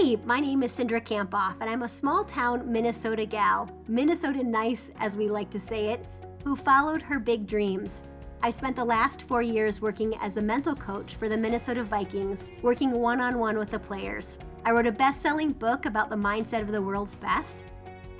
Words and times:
Hey, 0.00 0.16
my 0.24 0.40
name 0.40 0.62
is 0.62 0.72
Cindra 0.72 1.04
Kamphoff, 1.04 1.56
and 1.60 1.68
I'm 1.68 1.82
a 1.82 1.88
small 1.88 2.24
town 2.24 2.72
Minnesota 2.72 3.26
gal, 3.26 3.68
Minnesota 3.86 4.42
nice 4.42 4.90
as 4.98 5.14
we 5.14 5.28
like 5.28 5.50
to 5.50 5.60
say 5.60 5.88
it, 5.88 6.06
who 6.42 6.56
followed 6.56 7.02
her 7.02 7.18
big 7.18 7.46
dreams. 7.46 8.02
I 8.42 8.48
spent 8.48 8.76
the 8.76 8.84
last 8.84 9.24
four 9.24 9.42
years 9.42 9.82
working 9.82 10.14
as 10.22 10.38
a 10.38 10.40
mental 10.40 10.74
coach 10.74 11.16
for 11.16 11.28
the 11.28 11.36
Minnesota 11.36 11.84
Vikings, 11.84 12.50
working 12.62 12.92
one 12.92 13.20
on 13.20 13.38
one 13.38 13.58
with 13.58 13.68
the 13.68 13.78
players. 13.78 14.38
I 14.64 14.70
wrote 14.70 14.86
a 14.86 14.92
best 14.92 15.20
selling 15.20 15.52
book 15.52 15.84
about 15.84 16.08
the 16.08 16.16
mindset 16.16 16.62
of 16.62 16.72
the 16.72 16.80
world's 16.80 17.16
best, 17.16 17.66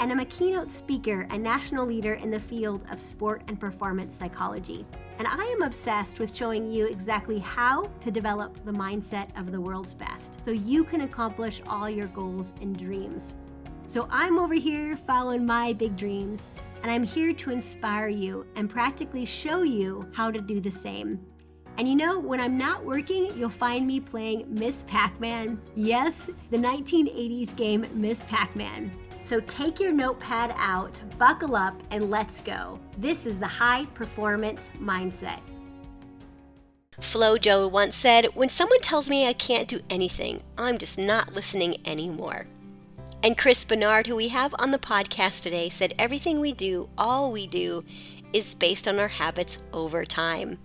and 0.01 0.13
I'm 0.13 0.21
a 0.21 0.27
keynote 0.27 0.71
speaker 0.71 1.27
and 1.31 1.43
national 1.43 1.87
leader 1.87 2.13
in 2.13 2.31
the 2.31 2.39
field 2.39 2.85
of 2.91 3.01
sport 3.01 3.41
and 3.49 3.59
performance 3.59 4.15
psychology. 4.15 4.85
And 5.21 5.29
I 5.29 5.45
am 5.45 5.61
obsessed 5.61 6.19
with 6.19 6.35
showing 6.35 6.67
you 6.67 6.87
exactly 6.87 7.39
how 7.39 7.91
to 8.01 8.11
develop 8.11 8.65
the 8.65 8.73
mindset 8.73 9.39
of 9.39 9.53
the 9.53 9.61
world's 9.61 9.93
best 9.93 10.43
so 10.43 10.51
you 10.51 10.83
can 10.83 11.03
accomplish 11.03 11.61
all 11.67 11.91
your 11.91 12.07
goals 12.07 12.55
and 12.63 12.75
dreams. 12.75 13.35
So 13.85 14.09
I'm 14.11 14.39
over 14.39 14.55
here 14.55 14.97
following 14.97 15.45
my 15.45 15.75
big 15.75 15.95
dreams, 15.95 16.51
and 16.83 16.91
I'm 16.91 17.03
here 17.03 17.35
to 17.35 17.51
inspire 17.51 18.09
you 18.09 18.47
and 18.57 18.71
practically 18.71 19.27
show 19.27 19.61
you 19.61 20.11
how 20.15 20.31
to 20.31 20.41
do 20.41 20.59
the 20.59 20.71
same. 20.71 21.21
And 21.77 21.87
you 21.87 21.97
know, 21.97 22.19
when 22.19 22.41
I'm 22.41 22.57
not 22.57 22.83
working, 22.83 23.37
you'll 23.37 23.51
find 23.51 23.87
me 23.87 24.01
playing 24.01 24.47
Miss 24.49 24.85
Pac 24.85 25.21
Man. 25.21 25.61
Yes, 25.75 26.31
the 26.51 26.57
1980s 26.57 27.55
game 27.55 27.87
Miss 27.93 28.23
Pac 28.23 28.57
Man. 28.57 28.91
So 29.23 29.41
take 29.41 29.79
your 29.79 29.93
notepad 29.93 30.55
out, 30.57 31.01
buckle 31.19 31.57
up, 31.57 31.81
and 31.91 32.11
let's 32.11 32.41
go. 32.41 32.79
This 32.99 33.27
is 33.27 33.39
the 33.39 33.47
high 33.47 33.85
performance 33.95 34.71
mindset. 34.79 35.41
Flo 37.01 37.37
FloJo 37.37 37.71
once 37.71 37.97
said, 37.97 38.27
When 38.35 38.49
someone 38.49 38.81
tells 38.81 39.09
me 39.09 39.27
I 39.27 39.33
can't 39.33 39.69
do 39.69 39.81
anything, 39.89 40.41
I'm 40.59 40.79
just 40.79 40.99
not 40.99 41.35
listening 41.35 41.77
anymore. 41.87 42.47
And 43.23 43.37
Chris 43.37 43.65
Bernard, 43.65 44.07
who 44.07 44.17
we 44.17 44.29
have 44.29 44.55
on 44.59 44.71
the 44.71 44.79
podcast 44.79 45.43
today, 45.43 45.69
said 45.69 45.95
everything 45.99 46.41
we 46.41 46.53
do, 46.53 46.89
all 46.97 47.33
we 47.33 47.47
do, 47.47 47.85
is 48.33 48.55
based 48.55 48.89
on 48.89 48.99
our 48.99 49.09
habits 49.09 49.59
over 49.73 50.05
time. 50.05 50.59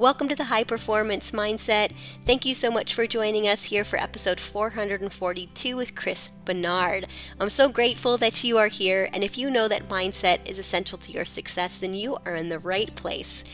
Welcome 0.00 0.28
to 0.28 0.34
the 0.34 0.44
High 0.44 0.64
Performance 0.64 1.32
Mindset. 1.32 1.92
Thank 2.24 2.46
you 2.46 2.54
so 2.54 2.70
much 2.70 2.94
for 2.94 3.06
joining 3.06 3.46
us 3.46 3.64
here 3.64 3.84
for 3.84 3.98
episode 3.98 4.40
442 4.40 5.76
with 5.76 5.94
Chris 5.94 6.30
Bernard. 6.46 7.04
I'm 7.38 7.50
so 7.50 7.68
grateful 7.68 8.16
that 8.16 8.42
you 8.42 8.56
are 8.56 8.68
here, 8.68 9.10
and 9.12 9.22
if 9.22 9.36
you 9.36 9.50
know 9.50 9.68
that 9.68 9.90
mindset 9.90 10.48
is 10.48 10.58
essential 10.58 10.96
to 10.96 11.12
your 11.12 11.26
success, 11.26 11.76
then 11.76 11.92
you 11.92 12.16
are 12.24 12.34
in 12.34 12.48
the 12.48 12.58
right 12.58 12.96
place. 12.96 13.44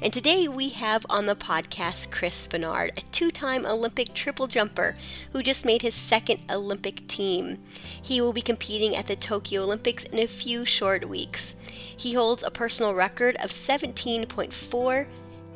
And 0.00 0.12
today 0.12 0.46
we 0.46 0.68
have 0.68 1.04
on 1.10 1.26
the 1.26 1.34
podcast 1.34 2.12
Chris 2.12 2.46
Bernard, 2.46 2.92
a 2.96 3.00
two 3.10 3.32
time 3.32 3.66
Olympic 3.66 4.14
triple 4.14 4.46
jumper 4.46 4.94
who 5.32 5.42
just 5.42 5.66
made 5.66 5.82
his 5.82 5.96
second 5.96 6.38
Olympic 6.48 7.04
team. 7.08 7.58
He 8.00 8.20
will 8.20 8.32
be 8.32 8.42
competing 8.42 8.94
at 8.94 9.08
the 9.08 9.16
Tokyo 9.16 9.64
Olympics 9.64 10.04
in 10.04 10.20
a 10.20 10.28
few 10.28 10.64
short 10.64 11.08
weeks. 11.08 11.56
He 11.68 12.14
holds 12.14 12.44
a 12.44 12.50
personal 12.52 12.94
record 12.94 13.34
of 13.42 13.50
17.4 13.50 15.08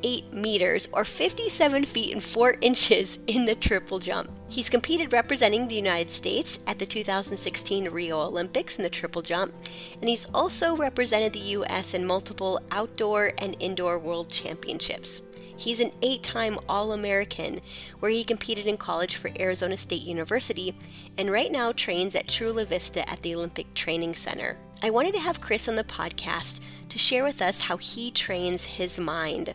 8 0.02 0.32
meters 0.32 0.88
or 0.92 1.04
57 1.04 1.84
feet 1.84 2.12
and 2.12 2.22
4 2.22 2.56
inches 2.60 3.18
in 3.26 3.44
the 3.44 3.54
triple 3.54 3.98
jump. 3.98 4.30
He's 4.48 4.68
competed 4.68 5.12
representing 5.12 5.68
the 5.68 5.76
United 5.76 6.10
States 6.10 6.58
at 6.66 6.78
the 6.78 6.86
2016 6.86 7.88
Rio 7.90 8.20
Olympics 8.20 8.78
in 8.78 8.82
the 8.82 8.90
triple 8.90 9.22
jump, 9.22 9.54
and 10.00 10.08
he's 10.08 10.26
also 10.34 10.76
represented 10.76 11.32
the 11.32 11.50
U.S. 11.60 11.94
in 11.94 12.04
multiple 12.06 12.60
outdoor 12.72 13.32
and 13.38 13.56
indoor 13.60 13.98
world 13.98 14.28
championships. 14.28 15.22
He's 15.56 15.80
an 15.80 15.92
eight 16.00 16.22
time 16.22 16.58
All 16.68 16.92
American, 16.92 17.60
where 17.98 18.10
he 18.10 18.24
competed 18.24 18.66
in 18.66 18.78
college 18.78 19.16
for 19.16 19.30
Arizona 19.38 19.76
State 19.76 20.02
University 20.02 20.74
and 21.18 21.30
right 21.30 21.52
now 21.52 21.70
trains 21.70 22.14
at 22.14 22.28
Chula 22.28 22.64
Vista 22.64 23.08
at 23.08 23.20
the 23.20 23.34
Olympic 23.34 23.74
Training 23.74 24.14
Center. 24.14 24.56
I 24.82 24.88
wanted 24.88 25.12
to 25.14 25.20
have 25.20 25.42
Chris 25.42 25.68
on 25.68 25.76
the 25.76 25.84
podcast 25.84 26.62
to 26.88 26.98
share 26.98 27.22
with 27.22 27.42
us 27.42 27.60
how 27.60 27.76
he 27.76 28.10
trains 28.10 28.64
his 28.64 28.98
mind 28.98 29.54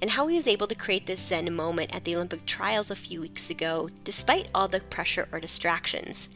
and 0.00 0.10
how 0.10 0.26
he 0.26 0.36
was 0.36 0.46
able 0.46 0.66
to 0.66 0.74
create 0.74 1.06
this 1.06 1.20
Zen 1.20 1.52
moment 1.54 1.94
at 1.94 2.04
the 2.04 2.14
Olympic 2.14 2.46
trials 2.46 2.90
a 2.90 2.96
few 2.96 3.20
weeks 3.20 3.50
ago, 3.50 3.88
despite 4.04 4.48
all 4.54 4.68
the 4.68 4.80
pressure 4.80 5.28
or 5.32 5.40
distractions. 5.40 6.30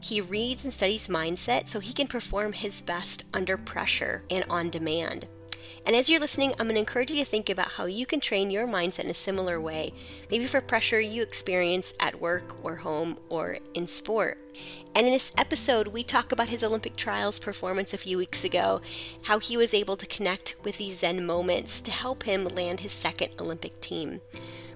He 0.00 0.20
reads 0.20 0.64
and 0.64 0.72
studies 0.72 1.08
mindset 1.08 1.68
so 1.68 1.80
he 1.80 1.92
can 1.92 2.06
perform 2.06 2.52
his 2.52 2.82
best 2.82 3.24
under 3.32 3.56
pressure 3.56 4.24
and 4.30 4.44
on 4.48 4.70
demand. 4.70 5.28
And 5.84 5.94
as 5.94 6.08
you're 6.08 6.20
listening, 6.20 6.50
I'm 6.52 6.66
going 6.66 6.74
to 6.74 6.80
encourage 6.80 7.10
you 7.10 7.18
to 7.18 7.24
think 7.24 7.48
about 7.48 7.72
how 7.72 7.86
you 7.86 8.06
can 8.06 8.20
train 8.20 8.50
your 8.50 8.66
mindset 8.66 9.04
in 9.04 9.10
a 9.10 9.14
similar 9.14 9.60
way, 9.60 9.92
maybe 10.30 10.46
for 10.46 10.60
pressure 10.60 11.00
you 11.00 11.22
experience 11.22 11.94
at 12.00 12.20
work 12.20 12.64
or 12.64 12.76
home 12.76 13.18
or 13.28 13.58
in 13.74 13.86
sport. 13.86 14.38
And 14.94 15.06
in 15.06 15.12
this 15.12 15.32
episode, 15.36 15.88
we 15.88 16.02
talk 16.02 16.32
about 16.32 16.48
his 16.48 16.64
Olympic 16.64 16.96
trials 16.96 17.38
performance 17.38 17.92
a 17.92 17.98
few 17.98 18.16
weeks 18.16 18.44
ago, 18.44 18.80
how 19.24 19.38
he 19.38 19.56
was 19.56 19.74
able 19.74 19.96
to 19.96 20.06
connect 20.06 20.56
with 20.64 20.78
these 20.78 21.00
Zen 21.00 21.26
moments 21.26 21.80
to 21.82 21.90
help 21.90 22.22
him 22.22 22.46
land 22.46 22.80
his 22.80 22.92
second 22.92 23.30
Olympic 23.38 23.80
team. 23.80 24.20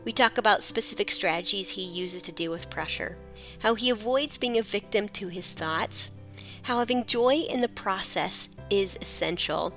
We 0.04 0.12
talk 0.12 0.38
about 0.38 0.62
specific 0.62 1.10
strategies 1.10 1.70
he 1.70 1.82
uses 1.82 2.22
to 2.22 2.32
deal 2.32 2.52
with 2.52 2.70
pressure, 2.70 3.16
how 3.60 3.74
he 3.74 3.90
avoids 3.90 4.38
being 4.38 4.58
a 4.58 4.62
victim 4.62 5.08
to 5.10 5.28
his 5.28 5.52
thoughts, 5.52 6.10
how 6.62 6.78
having 6.78 7.04
joy 7.04 7.36
in 7.50 7.60
the 7.60 7.68
process 7.68 8.50
is 8.70 8.98
essential, 9.00 9.74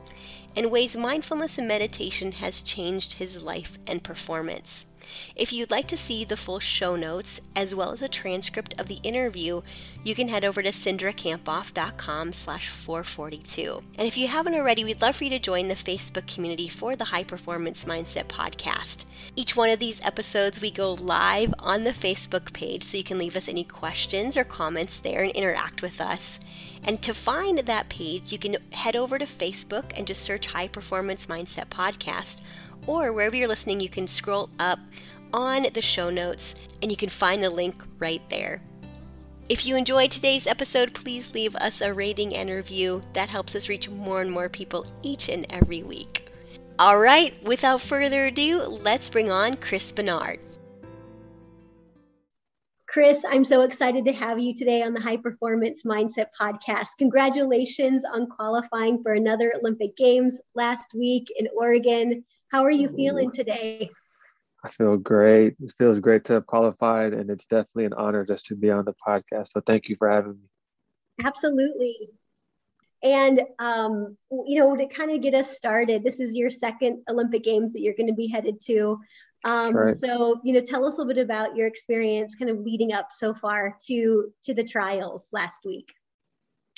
and 0.56 0.72
ways 0.72 0.96
mindfulness 0.96 1.58
and 1.58 1.68
meditation 1.68 2.34
has 2.34 2.62
changed 2.62 3.14
his 3.14 3.41
life 3.41 3.78
and 3.88 4.03
performance. 4.03 4.86
If 5.36 5.52
you'd 5.52 5.72
like 5.72 5.88
to 5.88 5.97
see 5.97 6.24
the 6.24 6.38
full 6.38 6.59
show 6.59 6.96
notes 6.96 7.41
as 7.56 7.75
well 7.75 7.91
as 7.91 8.02
a 8.02 8.08
transcript 8.08 8.80
of 8.80 8.88
the 8.88 9.00
interview, 9.03 9.62
you 10.03 10.16
can 10.16 10.28
head 10.28 10.46
over 10.46 10.62
to 10.62 10.69
cindrakamphoff.com 10.69 12.34
slash 12.34 12.69
442. 12.69 13.84
And 13.97 14.08
if 14.08 14.18
you 14.18 14.28
haven't 14.28 14.56
already, 14.56 14.84
we'd 14.84 15.02
love 15.02 15.16
for 15.16 15.24
you 15.24 15.30
to 15.31 15.40
join 15.40 15.68
the 15.68 15.75
Facebook 15.75 16.34
community 16.34 16.68
for 16.68 16.96
the 16.96 17.06
High 17.06 17.24
Performance 17.24 17.85
Mindset 17.85 18.25
podcast. 18.25 19.06
Each 19.35 19.56
one 19.56 19.70
of 19.70 19.80
these 19.80 20.03
episodes, 20.06 20.62
we 20.62 20.72
go 20.72 20.94
live 20.94 21.53
on 21.59 21.84
the 21.84 21.91
Facebook 21.91 22.53
page, 22.53 22.84
so 22.84 22.97
you 22.97 23.03
can 23.03 23.18
leave 23.18 23.35
us 23.35 23.50
any 23.50 23.64
questions 23.64 24.35
or 24.35 24.44
comments 24.44 25.00
there 25.00 25.24
and 25.24 25.31
interact 25.31 25.81
with 25.81 26.02
us. 26.02 26.40
And 26.85 27.01
to 27.01 27.13
find 27.13 27.59
that 27.59 27.89
page, 27.89 28.31
you 28.31 28.38
can 28.38 28.57
head 28.71 28.95
over 28.95 29.17
to 29.17 29.25
Facebook 29.25 29.97
and 29.97 30.05
just 30.05 30.21
search 30.21 30.47
High 30.47 30.67
Performance 30.67 31.27
Mindset 31.27 31.67
Podcast, 31.67 32.41
or 32.88 33.13
wherever 33.13 33.35
you're 33.35 33.47
listening, 33.47 33.79
you 33.79 33.89
can 33.89 34.07
scroll 34.07 34.49
up 34.59 34.79
on 35.33 35.66
the 35.73 35.81
show 35.81 36.09
notes 36.09 36.55
and 36.81 36.91
you 36.91 36.97
can 36.97 37.09
find 37.09 37.41
the 37.41 37.49
link 37.49 37.81
right 37.99 38.22
there. 38.29 38.61
If 39.49 39.66
you 39.66 39.75
enjoyed 39.75 40.11
today's 40.11 40.47
episode, 40.47 40.93
please 40.93 41.33
leave 41.33 41.55
us 41.55 41.81
a 41.81 41.93
rating 41.93 42.35
and 42.35 42.49
review. 42.49 43.03
That 43.13 43.29
helps 43.29 43.55
us 43.55 43.69
reach 43.69 43.89
more 43.89 44.22
and 44.22 44.31
more 44.31 44.49
people 44.49 44.85
each 45.01 45.29
and 45.29 45.45
every 45.49 45.83
week. 45.83 46.29
All 46.79 46.97
right, 46.97 47.33
without 47.43 47.81
further 47.81 48.25
ado, 48.25 48.61
let's 48.61 49.09
bring 49.09 49.31
on 49.31 49.57
Chris 49.57 49.91
Bernard. 49.91 50.39
Chris, 52.93 53.25
I'm 53.27 53.43
so 53.43 53.61
excited 53.61 54.05
to 54.05 54.13
have 54.13 54.37
you 54.37 54.53
today 54.53 54.83
on 54.83 54.93
the 54.93 55.01
High 55.01 55.17
Performance 55.17 55.81
Mindset 55.81 56.27
Podcast. 56.39 56.89
Congratulations 56.99 58.05
on 58.05 58.27
qualifying 58.27 59.01
for 59.01 59.13
another 59.13 59.51
Olympic 59.59 59.97
Games 59.97 60.39
last 60.53 60.93
week 60.93 61.33
in 61.35 61.47
Oregon. 61.57 62.23
How 62.51 62.63
are 62.63 62.69
you 62.69 62.89
feeling 62.89 63.31
today? 63.31 63.89
I 64.63 64.69
feel 64.69 64.95
great. 64.97 65.55
It 65.59 65.73
feels 65.79 65.97
great 65.97 66.25
to 66.25 66.33
have 66.33 66.45
qualified, 66.45 67.13
and 67.13 67.31
it's 67.31 67.47
definitely 67.47 67.85
an 67.85 67.93
honor 67.93 68.27
just 68.27 68.45
to 68.45 68.55
be 68.55 68.69
on 68.69 68.85
the 68.85 68.93
podcast. 68.93 69.47
So 69.53 69.61
thank 69.61 69.89
you 69.89 69.95
for 69.95 70.07
having 70.07 70.33
me. 70.33 71.25
Absolutely. 71.25 71.95
And, 73.01 73.41
um, 73.57 74.17
you 74.29 74.59
know, 74.59 74.77
to 74.77 74.85
kind 74.85 75.09
of 75.09 75.19
get 75.21 75.33
us 75.33 75.57
started, 75.57 76.03
this 76.03 76.19
is 76.19 76.35
your 76.35 76.51
second 76.51 77.05
Olympic 77.09 77.43
Games 77.43 77.73
that 77.73 77.81
you're 77.81 77.95
going 77.95 78.07
to 78.07 78.13
be 78.13 78.27
headed 78.27 78.61
to. 78.67 78.99
Um, 79.45 79.75
right. 79.75 79.97
So, 79.97 80.39
you 80.43 80.53
know, 80.53 80.61
tell 80.61 80.85
us 80.85 80.97
a 80.97 81.01
little 81.01 81.13
bit 81.13 81.23
about 81.23 81.55
your 81.55 81.67
experience 81.67 82.35
kind 82.35 82.49
of 82.49 82.59
leading 82.59 82.93
up 82.93 83.11
so 83.11 83.33
far 83.33 83.75
to 83.87 84.31
to 84.45 84.53
the 84.53 84.63
trials 84.63 85.29
last 85.34 85.66
week. 85.66 85.93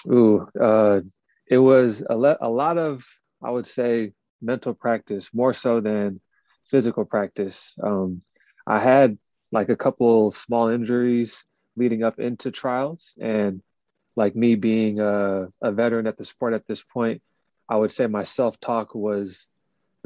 Ooh, 0.08 0.48
uh, 0.60 1.02
it 1.48 1.58
was 1.58 2.04
a, 2.10 2.16
le- 2.16 2.38
a 2.42 2.50
lot 2.50 2.78
of, 2.78 3.06
I 3.44 3.52
would 3.52 3.68
say, 3.68 4.14
mental 4.42 4.74
practice 4.74 5.34
more 5.34 5.54
so 5.54 5.80
than 5.80 6.20
physical 6.70 7.06
practice. 7.06 7.76
Um, 7.82 8.22
I 8.68 8.80
had 8.80 9.18
like 9.52 9.70
a 9.70 9.76
couple 9.76 10.32
small 10.32 10.70
injuries 10.70 11.44
leading 11.76 12.04
up 12.04 12.20
into 12.20 12.52
trials, 12.52 13.14
and 13.20 13.62
like 14.16 14.36
me 14.36 14.56
being 14.56 15.00
a, 15.00 15.48
a 15.62 15.72
veteran 15.72 16.08
at 16.08 16.18
the 16.18 16.26
sport 16.26 16.54
at 16.54 16.66
this 16.68 16.84
point, 16.84 17.22
I 17.70 17.76
would 17.76 17.92
say 17.92 18.08
my 18.08 18.24
self 18.24 18.60
talk 18.60 18.96
was 18.96 19.48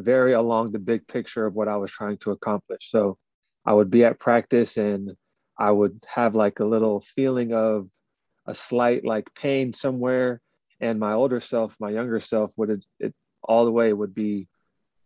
very 0.04 0.34
along 0.34 0.72
the 0.72 0.80
big 0.80 1.08
picture 1.08 1.46
of 1.46 1.56
what 1.56 1.68
I 1.68 1.78
was 1.78 1.92
trying 1.92 2.18
to 2.20 2.32
accomplish. 2.32 2.90
So 2.92 3.18
I 3.66 3.74
would 3.74 3.90
be 3.92 4.04
at 4.06 4.20
practice 4.20 4.78
and 4.78 5.12
I 5.58 5.72
would 5.72 6.00
have 6.08 6.36
like 6.36 6.60
a 6.60 6.66
little 6.66 7.02
feeling 7.02 7.54
of 7.54 7.90
a 8.48 8.54
slight 8.56 9.06
like 9.06 9.34
pain 9.36 9.74
somewhere. 9.74 10.42
And 10.82 11.00
my 11.00 11.14
older 11.14 11.40
self, 11.42 11.76
my 11.80 11.90
younger 11.92 12.20
self 12.20 12.54
would 12.58 12.86
it 13.00 13.14
all 13.44 13.66
the 13.66 13.72
way 13.72 13.92
would 13.94 14.16
be 14.16 14.48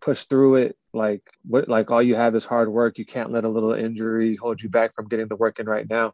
pushed 0.01 0.30
through 0.30 0.56
it. 0.56 0.78
Like 0.94 1.24
what 1.45 1.68
like 1.68 1.92
all 1.92 2.01
you 2.04 2.16
have 2.16 2.36
is 2.36 2.45
hard 2.45 2.69
work. 2.69 2.98
You 2.98 3.06
can't 3.06 3.31
let 3.31 3.45
a 3.45 3.50
little 3.50 3.74
injury 3.74 4.36
hold 4.36 4.62
you 4.62 4.69
back 4.69 4.95
from 4.95 5.07
getting 5.07 5.28
the 5.28 5.36
work 5.36 5.60
in 5.60 5.66
right 5.68 5.90
now. 5.90 6.13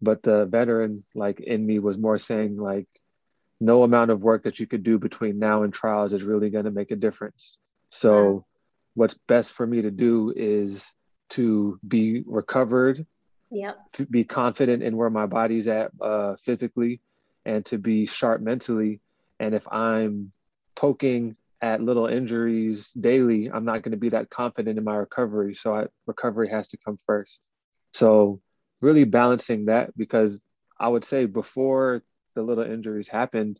but 0.00 0.22
the 0.22 0.46
veteran 0.46 1.02
like 1.14 1.40
in 1.40 1.66
me 1.66 1.78
was 1.78 1.98
more 1.98 2.18
saying 2.18 2.56
like 2.56 2.86
no 3.60 3.82
amount 3.82 4.10
of 4.10 4.22
work 4.22 4.44
that 4.44 4.60
you 4.60 4.66
could 4.66 4.82
do 4.82 4.98
between 4.98 5.38
now 5.38 5.62
and 5.62 5.72
trials 5.72 6.12
is 6.12 6.22
really 6.22 6.50
going 6.50 6.64
to 6.64 6.70
make 6.70 6.90
a 6.90 6.96
difference 6.96 7.58
so 7.90 8.44
what's 8.94 9.18
best 9.26 9.52
for 9.52 9.66
me 9.66 9.82
to 9.82 9.90
do 9.90 10.32
is 10.36 10.92
to 11.30 11.78
be 11.86 12.22
recovered 12.26 13.06
yep. 13.50 13.78
to 13.92 14.06
be 14.06 14.24
confident 14.24 14.82
in 14.82 14.96
where 14.96 15.10
my 15.10 15.26
body's 15.26 15.68
at 15.68 15.90
uh, 16.00 16.36
physically 16.36 17.00
and 17.44 17.64
to 17.66 17.78
be 17.78 18.06
sharp 18.06 18.40
mentally. 18.40 19.00
And 19.40 19.54
if 19.54 19.66
i'm 19.70 20.32
poking 20.74 21.36
at 21.60 21.82
little 21.82 22.06
injuries 22.06 22.92
daily 22.92 23.50
i'm 23.50 23.64
not 23.64 23.82
going 23.82 23.90
to 23.90 23.98
be 23.98 24.10
that 24.10 24.30
confident 24.30 24.78
in 24.78 24.84
my 24.84 24.96
recovery. 24.96 25.54
So 25.54 25.74
I, 25.74 25.86
recovery 26.06 26.48
has 26.50 26.68
to 26.68 26.78
come 26.78 26.98
first. 27.06 27.40
So 27.94 28.40
really 28.80 29.04
balancing 29.04 29.66
that 29.66 29.96
because 29.96 30.40
I 30.78 30.88
would 30.88 31.04
say 31.04 31.24
before 31.24 32.02
the 32.34 32.42
little 32.42 32.64
injuries 32.64 33.08
happened, 33.08 33.58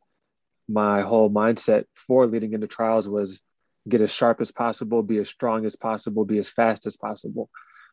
my 0.69 1.01
whole 1.01 1.31
mindset 1.31 1.85
for 1.95 2.27
leading 2.27 2.53
into 2.53 2.67
trials 2.67 3.09
was 3.09 3.41
get 3.89 4.01
as 4.01 4.13
sharp 4.13 4.41
as 4.41 4.53
possible, 4.53 5.03
be 5.03 5.19
as 5.19 5.29
strong 5.29 5.65
as 5.67 5.77
possible, 5.77 6.25
be 6.25 6.39
as 6.39 6.49
fast 6.49 6.87
as 6.87 6.97
possible. 6.97 7.49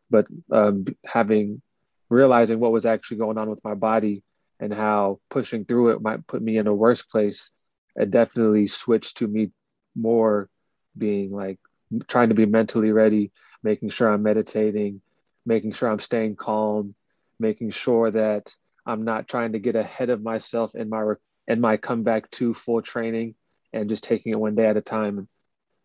But 0.09 0.27
um, 0.51 0.85
having 1.05 1.61
realizing 2.09 2.59
what 2.59 2.71
was 2.71 2.85
actually 2.85 3.17
going 3.17 3.37
on 3.37 3.49
with 3.49 3.63
my 3.63 3.73
body 3.73 4.23
and 4.59 4.73
how 4.73 5.19
pushing 5.29 5.65
through 5.65 5.89
it 5.89 6.01
might 6.01 6.27
put 6.27 6.41
me 6.41 6.57
in 6.57 6.67
a 6.67 6.73
worse 6.73 7.01
place, 7.01 7.51
it 7.95 8.11
definitely 8.11 8.67
switched 8.67 9.17
to 9.17 9.27
me 9.27 9.51
more 9.95 10.49
being 10.97 11.31
like 11.31 11.59
trying 12.07 12.29
to 12.29 12.35
be 12.35 12.45
mentally 12.45 12.91
ready, 12.91 13.31
making 13.63 13.89
sure 13.89 14.09
I'm 14.09 14.23
meditating, 14.23 15.01
making 15.45 15.73
sure 15.73 15.89
I'm 15.89 15.99
staying 15.99 16.35
calm, 16.35 16.95
making 17.39 17.71
sure 17.71 18.11
that 18.11 18.53
I'm 18.85 19.03
not 19.03 19.27
trying 19.27 19.53
to 19.53 19.59
get 19.59 19.75
ahead 19.75 20.09
of 20.09 20.21
myself 20.21 20.75
in 20.75 20.89
my 20.89 21.13
in 21.47 21.61
my 21.61 21.77
comeback 21.77 22.29
to 22.31 22.53
full 22.53 22.81
training 22.81 23.35
and 23.73 23.89
just 23.89 24.03
taking 24.03 24.31
it 24.31 24.39
one 24.39 24.55
day 24.55 24.65
at 24.65 24.77
a 24.77 24.81
time. 24.81 25.27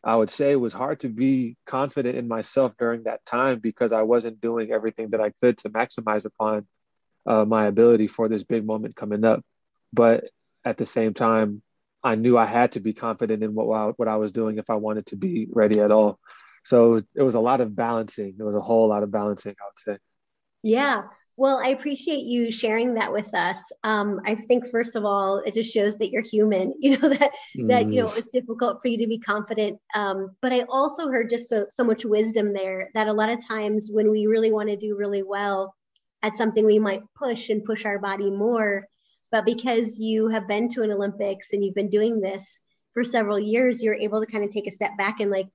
I 0.03 0.17
would 0.17 0.31
say 0.31 0.53
it 0.53 0.61
was 0.61 0.73
hard 0.73 1.01
to 1.01 1.09
be 1.09 1.57
confident 1.67 2.17
in 2.17 2.27
myself 2.27 2.73
during 2.79 3.05
that 3.05 3.25
time 3.27 3.59
because 3.59 3.93
I 3.93 4.03
wasn't 4.03 4.41
doing 4.41 4.73
everything 4.73 5.11
that 5.11 5.21
I 5.21 5.31
could 5.31 5.59
to 5.59 5.71
maximize 5.71 6.25
upon 6.25 6.67
uh, 7.27 7.45
my 7.45 7.67
ability 7.67 8.07
for 8.07 8.29
this 8.29 8.43
big 8.43 8.65
moment 8.65 8.97
coming 8.97 9.25
up. 9.25 9.45
But 9.93 10.25
at 10.65 10.79
the 10.79 10.87
same 10.87 11.13
time, 11.13 11.63
I 12.03 12.15
knew 12.15 12.39
I 12.39 12.47
had 12.47 12.73
to 12.73 12.81
be 12.81 12.95
confident 12.95 13.43
in 13.43 13.55
what 13.55 13.99
what 13.99 14.09
I 14.09 14.17
was 14.17 14.33
doing 14.33 14.57
if 14.57 14.71
I 14.71 14.77
wanted 14.77 15.07
to 15.07 15.17
be 15.17 15.49
ready 15.51 15.81
at 15.81 15.91
all. 15.91 16.19
So 16.65 16.87
it 16.87 16.91
was, 16.91 17.05
it 17.17 17.23
was 17.23 17.35
a 17.35 17.41
lot 17.41 17.61
of 17.61 17.77
balancing. 17.77 18.35
There 18.37 18.47
was 18.47 18.55
a 18.55 18.61
whole 18.61 18.89
lot 18.89 19.03
of 19.03 19.11
balancing, 19.11 19.55
I 19.61 19.65
would 19.67 19.97
say. 19.97 20.03
Yeah. 20.63 21.05
Well, 21.41 21.59
I 21.65 21.69
appreciate 21.69 22.25
you 22.25 22.53
sharing 22.53 22.93
that 22.97 23.15
with 23.15 23.33
us. 23.33 23.73
Um, 23.83 24.21
I 24.27 24.35
think 24.35 24.69
first 24.71 24.95
of 24.95 25.07
all, 25.07 25.39
it 25.39 25.55
just 25.55 25.73
shows 25.73 25.97
that 25.97 26.11
you're 26.11 26.21
human. 26.21 26.75
You 26.81 26.99
know 26.99 27.09
that 27.09 27.33
mm. 27.57 27.69
that 27.69 27.87
you 27.87 28.03
know 28.03 28.09
mm. 28.09 28.19
it's 28.19 28.29
difficult 28.29 28.83
for 28.83 28.89
you 28.89 28.99
to 28.99 29.07
be 29.07 29.19
confident. 29.19 29.79
Um, 29.95 30.37
but 30.43 30.53
I 30.53 30.67
also 30.69 31.09
heard 31.09 31.31
just 31.31 31.49
so, 31.49 31.65
so 31.71 31.83
much 31.83 32.05
wisdom 32.05 32.53
there 32.53 32.91
that 32.93 33.09
a 33.09 33.15
lot 33.15 33.31
of 33.31 33.47
times 33.47 33.89
when 33.91 34.11
we 34.11 34.27
really 34.27 34.53
want 34.53 34.69
to 34.69 34.77
do 34.77 34.99
really 34.99 35.23
well 35.23 35.75
at 36.23 36.37
something, 36.37 36.67
we 36.67 36.79
might 36.79 37.01
push 37.17 37.49
and 37.49 37.65
push 37.65 37.87
our 37.87 37.99
body 37.99 38.31
more. 38.31 38.87
But 39.33 39.47
because 39.47 39.97
you 39.99 40.29
have 40.29 40.47
been 40.47 40.69
to 40.71 40.83
an 40.83 40.93
Olympics 40.93 41.55
and 41.55 41.65
you've 41.65 41.75
been 41.75 41.89
doing 41.89 42.21
this 42.21 42.59
for 42.93 43.03
several 43.03 43.39
years, 43.41 43.83
you're 43.83 43.95
able 43.95 44.21
to 44.21 44.31
kind 44.31 44.45
of 44.45 44.53
take 44.53 44.67
a 44.67 44.71
step 44.71 44.99
back 44.99 45.21
and 45.21 45.31
like 45.31 45.49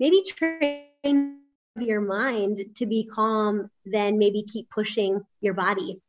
maybe 0.00 0.24
train 0.26 1.45
your 1.80 2.00
mind 2.00 2.60
to 2.76 2.86
be 2.86 3.04
calm 3.04 3.70
than 3.84 4.18
maybe 4.18 4.42
keep 4.42 4.70
pushing 4.70 5.20
your 5.40 5.54
body. 5.54 6.00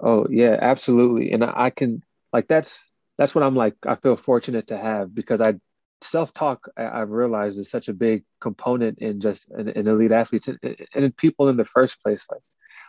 Oh 0.00 0.26
yeah 0.30 0.56
absolutely. 0.60 1.32
And 1.32 1.44
i 1.44 1.70
can 1.70 2.02
like 2.32 2.46
that's 2.48 2.80
that's 3.16 3.34
what 3.34 3.42
i'm 3.42 3.56
like 3.56 3.74
i 3.86 3.96
feel 3.96 4.16
fortunate 4.16 4.68
to 4.68 4.78
have 4.78 5.14
because 5.14 5.40
i 5.40 5.54
self-talk 6.00 6.68
I, 6.76 6.98
have 6.98 7.10
realized 7.10 7.58
is 7.58 7.70
such 7.70 7.88
a 7.88 7.92
big 7.92 8.24
component 8.40 8.98
in 8.98 9.20
just 9.20 9.48
in, 9.56 9.68
in 9.68 9.88
elite 9.88 10.12
athletes 10.12 10.48
and, 10.48 10.58
and 10.94 11.16
people 11.16 11.48
in 11.48 11.56
the 11.56 11.64
first 11.64 12.02
place. 12.02 12.26
Like 12.30 12.42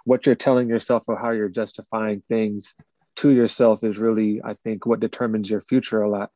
what 0.06 0.26
you're 0.26 0.36
telling 0.36 0.70
yourself 0.70 1.04
or 1.08 1.18
how 1.18 1.32
you're 1.32 1.50
justifying 1.50 2.22
things 2.30 2.76
to 3.18 3.32
yourself 3.32 3.84
is 3.84 3.98
really 3.98 4.42
i 4.44 4.54
think 4.54 4.86
what 4.86 5.00
determines 5.00 5.50
your 5.50 5.62
future 5.62 6.02
a 6.02 6.10
lot. 6.10 6.30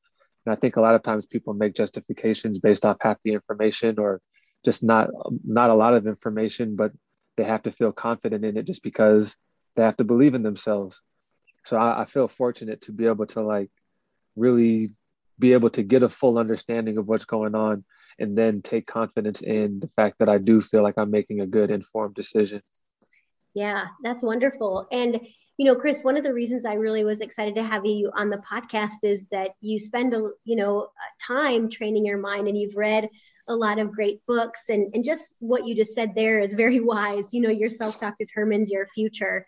And 0.45 0.53
i 0.53 0.55
think 0.55 0.75
a 0.75 0.81
lot 0.81 0.95
of 0.95 1.03
times 1.03 1.25
people 1.25 1.53
make 1.53 1.75
justifications 1.75 2.59
based 2.59 2.85
off 2.85 2.97
half 3.01 3.17
the 3.23 3.33
information 3.33 3.99
or 3.99 4.21
just 4.63 4.83
not 4.83 5.09
not 5.43 5.69
a 5.69 5.75
lot 5.75 5.93
of 5.93 6.07
information, 6.07 6.75
but 6.75 6.91
they 7.37 7.43
have 7.43 7.63
to 7.63 7.71
feel 7.71 7.91
confident 7.91 8.45
in 8.45 8.57
it 8.57 8.65
just 8.65 8.83
because 8.83 9.35
they 9.75 9.83
have 9.83 9.97
to 9.97 10.03
believe 10.03 10.35
in 10.35 10.43
themselves. 10.43 11.01
So 11.65 11.77
I, 11.77 12.01
I 12.01 12.05
feel 12.05 12.27
fortunate 12.27 12.81
to 12.83 12.91
be 12.91 13.07
able 13.07 13.25
to 13.27 13.41
like 13.41 13.71
really 14.35 14.91
be 15.39 15.53
able 15.53 15.69
to 15.71 15.83
get 15.83 16.03
a 16.03 16.09
full 16.09 16.37
understanding 16.37 16.97
of 16.97 17.07
what's 17.07 17.25
going 17.25 17.55
on 17.55 17.83
and 18.19 18.37
then 18.37 18.61
take 18.61 18.85
confidence 18.85 19.41
in 19.41 19.79
the 19.79 19.89
fact 19.95 20.19
that 20.19 20.29
I 20.29 20.37
do 20.37 20.61
feel 20.61 20.83
like 20.83 20.95
I'm 20.97 21.09
making 21.11 21.41
a 21.41 21.47
good 21.47 21.71
informed 21.71 22.15
decision. 22.15 22.61
Yeah, 23.55 23.85
that's 24.03 24.23
wonderful. 24.23 24.87
And 24.91 25.19
you 25.57 25.65
know, 25.65 25.75
Chris, 25.75 26.03
one 26.03 26.17
of 26.17 26.23
the 26.23 26.33
reasons 26.33 26.65
I 26.65 26.73
really 26.73 27.03
was 27.03 27.21
excited 27.21 27.55
to 27.55 27.63
have 27.63 27.85
you 27.85 28.11
on 28.15 28.31
the 28.31 28.37
podcast 28.51 29.03
is 29.03 29.27
that 29.27 29.51
you 29.61 29.77
spend 29.77 30.13
a 30.13 30.29
you 30.43 30.55
know 30.55 30.87
time 31.21 31.69
training 31.69 32.05
your 32.05 32.17
mind 32.17 32.47
and 32.47 32.57
you've 32.57 32.75
read 32.75 33.09
a 33.47 33.55
lot 33.55 33.79
of 33.79 33.91
great 33.91 34.25
books. 34.25 34.69
And, 34.69 34.93
and 34.95 35.03
just 35.03 35.31
what 35.39 35.67
you 35.67 35.75
just 35.75 35.93
said 35.93 36.15
there 36.15 36.39
is 36.39 36.55
very 36.55 36.79
wise. 36.93 37.33
You 37.33 37.41
know 37.41 37.49
your 37.49 37.69
self-talk 37.69 38.15
determines 38.19 38.69
your 38.69 38.87
future. 38.87 39.45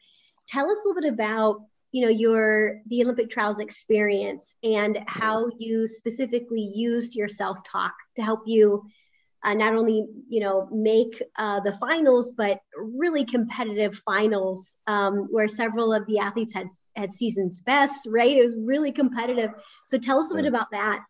Tell 0.47 0.69
us 0.69 0.79
a 0.83 0.87
little 0.87 1.01
bit 1.01 1.13
about 1.13 1.61
you 1.91 2.01
know 2.01 2.09
your 2.09 2.81
the 2.87 3.03
olympic 3.03 3.29
trials 3.29 3.59
experience 3.59 4.55
and 4.63 4.99
how 5.07 5.47
you 5.59 5.87
specifically 5.87 6.69
used 6.75 7.15
your 7.15 7.29
self-talk 7.29 7.93
to 8.17 8.21
help 8.21 8.41
you 8.45 8.83
uh, 9.45 9.53
not 9.53 9.75
only 9.75 10.05
you 10.27 10.41
know 10.41 10.67
make 10.71 11.21
uh, 11.37 11.59
the 11.61 11.71
finals 11.71 12.33
but 12.35 12.59
really 12.75 13.23
competitive 13.23 13.95
finals 14.05 14.75
um, 14.87 15.27
where 15.29 15.47
several 15.47 15.93
of 15.93 16.05
the 16.07 16.19
athletes 16.19 16.53
had 16.53 16.67
had 16.95 17.13
seasons 17.13 17.61
best 17.61 18.07
right? 18.07 18.35
It 18.35 18.43
was 18.43 18.55
really 18.57 18.91
competitive. 18.91 19.51
So 19.85 19.97
tell 19.97 20.19
us 20.19 20.31
a 20.31 20.35
bit 20.35 20.45
about 20.45 20.71
that 20.71 21.03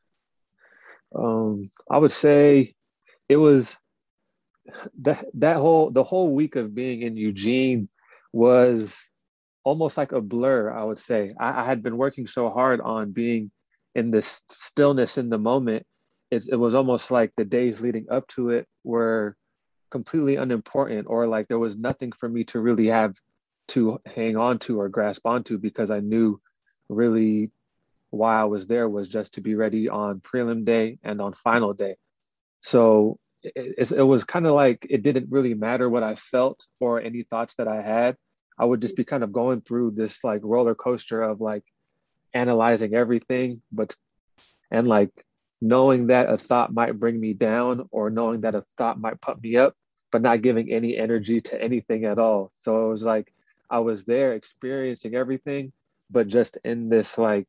um, 1.18 1.70
I 1.90 1.98
would 1.98 2.12
say 2.12 2.76
it 3.30 3.38
was 3.38 3.78
that 5.00 5.26
that 5.36 5.58
whole 5.58 5.92
the 5.92 6.04
whole 6.04 6.34
week 6.34 6.56
of 6.56 6.76
being 6.76 7.02
in 7.02 7.18
Eugene 7.18 7.90
was 8.34 8.98
almost 9.64 9.98
like 9.98 10.12
a 10.12 10.22
blur. 10.22 10.72
I 10.72 10.84
would 10.84 11.00
say 11.00 11.34
I, 11.40 11.62
I 11.62 11.66
had 11.66 11.82
been 11.82 11.98
working 11.98 12.28
so 12.28 12.50
hard 12.50 12.82
on 12.82 13.12
being 13.12 13.52
in 13.96 14.12
this 14.12 14.42
stillness 14.50 15.18
in 15.18 15.30
the 15.30 15.38
moment. 15.38 15.86
It, 16.32 16.46
it 16.52 16.56
was 16.56 16.76
almost 16.76 17.12
like 17.12 17.32
the 17.38 17.46
days 17.46 17.82
leading 17.82 18.08
up 18.12 18.28
to 18.30 18.50
it 18.50 18.68
were 18.84 19.36
completely 19.92 20.36
unimportant, 20.36 21.08
or 21.10 21.28
like 21.28 21.48
there 21.48 21.60
was 21.60 21.78
nothing 21.78 22.12
for 22.12 22.28
me 22.28 22.44
to 22.46 22.60
really 22.60 22.88
have 22.88 23.16
to 23.70 24.00
hang 24.06 24.36
on 24.36 24.60
to 24.60 24.80
or 24.80 24.90
grasp 24.90 25.26
onto 25.26 25.58
because 25.58 25.90
I 25.90 26.00
knew 26.00 26.40
really 26.90 27.52
why 28.16 28.40
I 28.40 28.46
was 28.46 28.68
there 28.68 28.88
was 28.90 29.08
just 29.08 29.36
to 29.36 29.42
be 29.42 29.56
ready 29.56 29.90
on 29.90 30.20
prelim 30.20 30.66
day 30.66 30.98
and 31.04 31.22
on 31.22 31.34
final 31.34 31.74
day. 31.74 31.96
So 32.62 33.20
it, 33.44 33.92
it 33.92 34.02
was 34.04 34.24
kind 34.24 34.48
of 34.48 34.54
like 34.54 34.88
it 34.90 35.04
didn't 35.04 35.32
really 35.32 35.54
matter 35.54 35.90
what 35.90 36.04
I 36.04 36.16
felt 36.16 36.66
or 36.80 37.02
any 37.02 37.24
thoughts 37.24 37.56
that 37.56 37.68
I 37.68 37.82
had. 37.82 38.18
I 38.58 38.66
would 38.66 38.82
just 38.82 38.96
be 38.96 39.04
kind 39.04 39.24
of 39.24 39.34
going 39.34 39.62
through 39.62 39.92
this 39.92 40.24
like 40.24 40.42
roller 40.44 40.76
coaster 40.76 41.22
of 41.22 41.42
like 41.42 41.64
analyzing 42.34 42.96
everything, 42.96 43.62
but 43.72 43.96
and 44.72 44.88
like 44.88 45.12
knowing 45.62 46.08
that 46.08 46.30
a 46.30 46.38
thought 46.38 46.74
might 46.74 47.00
bring 47.00 47.20
me 47.20 47.34
down 47.34 47.88
or 47.92 48.10
knowing 48.10 48.42
that 48.42 48.56
a 48.56 48.66
thought 48.78 49.00
might 49.00 49.22
put 49.22 49.42
me 49.42 49.58
up, 49.58 49.76
but 50.12 50.22
not 50.22 50.42
giving 50.42 50.72
any 50.72 50.98
energy 50.98 51.42
to 51.42 51.62
anything 51.62 52.06
at 52.06 52.20
all. 52.20 52.52
So 52.62 52.88
it 52.88 52.90
was 52.90 53.04
like 53.04 53.34
I 53.70 53.80
was 53.80 54.04
there 54.04 54.34
experiencing 54.34 55.16
everything, 55.16 55.72
but 56.10 56.28
just 56.28 56.58
in 56.64 56.90
this 56.90 57.18
like 57.18 57.48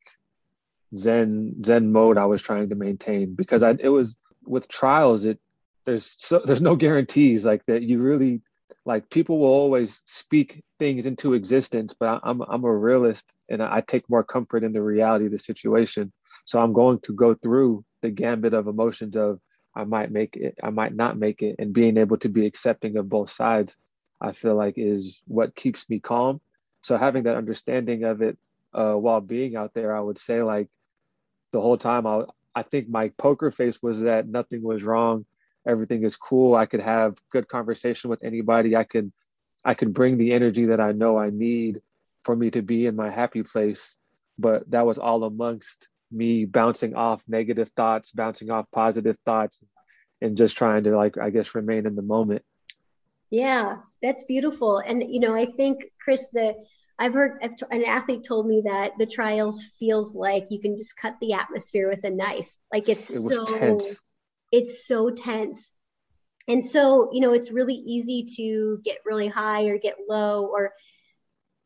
zen 0.95 1.55
zen 1.65 1.91
mode 1.93 2.19
I 2.19 2.27
was 2.27 2.43
trying 2.43 2.69
to 2.69 2.75
maintain 2.75 3.35
because 3.35 3.63
I 3.63 3.71
it 3.81 3.89
was 3.89 4.17
with 4.45 4.69
trials 4.69 5.25
it 5.25 5.41
there's 5.85 6.15
so 6.19 6.41
there's 6.45 6.61
no 6.61 6.77
guarantees 6.77 7.47
like 7.47 7.65
that 7.67 7.83
you 7.83 7.99
really 7.99 8.43
like 8.85 9.09
people 9.11 9.39
will 9.39 9.49
always 9.49 10.03
speak 10.07 10.63
things 10.79 11.07
into 11.07 11.35
existence 11.35 11.95
but 11.99 12.21
i'm 12.25 12.43
i'm 12.43 12.65
a 12.65 12.73
realist 12.73 13.35
and 13.49 13.63
i 13.63 13.81
take 13.81 14.09
more 14.11 14.25
comfort 14.25 14.65
in 14.65 14.73
the 14.73 14.83
reality 14.83 15.27
of 15.27 15.33
the 15.33 15.39
situation. 15.39 16.13
So 16.45 16.61
i'm 16.61 16.73
going 16.73 17.01
to 17.01 17.13
go 17.13 17.35
through 17.35 17.85
the 18.03 18.11
gambit 18.11 18.55
of 18.55 18.67
emotions 18.67 19.17
of 19.17 19.41
i 19.75 19.85
might 19.85 20.11
make 20.11 20.37
it 20.37 20.57
i 20.63 20.71
might 20.71 20.95
not 20.95 21.19
make 21.19 21.43
it 21.43 21.57
and 21.59 21.73
being 21.73 21.97
able 21.97 22.19
to 22.19 22.29
be 22.29 22.47
accepting 22.47 22.97
of 22.97 23.09
both 23.09 23.31
sides 23.31 23.77
i 24.21 24.33
feel 24.33 24.55
like 24.55 24.75
is 24.77 25.23
what 25.27 25.55
keeps 25.55 25.89
me 25.89 26.01
calm. 26.01 26.41
So 26.83 26.97
having 26.97 27.25
that 27.25 27.37
understanding 27.37 28.05
of 28.05 28.23
it 28.23 28.39
uh, 28.73 28.95
while 28.95 29.21
being 29.21 29.57
out 29.57 29.73
there 29.75 29.97
i 29.97 30.01
would 30.01 30.19
say 30.19 30.43
like 30.43 30.69
the 31.53 31.61
whole 31.61 31.79
time 31.79 32.07
I, 32.07 32.25
I 32.55 32.63
think 32.63 32.89
my 32.89 33.11
poker 33.19 33.51
face 33.51 33.83
was 33.83 34.01
that 34.01 34.29
nothing 34.29 34.63
was 34.63 34.83
wrong. 34.83 35.27
Everything 35.67 36.05
is 36.05 36.17
cool. 36.17 36.55
I 36.55 36.67
could 36.67 36.81
have 36.81 37.17
good 37.31 37.49
conversation 37.49 38.09
with 38.11 38.23
anybody. 38.23 38.77
I 38.77 38.85
could 38.85 39.13
I 39.65 39.75
could 39.75 39.93
bring 39.93 40.17
the 40.17 40.33
energy 40.33 40.67
that 40.67 40.81
I 40.81 40.93
know 40.93 41.19
I 41.19 41.31
need 41.31 41.83
for 42.25 42.37
me 42.37 42.51
to 42.53 42.63
be 42.63 42.87
in 42.87 42.95
my 42.95 43.11
happy 43.11 43.43
place. 43.43 43.97
But 44.39 44.71
that 44.71 44.87
was 44.87 44.99
all 44.99 45.25
amongst 45.25 45.89
me 46.13 46.45
bouncing 46.45 46.95
off 46.95 47.23
negative 47.27 47.71
thoughts, 47.77 48.13
bouncing 48.13 48.51
off 48.51 48.67
positive 48.71 49.17
thoughts, 49.25 49.63
and 50.21 50.37
just 50.37 50.57
trying 50.57 50.85
to 50.85 50.97
like 50.97 51.19
I 51.19 51.31
guess 51.31 51.55
remain 51.55 51.87
in 51.87 51.97
the 51.97 52.03
moment. 52.03 52.43
Yeah, 53.31 53.79
that's 54.03 54.23
beautiful. 54.25 54.79
And 54.79 55.03
you 55.03 55.21
know, 55.21 55.35
I 55.35 55.47
think 55.47 55.91
Chris, 56.01 56.29
the 56.33 56.55
I've 56.99 57.13
heard 57.13 57.43
an 57.71 57.85
athlete 57.85 58.25
told 58.27 58.47
me 58.47 58.63
that 58.65 58.93
the 58.99 59.07
trials 59.07 59.63
feels 59.79 60.15
like 60.15 60.47
you 60.51 60.61
can 60.61 60.77
just 60.77 60.97
cut 60.97 61.17
the 61.21 61.35
atmosphere 61.35 61.91
with 61.91 62.05
a 62.05 62.11
knife. 62.11 62.51
Like 62.73 62.89
it's 62.89 63.11
it 63.11 63.21
so 63.21 63.45
tense. 63.45 64.03
it's 64.51 64.87
so 64.87 65.11
tense. 65.11 65.73
And 66.49 66.65
so, 66.65 67.11
you 67.13 67.21
know, 67.21 67.33
it's 67.33 67.51
really 67.51 67.75
easy 67.75 68.25
to 68.37 68.81
get 68.85 68.99
really 69.05 69.29
high 69.29 69.65
or 69.65 69.79
get 69.79 69.97
low 70.09 70.47
or 70.47 70.73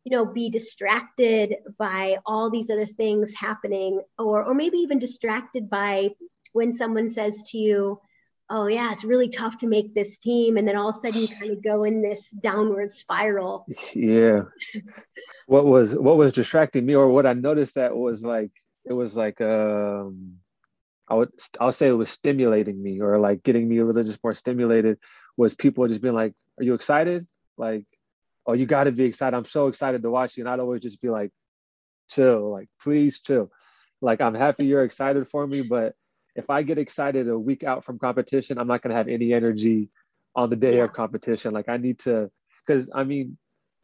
you 0.04 0.16
know 0.16 0.24
be 0.24 0.50
distracted 0.50 1.56
by 1.78 2.16
all 2.24 2.50
these 2.50 2.70
other 2.70 2.86
things 2.86 3.34
happening 3.34 4.00
or 4.18 4.44
or 4.44 4.54
maybe 4.54 4.78
even 4.78 4.98
distracted 4.98 5.68
by 5.68 6.10
when 6.52 6.72
someone 6.72 7.10
says 7.10 7.42
to 7.48 7.58
you 7.58 8.00
oh 8.50 8.66
yeah 8.66 8.92
it's 8.92 9.04
really 9.04 9.28
tough 9.28 9.58
to 9.58 9.66
make 9.66 9.94
this 9.94 10.18
team. 10.18 10.56
And 10.56 10.66
then 10.66 10.76
all 10.76 10.90
of 10.90 10.94
a 10.94 10.98
sudden 10.98 11.22
you 11.22 11.28
kind 11.28 11.52
of 11.52 11.62
go 11.62 11.84
in 11.84 12.02
this 12.02 12.30
downward 12.30 12.92
spiral. 12.92 13.66
Yeah. 13.94 14.42
What 15.46 15.64
was 15.64 15.94
what 15.94 16.16
was 16.16 16.32
distracting 16.32 16.84
me 16.84 16.94
or 16.94 17.08
what 17.08 17.26
i 17.26 17.32
noticed 17.32 17.74
that 17.74 17.96
was 17.96 18.22
like 18.22 18.50
it 18.84 18.92
was 18.92 19.16
like 19.16 19.40
um 19.40 20.36
i 21.08 21.14
would 21.14 21.30
i'll 21.60 21.72
say 21.72 21.88
it 21.88 21.92
was 21.92 22.10
stimulating 22.10 22.80
me 22.80 23.00
or 23.00 23.18
like 23.18 23.42
getting 23.42 23.68
me 23.68 23.78
a 23.78 23.84
little 23.84 24.02
just 24.04 24.22
more 24.22 24.34
stimulated 24.34 24.98
was 25.36 25.54
people 25.54 25.86
just 25.88 26.02
being 26.02 26.14
like 26.14 26.34
are 26.58 26.64
you 26.64 26.74
excited? 26.74 27.26
Like 27.56 27.86
oh 28.46 28.52
you 28.52 28.66
got 28.66 28.84
to 28.84 28.92
be 28.92 29.04
excited. 29.04 29.36
I'm 29.36 29.44
so 29.44 29.68
excited 29.68 30.02
to 30.02 30.10
watch 30.10 30.36
you. 30.36 30.42
And 30.42 30.50
i'd 30.50 30.60
always 30.60 30.82
just 30.82 31.00
be 31.00 31.10
like 31.10 31.30
chill 32.08 32.50
like 32.50 32.68
please 32.80 33.20
chill. 33.20 33.50
Like 34.00 34.20
i'm 34.20 34.34
happy 34.34 34.66
you're 34.66 34.84
excited 34.84 35.28
for 35.28 35.46
me 35.46 35.62
but 35.62 35.94
if 36.40 36.48
I 36.50 36.62
get 36.62 36.78
excited 36.78 37.28
a 37.28 37.38
week 37.38 37.62
out 37.62 37.84
from 37.84 37.98
competition, 37.98 38.58
I'm 38.58 38.66
not 38.66 38.82
going 38.82 38.90
to 38.90 38.96
have 38.96 39.08
any 39.08 39.32
energy 39.32 39.90
on 40.34 40.48
the 40.48 40.56
day 40.56 40.78
yeah. 40.78 40.84
of 40.84 40.92
competition. 40.92 41.52
Like 41.52 41.68
I 41.68 41.76
need 41.76 41.98
to, 42.00 42.30
because 42.66 42.90
I 42.94 43.04
mean, 43.04 43.36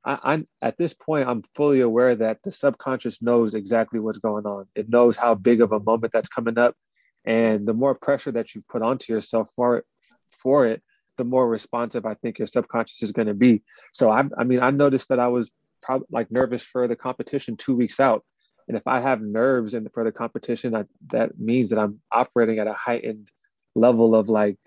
I, 0.04 0.18
I'm 0.22 0.48
at 0.62 0.78
this 0.78 0.94
point, 0.94 1.28
I'm 1.28 1.42
fully 1.54 1.80
aware 1.80 2.14
that 2.16 2.42
the 2.42 2.52
subconscious 2.52 3.20
knows 3.20 3.54
exactly 3.54 4.00
what's 4.00 4.18
going 4.18 4.46
on. 4.46 4.66
It 4.74 4.88
knows 4.88 5.16
how 5.16 5.34
big 5.34 5.60
of 5.60 5.72
a 5.72 5.80
moment 5.80 6.12
that's 6.12 6.28
coming 6.28 6.58
up, 6.58 6.74
and 7.24 7.68
the 7.68 7.74
more 7.74 7.94
pressure 7.94 8.32
that 8.32 8.54
you 8.54 8.64
put 8.68 8.82
onto 8.82 9.12
yourself 9.12 9.50
for 9.54 9.78
it, 9.78 9.84
for 10.30 10.66
it, 10.66 10.82
the 11.18 11.24
more 11.24 11.46
responsive 11.48 12.06
I 12.06 12.14
think 12.14 12.38
your 12.38 12.48
subconscious 12.48 13.02
is 13.02 13.12
going 13.12 13.28
to 13.28 13.34
be. 13.34 13.62
So 13.92 14.10
I, 14.10 14.24
I 14.38 14.44
mean, 14.44 14.60
I 14.60 14.70
noticed 14.70 15.08
that 15.10 15.20
I 15.20 15.28
was 15.28 15.50
probably 15.82 16.06
like 16.10 16.30
nervous 16.30 16.62
for 16.62 16.88
the 16.88 16.96
competition 16.96 17.56
two 17.56 17.76
weeks 17.76 18.00
out, 18.00 18.24
and 18.68 18.76
if 18.76 18.86
I 18.86 19.00
have 19.00 19.20
nerves 19.20 19.74
in 19.74 19.84
the, 19.84 19.90
for 19.90 20.04
the 20.04 20.12
competition, 20.12 20.72
that 20.72 20.88
that 21.08 21.38
means 21.38 21.70
that 21.70 21.78
I'm 21.78 22.00
operating 22.10 22.58
at 22.58 22.66
a 22.66 22.72
heightened 22.72 23.30
level 23.74 24.14
of 24.14 24.28
like, 24.28 24.58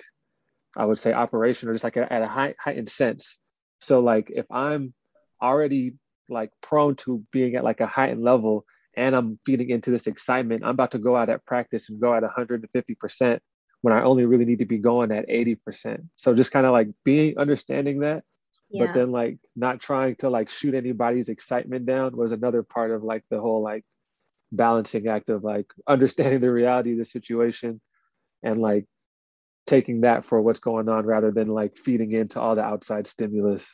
I 0.77 0.85
would 0.85 0.97
say 0.97 1.11
operation 1.11 1.67
or 1.67 1.73
just 1.73 1.83
like 1.83 1.97
a, 1.97 2.11
at 2.11 2.21
a 2.21 2.27
high, 2.27 2.55
heightened 2.59 2.89
sense. 2.89 3.39
So 3.79 3.99
like 3.99 4.31
if 4.33 4.45
I'm 4.51 4.93
already 5.41 5.95
like 6.29 6.51
prone 6.61 6.95
to 6.97 7.23
being 7.31 7.55
at 7.55 7.63
like 7.63 7.81
a 7.81 7.87
heightened 7.87 8.23
level 8.23 8.65
and 8.95 9.15
I'm 9.15 9.39
feeding 9.45 9.69
into 9.69 9.91
this 9.91 10.07
excitement, 10.07 10.63
I'm 10.63 10.71
about 10.71 10.91
to 10.91 10.99
go 10.99 11.15
out 11.15 11.29
at 11.29 11.45
practice 11.45 11.89
and 11.89 11.99
go 11.99 12.13
at 12.13 12.23
150% 12.23 13.39
when 13.81 13.93
I 13.93 14.03
only 14.03 14.25
really 14.25 14.45
need 14.45 14.59
to 14.59 14.65
be 14.65 14.77
going 14.77 15.11
at 15.11 15.27
80%. 15.27 16.07
So 16.15 16.33
just 16.33 16.51
kind 16.51 16.65
of 16.65 16.71
like 16.71 16.89
being 17.03 17.37
understanding 17.37 18.01
that 18.01 18.23
yeah. 18.69 18.85
but 18.85 18.99
then 18.99 19.11
like 19.11 19.37
not 19.55 19.79
trying 19.79 20.15
to 20.15 20.29
like 20.29 20.49
shoot 20.49 20.75
anybody's 20.75 21.29
excitement 21.29 21.85
down 21.85 22.15
was 22.15 22.31
another 22.31 22.63
part 22.63 22.91
of 22.91 23.03
like 23.03 23.23
the 23.29 23.39
whole 23.39 23.61
like 23.61 23.83
balancing 24.51 25.07
act 25.07 25.29
of 25.29 25.43
like 25.43 25.67
understanding 25.87 26.39
the 26.39 26.51
reality 26.51 26.93
of 26.93 26.97
the 26.97 27.05
situation 27.05 27.81
and 28.43 28.61
like 28.61 28.85
taking 29.67 30.01
that 30.01 30.25
for 30.25 30.41
what's 30.41 30.59
going 30.59 30.89
on 30.89 31.05
rather 31.05 31.31
than 31.31 31.47
like 31.47 31.77
feeding 31.77 32.11
into 32.11 32.39
all 32.39 32.55
the 32.55 32.63
outside 32.63 33.05
stimulus 33.05 33.67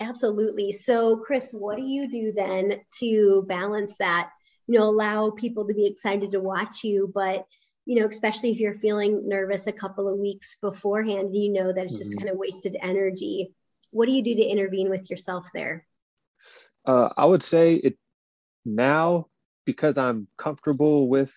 absolutely 0.00 0.72
so 0.72 1.16
chris 1.16 1.52
what 1.52 1.76
do 1.76 1.82
you 1.82 2.10
do 2.10 2.32
then 2.32 2.80
to 2.98 3.44
balance 3.48 3.96
that 3.98 4.30
you 4.66 4.78
know 4.78 4.84
allow 4.84 5.30
people 5.30 5.66
to 5.66 5.74
be 5.74 5.86
excited 5.86 6.32
to 6.32 6.40
watch 6.40 6.82
you 6.82 7.10
but 7.14 7.46
you 7.86 8.00
know 8.00 8.06
especially 8.06 8.50
if 8.50 8.58
you're 8.58 8.78
feeling 8.78 9.28
nervous 9.28 9.66
a 9.66 9.72
couple 9.72 10.12
of 10.12 10.18
weeks 10.18 10.56
beforehand 10.60 11.34
you 11.34 11.52
know 11.52 11.72
that 11.72 11.84
it's 11.84 11.96
just 11.96 12.10
mm-hmm. 12.10 12.26
kind 12.26 12.30
of 12.30 12.36
wasted 12.36 12.76
energy 12.82 13.54
what 13.94 14.06
do 14.06 14.12
you 14.12 14.22
do 14.22 14.34
to 14.34 14.42
intervene 14.42 14.90
with 14.90 15.08
yourself 15.08 15.48
there? 15.54 15.86
Uh, 16.84 17.10
I 17.16 17.24
would 17.24 17.42
say 17.42 17.74
it 17.74 17.96
now 18.64 19.28
because 19.64 19.96
I'm 19.96 20.26
comfortable 20.36 21.08
with 21.08 21.32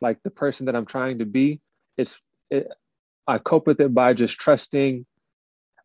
like 0.00 0.18
the 0.24 0.30
person 0.30 0.66
that 0.66 0.74
I'm 0.74 0.84
trying 0.84 1.20
to 1.20 1.24
be. 1.24 1.60
It's 1.96 2.20
it, 2.50 2.66
I 3.26 3.38
cope 3.38 3.68
with 3.68 3.80
it 3.80 3.94
by 3.94 4.14
just 4.14 4.38
trusting 4.38 5.06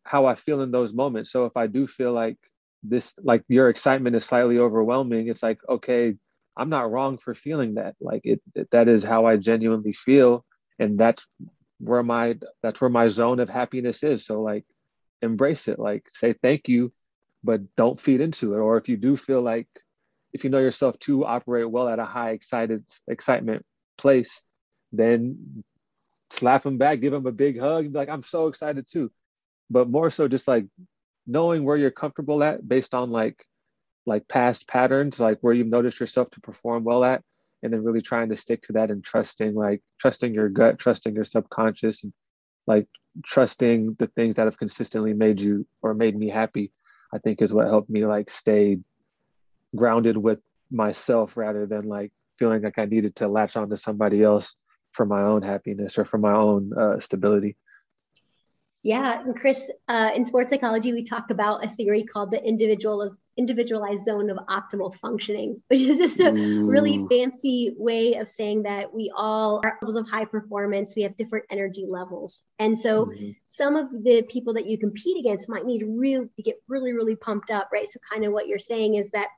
how 0.02 0.26
I 0.26 0.34
feel 0.34 0.60
in 0.62 0.72
those 0.72 0.92
moments. 0.92 1.30
So 1.30 1.46
if 1.46 1.56
I 1.56 1.68
do 1.68 1.86
feel 1.86 2.12
like 2.12 2.36
this, 2.82 3.14
like 3.22 3.44
your 3.48 3.68
excitement 3.68 4.16
is 4.16 4.24
slightly 4.24 4.58
overwhelming, 4.58 5.28
it's 5.28 5.42
like 5.42 5.60
okay, 5.68 6.16
I'm 6.56 6.68
not 6.68 6.90
wrong 6.90 7.18
for 7.18 7.34
feeling 7.34 7.74
that. 7.74 7.94
Like 8.00 8.22
it, 8.24 8.42
it 8.56 8.68
that 8.72 8.88
is 8.88 9.04
how 9.04 9.26
I 9.26 9.36
genuinely 9.36 9.92
feel, 9.92 10.44
and 10.80 10.98
that's 10.98 11.24
where 11.78 12.02
my 12.02 12.36
that's 12.60 12.80
where 12.80 12.90
my 12.90 13.06
zone 13.06 13.38
of 13.38 13.48
happiness 13.48 14.02
is. 14.02 14.26
So 14.26 14.42
like 14.42 14.64
embrace 15.22 15.68
it 15.68 15.78
like 15.78 16.04
say 16.08 16.32
thank 16.32 16.68
you 16.68 16.92
but 17.44 17.60
don't 17.76 18.00
feed 18.00 18.20
into 18.20 18.54
it. 18.54 18.58
Or 18.58 18.76
if 18.76 18.88
you 18.88 18.96
do 18.96 19.16
feel 19.16 19.42
like 19.42 19.68
if 20.32 20.44
you 20.44 20.50
know 20.50 20.58
yourself 20.58 20.98
to 21.00 21.24
operate 21.24 21.70
well 21.70 21.88
at 21.88 21.98
a 21.98 22.04
high 22.04 22.30
excited 22.30 22.84
excitement 23.08 23.64
place 23.96 24.42
then 24.92 25.64
slap 26.30 26.62
them 26.62 26.78
back 26.78 27.00
give 27.00 27.12
them 27.12 27.26
a 27.26 27.32
big 27.32 27.58
hug 27.58 27.84
and 27.84 27.92
be 27.92 27.98
like 27.98 28.08
i'm 28.08 28.22
so 28.22 28.48
excited 28.48 28.86
too. 28.86 29.10
But 29.70 29.88
more 29.88 30.10
so 30.10 30.28
just 30.28 30.48
like 30.48 30.66
knowing 31.26 31.64
where 31.64 31.76
you're 31.76 31.90
comfortable 31.90 32.42
at 32.42 32.66
based 32.66 32.94
on 32.94 33.10
like 33.10 33.44
like 34.06 34.26
past 34.28 34.66
patterns 34.66 35.20
like 35.20 35.38
where 35.42 35.52
you've 35.52 35.66
noticed 35.66 36.00
yourself 36.00 36.30
to 36.30 36.40
perform 36.40 36.84
well 36.84 37.04
at 37.04 37.22
and 37.62 37.72
then 37.72 37.84
really 37.84 38.00
trying 38.00 38.30
to 38.30 38.36
stick 38.36 38.62
to 38.62 38.72
that 38.74 38.90
and 38.90 39.04
trusting 39.04 39.54
like 39.54 39.82
trusting 40.00 40.32
your 40.32 40.48
gut 40.48 40.78
trusting 40.78 41.14
your 41.14 41.24
subconscious 41.24 42.04
and 42.04 42.12
like 42.66 42.86
trusting 43.24 43.96
the 43.98 44.06
things 44.08 44.34
that 44.36 44.44
have 44.46 44.58
consistently 44.58 45.12
made 45.12 45.40
you 45.40 45.66
or 45.82 45.94
made 45.94 46.16
me 46.16 46.28
happy 46.28 46.72
i 47.12 47.18
think 47.18 47.42
is 47.42 47.52
what 47.52 47.66
helped 47.66 47.90
me 47.90 48.06
like 48.06 48.30
stay 48.30 48.78
grounded 49.74 50.16
with 50.16 50.40
myself 50.70 51.36
rather 51.36 51.66
than 51.66 51.88
like 51.88 52.12
feeling 52.38 52.62
like 52.62 52.78
i 52.78 52.84
needed 52.84 53.14
to 53.16 53.28
latch 53.28 53.56
onto 53.56 53.76
somebody 53.76 54.22
else 54.22 54.54
for 54.92 55.06
my 55.06 55.22
own 55.22 55.42
happiness 55.42 55.98
or 55.98 56.04
for 56.04 56.18
my 56.18 56.32
own 56.32 56.72
uh, 56.78 56.98
stability. 56.98 57.56
Yeah, 58.82 59.20
and 59.20 59.36
Chris, 59.36 59.70
uh, 59.88 60.10
in 60.14 60.24
sports 60.24 60.50
psychology, 60.50 60.92
we 60.92 61.04
talk 61.04 61.30
about 61.30 61.64
a 61.64 61.68
theory 61.68 62.04
called 62.04 62.30
the 62.30 62.42
individual 62.44 63.02
individualized 63.38 64.04
zone 64.04 64.28
of 64.28 64.36
optimal 64.48 64.94
functioning, 64.94 65.62
which 65.68 65.80
is 65.80 65.98
just 65.98 66.20
a 66.20 66.30
Ooh. 66.30 66.66
really 66.66 67.06
fancy 67.08 67.72
way 67.76 68.14
of 68.14 68.28
saying 68.28 68.64
that 68.64 68.92
we 68.92 69.10
all 69.16 69.60
are 69.64 69.78
levels 69.80 69.96
of 69.96 70.08
high 70.08 70.24
performance. 70.24 70.94
We 70.94 71.02
have 71.02 71.16
different 71.16 71.46
energy 71.50 71.86
levels, 71.88 72.44
and 72.58 72.78
so 72.78 73.06
mm-hmm. 73.06 73.30
some 73.44 73.76
of 73.76 73.90
the 73.90 74.22
people 74.22 74.54
that 74.54 74.66
you 74.66 74.76
compete 74.76 75.18
against 75.18 75.48
might 75.48 75.64
need 75.64 75.84
real 75.86 76.26
to 76.36 76.42
get 76.42 76.56
really, 76.68 76.92
really 76.92 77.16
pumped 77.16 77.50
up, 77.50 77.70
right? 77.72 77.88
So, 77.88 78.00
kind 78.12 78.24
of 78.24 78.32
what 78.32 78.48
you're 78.48 78.58
saying 78.58 78.96
is 78.96 79.10
that 79.12 79.28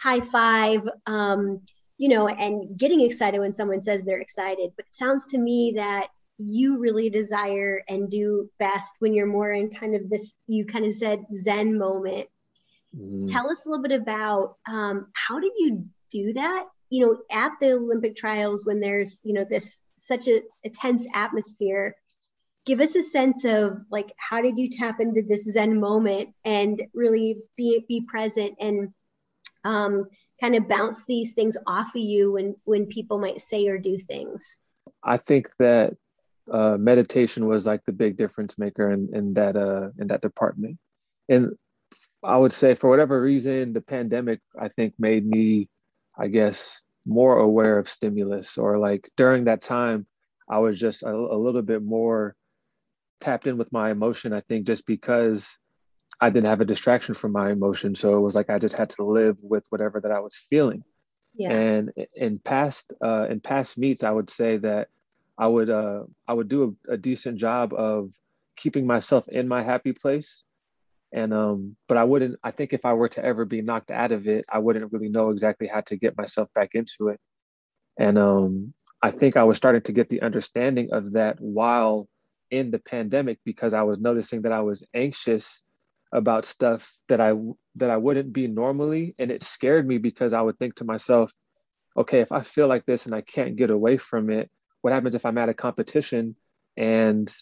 high 0.00 0.20
five. 0.20 0.88
Um, 1.06 1.60
you 1.98 2.08
know, 2.08 2.26
and 2.26 2.76
getting 2.76 3.02
excited 3.02 3.38
when 3.38 3.52
someone 3.52 3.80
says 3.80 4.02
they're 4.02 4.18
excited. 4.20 4.72
But 4.74 4.86
it 4.86 4.94
sounds 4.94 5.24
to 5.26 5.38
me 5.38 5.74
that 5.76 6.08
you 6.38 6.78
really 6.78 7.10
desire 7.10 7.82
and 7.88 8.10
do 8.10 8.50
best 8.58 8.94
when 8.98 9.14
you're 9.14 9.26
more 9.26 9.52
in 9.52 9.70
kind 9.70 9.94
of 9.94 10.08
this, 10.10 10.32
you 10.46 10.66
kind 10.66 10.84
of 10.84 10.92
said 10.92 11.24
Zen 11.32 11.78
moment. 11.78 12.28
Mm. 12.96 13.30
Tell 13.30 13.50
us 13.50 13.66
a 13.66 13.70
little 13.70 13.82
bit 13.82 14.00
about 14.00 14.56
um, 14.68 15.08
how 15.14 15.40
did 15.40 15.52
you 15.56 15.86
do 16.10 16.32
that? 16.34 16.66
You 16.90 17.06
know, 17.06 17.16
at 17.30 17.52
the 17.60 17.72
Olympic 17.72 18.16
trials 18.16 18.66
when 18.66 18.80
there's, 18.80 19.20
you 19.24 19.32
know, 19.32 19.44
this 19.48 19.80
such 19.96 20.28
a, 20.28 20.42
a 20.64 20.68
tense 20.68 21.06
atmosphere, 21.14 21.96
give 22.66 22.80
us 22.80 22.94
a 22.94 23.02
sense 23.02 23.44
of 23.44 23.78
like 23.90 24.12
how 24.16 24.42
did 24.42 24.58
you 24.58 24.70
tap 24.70 25.00
into 25.00 25.22
this 25.22 25.44
zen 25.44 25.80
moment 25.80 26.30
and 26.44 26.82
really 26.92 27.38
be 27.56 27.84
be 27.88 28.02
present 28.02 28.56
and 28.60 28.92
um, 29.64 30.06
kind 30.40 30.56
of 30.56 30.68
bounce 30.68 31.06
these 31.06 31.32
things 31.32 31.56
off 31.66 31.94
of 31.94 32.02
you 32.02 32.32
when 32.32 32.56
when 32.64 32.86
people 32.86 33.18
might 33.18 33.40
say 33.40 33.68
or 33.68 33.78
do 33.78 33.96
things 33.96 34.58
i 35.04 35.16
think 35.16 35.48
that 35.60 35.94
uh, 36.50 36.76
meditation 36.78 37.46
was 37.46 37.66
like 37.66 37.84
the 37.86 37.92
big 37.92 38.16
difference 38.16 38.58
maker 38.58 38.90
in, 38.90 39.08
in 39.12 39.34
that 39.34 39.56
uh, 39.56 39.88
in 39.98 40.08
that 40.08 40.22
department. 40.22 40.78
And 41.28 41.52
I 42.24 42.38
would 42.38 42.52
say 42.52 42.74
for 42.74 42.88
whatever 42.88 43.20
reason, 43.20 43.72
the 43.72 43.80
pandemic 43.80 44.40
I 44.60 44.68
think 44.68 44.94
made 44.98 45.26
me, 45.26 45.68
I 46.16 46.28
guess, 46.28 46.78
more 47.04 47.38
aware 47.38 47.78
of 47.78 47.88
stimulus. 47.88 48.58
Or 48.58 48.78
like 48.78 49.10
during 49.16 49.44
that 49.44 49.62
time, 49.62 50.06
I 50.48 50.58
was 50.58 50.78
just 50.78 51.02
a, 51.02 51.10
a 51.10 51.36
little 51.36 51.62
bit 51.62 51.82
more 51.82 52.36
tapped 53.20 53.46
in 53.46 53.56
with 53.56 53.72
my 53.72 53.90
emotion. 53.90 54.32
I 54.32 54.40
think 54.42 54.66
just 54.66 54.86
because 54.86 55.48
I 56.20 56.30
didn't 56.30 56.48
have 56.48 56.60
a 56.60 56.64
distraction 56.66 57.14
from 57.14 57.32
my 57.32 57.50
emotion. 57.50 57.94
So 57.94 58.16
it 58.16 58.20
was 58.20 58.34
like 58.34 58.50
I 58.50 58.58
just 58.58 58.76
had 58.76 58.90
to 58.90 59.04
live 59.04 59.36
with 59.40 59.66
whatever 59.70 60.00
that 60.00 60.12
I 60.12 60.20
was 60.20 60.36
feeling. 60.36 60.84
Yeah. 61.34 61.50
And 61.50 61.92
in 62.14 62.38
past 62.38 62.92
uh, 63.02 63.26
in 63.30 63.40
past 63.40 63.78
meets, 63.78 64.04
I 64.04 64.10
would 64.10 64.30
say 64.30 64.58
that 64.58 64.88
I 65.38 65.46
would 65.46 65.70
uh, 65.70 66.04
I 66.28 66.34
would 66.34 66.48
do 66.48 66.76
a, 66.88 66.92
a 66.92 66.96
decent 66.96 67.38
job 67.38 67.72
of 67.72 68.12
keeping 68.56 68.86
myself 68.86 69.26
in 69.28 69.48
my 69.48 69.62
happy 69.62 69.92
place. 69.92 70.42
And 71.14 71.34
um, 71.34 71.76
but 71.88 71.98
I 71.98 72.04
wouldn't. 72.04 72.38
I 72.42 72.52
think 72.52 72.72
if 72.72 72.84
I 72.84 72.94
were 72.94 73.08
to 73.10 73.24
ever 73.24 73.44
be 73.44 73.60
knocked 73.60 73.90
out 73.90 74.12
of 74.12 74.26
it, 74.26 74.46
I 74.50 74.58
wouldn't 74.58 74.92
really 74.92 75.10
know 75.10 75.30
exactly 75.30 75.66
how 75.66 75.82
to 75.82 75.96
get 75.96 76.16
myself 76.16 76.48
back 76.54 76.70
into 76.74 77.08
it. 77.08 77.20
And 77.98 78.16
um, 78.18 78.72
I 79.02 79.10
think 79.10 79.36
I 79.36 79.44
was 79.44 79.56
starting 79.56 79.82
to 79.82 79.92
get 79.92 80.08
the 80.08 80.22
understanding 80.22 80.88
of 80.92 81.12
that 81.12 81.40
while 81.40 82.08
in 82.50 82.70
the 82.70 82.78
pandemic 82.78 83.38
because 83.44 83.74
I 83.74 83.82
was 83.82 83.98
noticing 83.98 84.42
that 84.42 84.52
I 84.52 84.60
was 84.60 84.84
anxious 84.94 85.62
about 86.12 86.44
stuff 86.44 86.92
that 87.08 87.20
I 87.20 87.32
that 87.76 87.90
I 87.90 87.96
wouldn't 87.96 88.32
be 88.32 88.46
normally 88.46 89.14
and 89.18 89.30
it 89.30 89.42
scared 89.42 89.88
me 89.88 89.96
because 89.96 90.34
I 90.34 90.42
would 90.42 90.58
think 90.58 90.74
to 90.76 90.84
myself 90.84 91.32
okay 91.96 92.20
if 92.20 92.30
I 92.30 92.42
feel 92.42 92.68
like 92.68 92.84
this 92.84 93.06
and 93.06 93.14
I 93.14 93.22
can't 93.22 93.56
get 93.56 93.70
away 93.70 93.96
from 93.96 94.28
it 94.28 94.50
what 94.82 94.92
happens 94.92 95.14
if 95.14 95.24
I'm 95.24 95.38
at 95.38 95.48
a 95.48 95.54
competition 95.54 96.36
and 96.76 97.34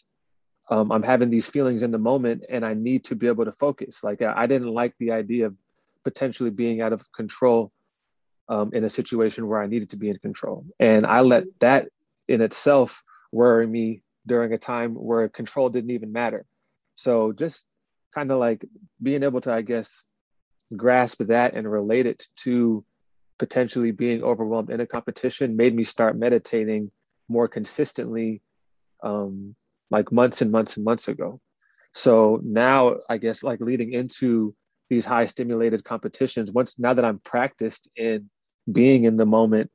um, 0.71 0.93
I'm 0.93 1.03
having 1.03 1.31
these 1.31 1.49
feelings 1.49 1.83
in 1.83 1.91
the 1.91 1.99
moment 1.99 2.45
and 2.49 2.65
I 2.65 2.75
need 2.75 3.05
to 3.07 3.17
be 3.17 3.27
able 3.27 3.45
to 3.45 3.53
focus. 3.53 4.05
Like 4.05 4.23
I, 4.23 4.47
didn't 4.47 4.73
like 4.73 4.95
the 4.99 5.11
idea 5.11 5.47
of 5.47 5.57
potentially 6.05 6.51
being 6.51 6.81
out 6.81 6.93
of 6.93 7.05
control 7.13 7.73
um, 8.49 8.71
in 8.73 8.85
a 8.85 8.91
situation 8.91 9.49
where 9.49 9.61
I 9.61 9.67
needed 9.67 9.91
to 9.91 9.97
be 9.97 10.11
in 10.11 10.19
control. 10.19 10.65
And 10.79 11.05
I 11.05 11.21
let 11.23 11.45
that 11.59 11.89
in 12.29 12.41
itself 12.41 13.03
worry 13.33 13.67
me 13.67 14.03
during 14.27 14.53
a 14.53 14.59
time 14.59 14.95
where 14.95 15.29
control 15.29 15.69
didn't 15.69 15.91
even 15.91 16.13
matter. 16.13 16.47
So 16.95 17.33
just 17.33 17.67
kind 18.15 18.31
of 18.31 18.39
like 18.39 18.65
being 19.03 19.25
able 19.25 19.41
to, 19.43 19.53
I 19.53 19.63
guess, 19.63 20.05
grasp 20.77 21.19
that 21.25 21.55
and 21.55 21.71
relate 21.71 22.07
it 22.07 22.27
to 22.45 22.85
potentially 23.39 23.91
being 23.91 24.23
overwhelmed 24.23 24.71
in 24.71 24.81
a 24.81 24.87
competition 24.87 25.57
made 25.57 25.75
me 25.75 25.83
start 25.83 26.17
meditating 26.17 26.93
more 27.29 27.49
consistently 27.49 28.43
um, 29.03 29.57
like 29.91 30.13
months 30.13 30.43
and 30.43 30.51
months 30.51 30.77
and 30.77 30.85
months 30.85 31.09
ago. 31.09 31.41
So 31.95 32.41
now 32.43 32.97
I 33.09 33.19
guess 33.19 33.43
like 33.43 33.61
leading 33.61 33.93
into 33.93 34.55
these 34.89 35.05
high 35.05 35.27
stimulated 35.27 35.85
competitions, 35.85 36.53
once 36.53 36.79
now 36.79 36.95
that 36.95 37.05
I'm 37.05 37.19
practiced 37.19 37.89
in 37.97 38.31
being 38.71 39.05
in 39.05 39.17
the 39.17 39.27
moment, 39.27 39.71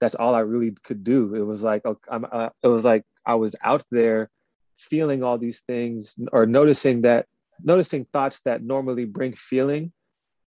that's 0.00 0.14
all 0.14 0.34
I 0.34 0.40
really 0.40 0.74
could 0.84 1.04
do. 1.04 1.34
It 1.34 1.42
was 1.42 1.62
like 1.62 1.82
I'm, 2.08 2.26
uh, 2.30 2.50
it 2.62 2.68
was 2.68 2.84
like 2.84 3.04
I 3.26 3.34
was 3.34 3.54
out 3.62 3.84
there 3.90 4.30
feeling 4.78 5.22
all 5.22 5.38
these 5.38 5.60
things 5.60 6.14
or 6.32 6.46
noticing 6.46 7.02
that 7.02 7.26
noticing 7.62 8.04
thoughts 8.06 8.40
that 8.40 8.62
normally 8.62 9.04
bring 9.04 9.34
feeling 9.34 9.92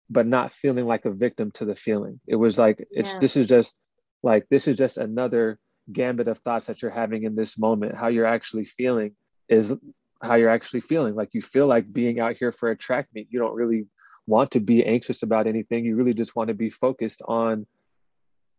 but 0.08 0.26
not 0.26 0.52
feeling 0.52 0.86
like 0.86 1.04
a 1.04 1.10
victim 1.10 1.50
to 1.50 1.66
the 1.66 1.74
feeling 1.74 2.18
it 2.26 2.36
was 2.36 2.58
like 2.58 2.86
it's 2.90 3.12
yeah. 3.12 3.18
this 3.18 3.36
is 3.36 3.46
just 3.46 3.74
like 4.22 4.46
this 4.48 4.66
is 4.66 4.76
just 4.76 4.96
another 4.96 5.58
gambit 5.90 6.28
of 6.28 6.38
thoughts 6.38 6.66
that 6.66 6.82
you're 6.82 6.90
having 6.90 7.24
in 7.24 7.34
this 7.34 7.58
moment 7.58 7.96
how 7.96 8.08
you're 8.08 8.26
actually 8.26 8.64
feeling 8.64 9.12
is 9.48 9.74
how 10.22 10.36
you're 10.36 10.50
actually 10.50 10.80
feeling. 10.80 11.14
Like 11.14 11.30
you 11.32 11.42
feel 11.42 11.66
like 11.66 11.92
being 11.92 12.20
out 12.20 12.36
here 12.36 12.52
for 12.52 12.70
a 12.70 12.76
track 12.76 13.08
meet 13.14 13.28
you 13.30 13.40
don't 13.40 13.54
really 13.54 13.86
want 14.26 14.52
to 14.52 14.60
be 14.60 14.84
anxious 14.84 15.22
about 15.24 15.48
anything. 15.48 15.84
You 15.84 15.96
really 15.96 16.14
just 16.14 16.36
want 16.36 16.48
to 16.48 16.54
be 16.54 16.70
focused 16.70 17.22
on 17.26 17.66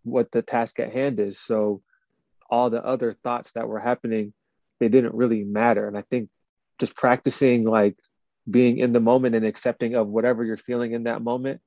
what 0.03 0.29
the 0.31 0.41
task 0.41 0.79
at 0.81 0.91
hand 0.91 1.21
is. 1.21 1.39
So 1.39 1.81
all 2.49 2.69
the 2.69 2.83
other 2.83 3.15
thoughts 3.23 3.51
that 3.53 3.67
were 3.67 3.79
happening 3.79 4.33
they 4.79 4.89
didn't 4.89 5.15
really 5.15 5.43
matter. 5.43 5.87
And 5.87 5.97
i 5.97 6.01
think 6.01 6.29
just 6.79 6.95
practicing 6.95 7.63
like 7.63 7.95
being 8.49 8.79
in 8.79 8.91
the 8.91 8.99
moment 8.99 9.35
and 9.35 9.45
accepting 9.45 9.95
of 9.95 10.07
whatever 10.07 10.43
you're 10.43 10.57
feeling 10.57 10.91
in 10.91 11.03
that 11.03 11.21
moment 11.21 11.61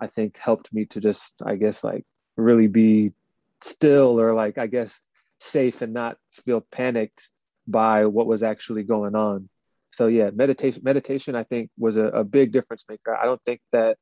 i 0.00 0.06
think 0.06 0.36
helped 0.38 0.72
me 0.72 0.84
to 0.86 1.00
just 1.00 1.34
i 1.44 1.54
guess 1.54 1.84
like 1.84 2.04
really 2.36 2.66
be 2.66 3.12
still 3.60 4.20
or 4.20 4.34
like 4.34 4.58
i 4.58 4.66
guess 4.66 5.00
safe 5.40 5.82
and 5.82 5.92
not 5.92 6.16
feel 6.32 6.60
panicked 6.70 7.30
by 7.68 8.06
what 8.06 8.26
was 8.26 8.42
actually 8.42 8.84
going 8.84 9.14
on. 9.14 9.48
So 9.92 10.06
yeah 10.06 10.30
meditation 10.30 10.82
meditation 10.84 11.34
i 11.34 11.42
think 11.42 11.70
was 11.78 11.96
a, 11.96 12.04
a 12.06 12.24
big 12.24 12.52
difference 12.52 12.84
maker. 12.88 13.14
I 13.14 13.24
don't 13.24 13.42
think 13.44 13.60
that 13.72 13.98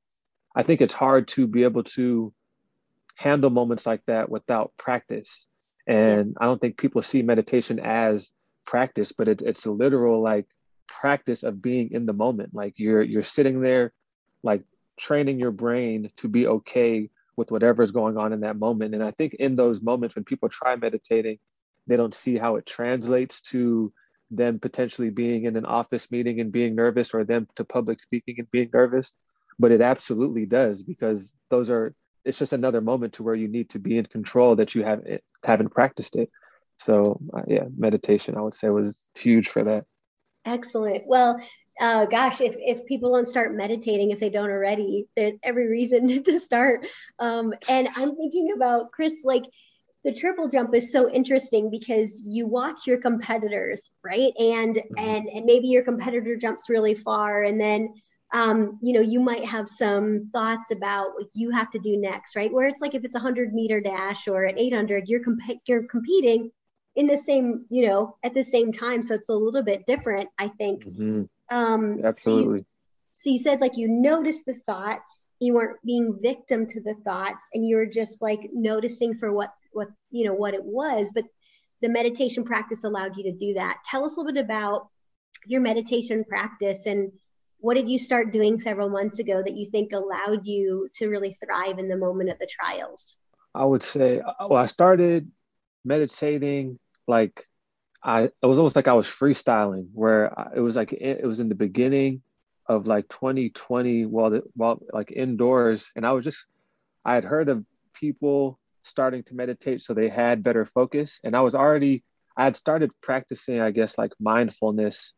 i 0.54 0.62
think 0.62 0.80
it's 0.80 0.94
hard 0.94 1.28
to 1.28 1.46
be 1.46 1.64
able 1.64 1.84
to 1.84 2.32
handle 3.16 3.50
moments 3.50 3.86
like 3.86 4.02
that 4.06 4.28
without 4.28 4.72
practice. 4.76 5.46
And 5.86 6.28
yeah. 6.28 6.42
i 6.42 6.46
don't 6.46 6.60
think 6.60 6.78
people 6.78 7.02
see 7.02 7.22
meditation 7.22 7.78
as 7.80 8.30
practice 8.66 9.12
but 9.12 9.28
it, 9.28 9.42
it's 9.42 9.66
a 9.66 9.70
literal 9.70 10.22
like 10.22 10.46
practice 10.86 11.42
of 11.42 11.62
being 11.62 11.90
in 11.92 12.06
the 12.06 12.12
moment. 12.12 12.54
Like 12.54 12.74
you're 12.76 13.02
you're 13.02 13.22
sitting 13.22 13.60
there 13.60 13.92
like 14.42 14.62
training 14.98 15.38
your 15.38 15.50
brain 15.50 16.10
to 16.18 16.28
be 16.28 16.46
okay 16.46 17.10
with 17.36 17.50
whatever 17.50 17.82
is 17.82 17.90
going 17.90 18.16
on 18.16 18.32
in 18.32 18.40
that 18.40 18.58
moment. 18.58 18.94
And 18.94 19.02
i 19.02 19.10
think 19.10 19.34
in 19.34 19.54
those 19.54 19.80
moments 19.80 20.14
when 20.14 20.24
people 20.24 20.48
try 20.48 20.76
meditating 20.76 21.38
they 21.86 21.96
don't 21.96 22.14
see 22.14 22.36
how 22.36 22.56
it 22.56 22.66
translates 22.66 23.40
to 23.42 23.92
them 24.30 24.58
potentially 24.58 25.10
being 25.10 25.44
in 25.44 25.56
an 25.56 25.66
office 25.66 26.10
meeting 26.10 26.40
and 26.40 26.50
being 26.50 26.74
nervous 26.74 27.12
or 27.12 27.24
them 27.24 27.46
to 27.56 27.64
public 27.64 28.00
speaking 28.00 28.36
and 28.38 28.50
being 28.50 28.70
nervous. 28.72 29.12
But 29.58 29.70
it 29.70 29.80
absolutely 29.80 30.46
does 30.46 30.82
because 30.82 31.32
those 31.50 31.70
are 31.70 31.94
it's 32.24 32.38
just 32.38 32.54
another 32.54 32.80
moment 32.80 33.14
to 33.14 33.22
where 33.22 33.34
you 33.34 33.48
need 33.48 33.70
to 33.70 33.78
be 33.78 33.98
in 33.98 34.06
control 34.06 34.56
that 34.56 34.74
you 34.74 34.82
haven't 34.82 35.20
haven't 35.44 35.70
practiced 35.70 36.16
it. 36.16 36.30
So 36.78 37.20
uh, 37.32 37.42
yeah 37.46 37.64
meditation 37.76 38.36
i 38.36 38.40
would 38.40 38.54
say 38.54 38.68
was 38.68 38.98
huge 39.14 39.48
for 39.48 39.62
that. 39.64 39.84
Excellent. 40.44 41.04
Well, 41.06 41.40
uh, 41.80 42.06
gosh, 42.06 42.40
if, 42.40 42.56
if 42.58 42.86
people 42.86 43.12
don't 43.12 43.26
start 43.26 43.54
meditating, 43.54 44.10
if 44.10 44.20
they 44.20 44.30
don't 44.30 44.50
already, 44.50 45.06
there's 45.16 45.34
every 45.42 45.68
reason 45.68 46.22
to 46.24 46.38
start. 46.38 46.86
Um, 47.18 47.52
and 47.68 47.88
I'm 47.96 48.16
thinking 48.16 48.52
about 48.54 48.92
Chris, 48.92 49.22
like 49.24 49.44
the 50.04 50.14
triple 50.14 50.48
jump 50.48 50.74
is 50.74 50.92
so 50.92 51.10
interesting 51.10 51.70
because 51.70 52.22
you 52.24 52.46
watch 52.46 52.86
your 52.86 52.98
competitors, 52.98 53.90
right? 54.04 54.32
And 54.38 54.76
mm-hmm. 54.76 54.98
and 54.98 55.28
and 55.28 55.46
maybe 55.46 55.68
your 55.68 55.82
competitor 55.82 56.36
jumps 56.36 56.68
really 56.68 56.94
far, 56.94 57.42
and 57.42 57.60
then 57.60 57.94
um, 58.32 58.78
you 58.82 58.92
know 58.92 59.00
you 59.00 59.18
might 59.18 59.44
have 59.46 59.66
some 59.66 60.28
thoughts 60.32 60.70
about 60.70 61.14
what 61.14 61.28
you 61.34 61.50
have 61.50 61.70
to 61.70 61.78
do 61.78 61.96
next, 61.96 62.36
right? 62.36 62.52
Where 62.52 62.68
it's 62.68 62.82
like 62.82 62.94
if 62.94 63.04
it's 63.04 63.14
a 63.14 63.20
hundred 63.20 63.54
meter 63.54 63.80
dash 63.80 64.28
or 64.28 64.44
an 64.44 64.58
800, 64.58 65.08
you're 65.08 65.24
comp- 65.24 65.60
you're 65.66 65.84
competing 65.84 66.50
in 66.96 67.06
the 67.06 67.16
same, 67.16 67.64
you 67.70 67.86
know, 67.86 68.16
at 68.22 68.34
the 68.34 68.44
same 68.44 68.72
time. 68.72 69.02
So 69.02 69.14
it's 69.14 69.28
a 69.28 69.34
little 69.34 69.62
bit 69.62 69.86
different, 69.86 70.28
I 70.38 70.48
think. 70.48 70.84
Mm-hmm. 70.84 71.22
Um, 71.50 72.00
Absolutely. 72.04 72.60
So 72.60 72.64
you, 72.64 72.66
so 73.16 73.30
you 73.30 73.38
said 73.38 73.60
like 73.60 73.76
you 73.76 73.88
noticed 73.88 74.46
the 74.46 74.54
thoughts, 74.54 75.26
you 75.40 75.54
weren't 75.54 75.78
being 75.84 76.18
victim 76.20 76.66
to 76.68 76.80
the 76.80 76.94
thoughts, 77.04 77.48
and 77.52 77.66
you 77.66 77.76
were 77.76 77.86
just 77.86 78.22
like 78.22 78.50
noticing 78.52 79.14
for 79.14 79.32
what 79.32 79.52
what 79.72 79.88
you 80.10 80.24
know 80.24 80.34
what 80.34 80.54
it 80.54 80.64
was. 80.64 81.12
But 81.14 81.24
the 81.82 81.88
meditation 81.88 82.44
practice 82.44 82.84
allowed 82.84 83.16
you 83.16 83.24
to 83.24 83.32
do 83.32 83.54
that. 83.54 83.78
Tell 83.84 84.04
us 84.04 84.16
a 84.16 84.20
little 84.20 84.32
bit 84.32 84.44
about 84.44 84.88
your 85.46 85.60
meditation 85.60 86.24
practice 86.24 86.86
and 86.86 87.12
what 87.64 87.74
did 87.74 87.88
you 87.88 87.98
start 87.98 88.30
doing 88.30 88.60
several 88.60 88.90
months 88.90 89.18
ago 89.18 89.42
that 89.42 89.56
you 89.56 89.64
think 89.64 89.94
allowed 89.94 90.46
you 90.46 90.90
to 90.92 91.08
really 91.08 91.32
thrive 91.32 91.78
in 91.78 91.88
the 91.88 91.96
moment 91.96 92.28
of 92.28 92.38
the 92.38 92.46
trials? 92.46 93.16
I 93.54 93.64
would 93.64 93.82
say, 93.82 94.20
well, 94.38 94.56
I 94.56 94.66
started 94.66 95.30
meditating 95.82 96.78
like 97.06 97.46
I 98.04 98.24
it 98.24 98.46
was 98.46 98.58
almost 98.58 98.76
like 98.76 98.88
I 98.88 98.92
was 98.92 99.08
freestyling 99.08 99.88
where 99.94 100.38
I, 100.38 100.56
it 100.56 100.60
was 100.60 100.76
like 100.76 100.92
it, 100.92 101.20
it 101.22 101.26
was 101.26 101.40
in 101.40 101.48
the 101.48 101.54
beginning 101.54 102.22
of 102.66 102.86
like 102.86 103.08
2020 103.08 104.06
while 104.06 104.30
the, 104.30 104.42
while 104.54 104.80
like 104.92 105.10
indoors. 105.10 105.90
And 105.96 106.06
I 106.06 106.12
was 106.12 106.24
just 106.24 106.44
I 107.04 107.14
had 107.14 107.24
heard 107.24 107.48
of 107.48 107.64
people 107.94 108.58
starting 108.82 109.22
to 109.24 109.34
meditate 109.34 109.80
so 109.80 109.94
they 109.94 110.08
had 110.08 110.42
better 110.42 110.66
focus. 110.66 111.18
And 111.24 111.34
I 111.34 111.40
was 111.40 111.54
already 111.54 112.04
I 112.36 112.44
had 112.44 112.56
started 112.56 112.90
practicing 113.02 113.60
I 113.60 113.70
guess 113.70 113.96
like 113.96 114.12
mindfulness 114.20 115.14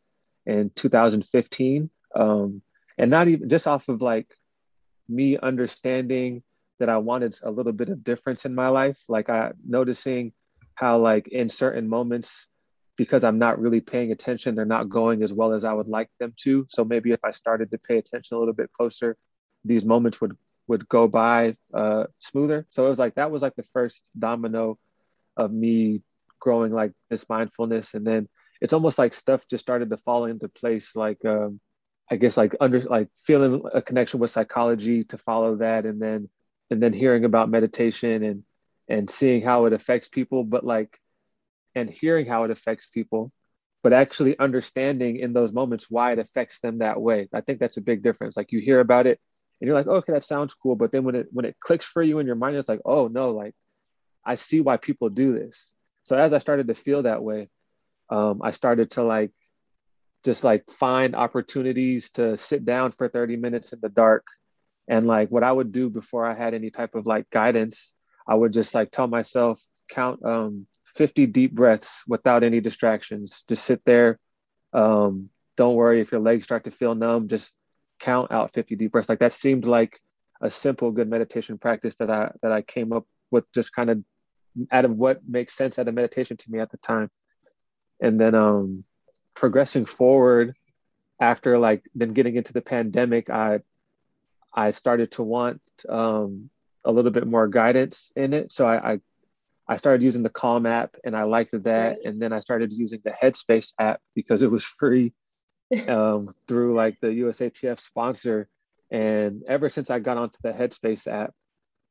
in 0.47 0.71
2015 0.77 1.91
um 2.15 2.63
and 2.99 3.11
not 3.11 3.27
even 3.27 3.49
just 3.49 3.67
off 3.67 3.89
of 3.89 4.01
like 4.01 4.29
me 5.09 5.37
understanding 5.39 6.43
that 6.79 6.89
I 6.89 6.99
wanted 6.99 7.35
a 7.43 7.51
little 7.51 7.73
bit 7.73 7.89
of 7.89 8.05
difference 8.05 8.45
in 8.45 8.55
my 8.55 8.69
life. 8.69 8.99
Like 9.09 9.29
I 9.29 9.53
noticing 9.67 10.33
how 10.75 10.99
like 10.99 11.27
in 11.29 11.49
certain 11.49 11.89
moments 11.89 12.47
because 12.97 13.25
I'm 13.25 13.39
not 13.39 13.61
really 13.61 13.81
paying 13.81 14.13
attention, 14.13 14.55
they're 14.55 14.65
not 14.65 14.89
going 14.89 15.23
as 15.23 15.33
well 15.33 15.53
as 15.53 15.65
I 15.65 15.73
would 15.73 15.89
like 15.89 16.09
them 16.19 16.33
to. 16.43 16.67
So 16.69 16.85
maybe 16.85 17.13
if 17.13 17.21
I 17.25 17.33
started 17.33 17.71
to 17.71 17.79
pay 17.79 17.99
attention 17.99 18.37
a 18.37 18.41
little 18.41 18.55
bit 18.55 18.73
closer, 18.73 19.17
these 19.65 19.85
moments 19.85 20.21
would 20.21 20.37
would 20.69 20.89
go 20.89 21.07
by 21.07 21.55
uh, 21.73 22.05
smoother. 22.19 22.67
So 22.71 22.87
it 22.87 22.89
was 22.89 22.99
like 22.99 23.15
that 23.15 23.31
was 23.31 23.43
like 23.43 23.55
the 23.55 23.69
first 23.73 24.09
domino 24.19 24.79
of 25.37 25.53
me 25.53 26.03
growing 26.41 26.73
like 26.73 26.93
this 27.11 27.29
mindfulness, 27.29 27.95
and 27.95 28.07
then 28.07 28.29
it's 28.61 28.73
almost 28.73 28.99
like 28.99 29.15
stuff 29.15 29.47
just 29.49 29.63
started 29.63 29.91
to 29.91 29.97
fall 29.99 30.25
into 30.25 30.49
place. 30.49 30.97
Like 30.97 31.25
um, 31.25 31.61
I 32.11 32.17
guess 32.17 32.37
like 32.37 32.57
under 32.61 32.81
like 32.81 33.09
feeling 33.27 33.63
a 33.73 33.83
connection 33.83 34.21
with 34.21 34.31
psychology 34.31 35.05
to 35.05 35.19
follow 35.19 35.57
that, 35.57 35.87
and 35.87 36.01
then 36.01 36.29
and 36.71 36.83
then 36.83 36.93
hearing 36.93 37.25
about 37.25 37.51
meditation 37.51 38.23
and 38.25 38.43
and 38.89 39.11
seeing 39.11 39.43
how 39.43 39.67
it 39.67 39.73
affects 39.73 40.09
people, 40.09 40.45
but 40.45 40.65
like, 40.65 40.99
and 41.77 41.91
hearing 41.91 42.27
how 42.27 42.43
it 42.45 42.51
affects 42.51 42.87
people, 42.87 43.31
but 43.83 43.93
actually 43.93 44.37
understanding 44.39 45.19
in 45.19 45.35
those 45.35 45.53
moments 45.53 45.91
why 45.91 46.13
it 46.13 46.19
affects 46.19 46.59
them 46.59 46.79
that 46.79 47.01
way. 47.01 47.29
I 47.33 47.43
think 47.43 47.61
that's 47.61 47.77
a 47.77 47.83
big 47.83 48.03
difference. 48.03 48.37
Like 48.37 48.51
you 48.51 48.61
hear 48.61 48.81
about 48.81 49.07
it 49.07 49.21
and 49.61 49.69
you're 49.69 49.77
like, 49.77 49.87
oh, 49.87 49.97
okay, 49.97 50.15
that 50.15 50.25
sounds 50.25 50.55
cool. 50.55 50.75
But 50.75 50.91
then 50.91 51.05
when 51.05 51.15
it 51.15 51.29
when 51.31 51.45
it 51.45 51.61
clicks 51.61 51.85
for 51.85 52.03
you 52.03 52.19
in 52.19 52.27
your 52.27 52.35
mind, 52.35 52.57
it's 52.57 52.69
like, 52.69 52.81
oh 52.85 53.09
no, 53.09 53.31
like 53.31 53.55
I 54.25 54.35
see 54.35 54.63
why 54.63 54.79
people 54.79 55.11
do 55.11 55.39
this. 55.39 55.75
So 56.05 56.17
as 56.17 56.33
I 56.33 56.39
started 56.39 56.69
to 56.69 56.75
feel 56.75 57.03
that 57.03 57.23
way, 57.23 57.51
um, 58.09 58.41
I 58.43 58.53
started 58.53 58.93
to 58.93 59.03
like 59.03 59.33
just 60.25 60.45
like 60.45 60.65
find 60.71 61.15
opportunities 61.15 62.11
to 62.13 62.37
sit 62.39 62.65
down 62.65 62.91
for 62.93 63.09
30 63.09 63.37
minutes 63.37 63.73
in 63.75 63.81
the 63.83 63.91
dark. 63.91 64.25
And 64.89 65.07
like 65.07 65.31
what 65.31 65.45
I 65.45 65.53
would 65.53 65.73
do 65.73 65.91
before 65.91 66.25
I 66.25 66.35
had 66.35 66.55
any 66.55 66.71
type 66.71 66.95
of 66.95 67.07
like 67.07 67.29
guidance, 67.31 67.93
I 68.27 68.35
would 68.35 68.53
just 68.53 68.75
like 68.75 68.91
tell 68.91 69.07
myself, 69.07 69.61
count 69.89 70.25
um, 70.25 70.67
50 70.97 71.27
deep 71.27 71.53
breaths 71.53 72.03
without 72.07 72.43
any 72.43 72.61
distractions. 72.61 73.45
Just 73.49 73.65
sit 73.65 73.83
there. 73.85 74.19
Um, 74.73 75.31
don't 75.57 75.75
worry 75.75 76.01
if 76.01 76.11
your 76.11 76.21
legs 76.21 76.45
start 76.45 76.65
to 76.65 76.71
feel 76.71 76.95
numb, 76.95 77.29
just 77.29 77.55
count 77.99 78.31
out 78.33 78.53
50 78.53 78.77
deep 78.77 78.93
breaths. 78.93 79.09
Like 79.09 79.21
that 79.21 79.33
seemed 79.33 79.67
like 79.67 80.01
a 80.41 80.51
simple, 80.51 80.91
good 80.91 81.09
meditation 81.09 81.59
practice 81.59 81.97
that 81.97 82.11
I 82.11 82.31
that 82.43 82.53
I 82.53 82.63
came 82.63 82.93
up 82.93 83.07
with 83.31 83.51
just 83.53 83.75
kind 83.75 83.91
of 83.91 84.03
out 84.71 84.85
of 84.85 84.93
what 84.93 85.21
makes 85.27 85.55
sense 85.55 85.79
out 85.79 85.89
of 85.89 85.95
meditation 85.95 86.37
to 86.37 86.51
me 86.51 86.61
at 86.61 86.71
the 86.71 86.79
time. 86.79 87.11
And 88.01 88.21
then 88.21 88.35
um 88.35 88.85
progressing 89.35 89.87
forward 89.87 90.55
after 91.21 91.59
like 91.59 91.83
then 91.95 92.13
getting 92.13 92.37
into 92.37 92.53
the 92.53 92.61
pandemic, 92.61 93.31
I 93.31 93.61
I 94.55 94.71
started 94.71 95.13
to 95.13 95.23
want 95.23 95.61
um 95.89 96.51
a 96.85 96.93
little 96.93 97.11
bit 97.11 97.27
more 97.27 97.49
guidance 97.49 98.13
in 98.15 98.33
it. 98.33 98.53
So 98.53 98.67
I, 98.67 98.93
I 98.93 99.01
I 99.69 99.77
started 99.77 100.03
using 100.03 100.23
the 100.23 100.31
Calm 100.31 100.67
app 100.67 100.97
and 101.05 101.17
I 101.17 101.25
liked 101.25 101.63
that. 101.65 101.99
And 102.05 102.21
then 102.21 102.33
I 102.33 102.41
started 102.41 102.73
using 102.73 103.01
the 103.05 103.11
Headspace 103.11 103.73
app 103.79 104.01
because 104.15 104.43
it 104.43 104.51
was 104.51 104.65
free 104.65 105.13
um, 105.89 106.33
through 106.47 106.75
like 106.75 106.99
the 107.01 107.09
USATF 107.09 107.81
sponsor. 107.81 108.49
And 108.91 109.43
ever 109.49 109.69
since 109.69 109.91
I 109.91 109.99
got 109.99 110.19
onto 110.19 110.39
the 110.43 110.53
Headspace 110.53 111.09
app, 111.09 111.35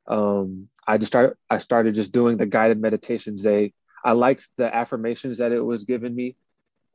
um, 0.08 0.68
I 0.86 0.98
just 0.98 1.08
started 1.08 1.36
I 1.50 1.58
started 1.58 1.94
just 1.94 2.12
doing 2.12 2.36
the 2.36 2.46
guided 2.46 2.80
meditations. 2.80 3.42
They 3.42 3.74
I 4.04 4.12
liked 4.12 4.48
the 4.56 4.74
affirmations 4.74 5.38
that 5.38 5.52
it 5.52 5.60
was 5.60 5.84
giving 5.84 6.14
me, 6.14 6.36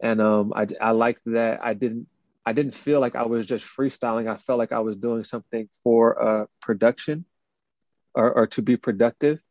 and 0.02 0.22
um, 0.22 0.54
I 0.56 0.67
I 0.80 0.91
liked 0.91 1.22
that 1.26 1.60
I 1.62 1.74
didn't 1.74 2.08
I 2.46 2.54
didn't 2.54 2.74
feel 2.74 3.00
like 3.00 3.15
I 3.15 3.26
was 3.26 3.46
just 3.46 3.65
freestyling. 3.65 4.30
I 4.30 4.38
felt 4.38 4.60
like 4.60 4.72
I 4.72 4.80
was 4.80 4.96
doing 4.96 5.24
something 5.24 5.67
for 5.84 6.13
a 6.13 6.48
production, 6.62 7.26
or 8.15 8.32
or 8.32 8.48
to 8.48 8.62
be 8.62 8.78
productive, 8.78 9.41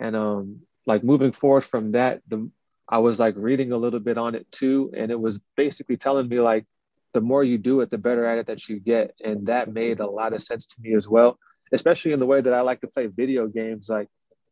and 0.00 0.16
um 0.16 0.60
like 0.86 1.04
moving 1.04 1.30
forward 1.30 1.60
from 1.60 1.92
that 1.92 2.20
the 2.26 2.50
i 2.88 2.98
was 2.98 3.20
like 3.20 3.34
reading 3.36 3.70
a 3.70 3.76
little 3.76 4.00
bit 4.00 4.18
on 4.18 4.34
it 4.34 4.50
too 4.50 4.90
and 4.96 5.12
it 5.12 5.20
was 5.20 5.38
basically 5.56 5.96
telling 5.96 6.28
me 6.28 6.40
like 6.40 6.66
the 7.12 7.20
more 7.20 7.44
you 7.44 7.58
do 7.58 7.80
it 7.80 7.90
the 7.90 7.98
better 7.98 8.24
at 8.24 8.38
it 8.38 8.46
that 8.46 8.68
you 8.68 8.78
get. 8.78 9.16
And 9.24 9.46
that 9.46 9.72
made 9.72 9.98
a 9.98 10.06
lot 10.06 10.32
of 10.32 10.42
sense 10.42 10.66
to 10.66 10.80
me 10.80 10.94
as 10.94 11.08
well 11.08 11.38
especially 11.72 12.10
in 12.10 12.18
the 12.18 12.26
way 12.26 12.40
that 12.40 12.52
i 12.52 12.62
like 12.62 12.80
to 12.80 12.88
play 12.88 13.06
video 13.06 13.46
games. 13.46 13.88
Like 13.88 14.08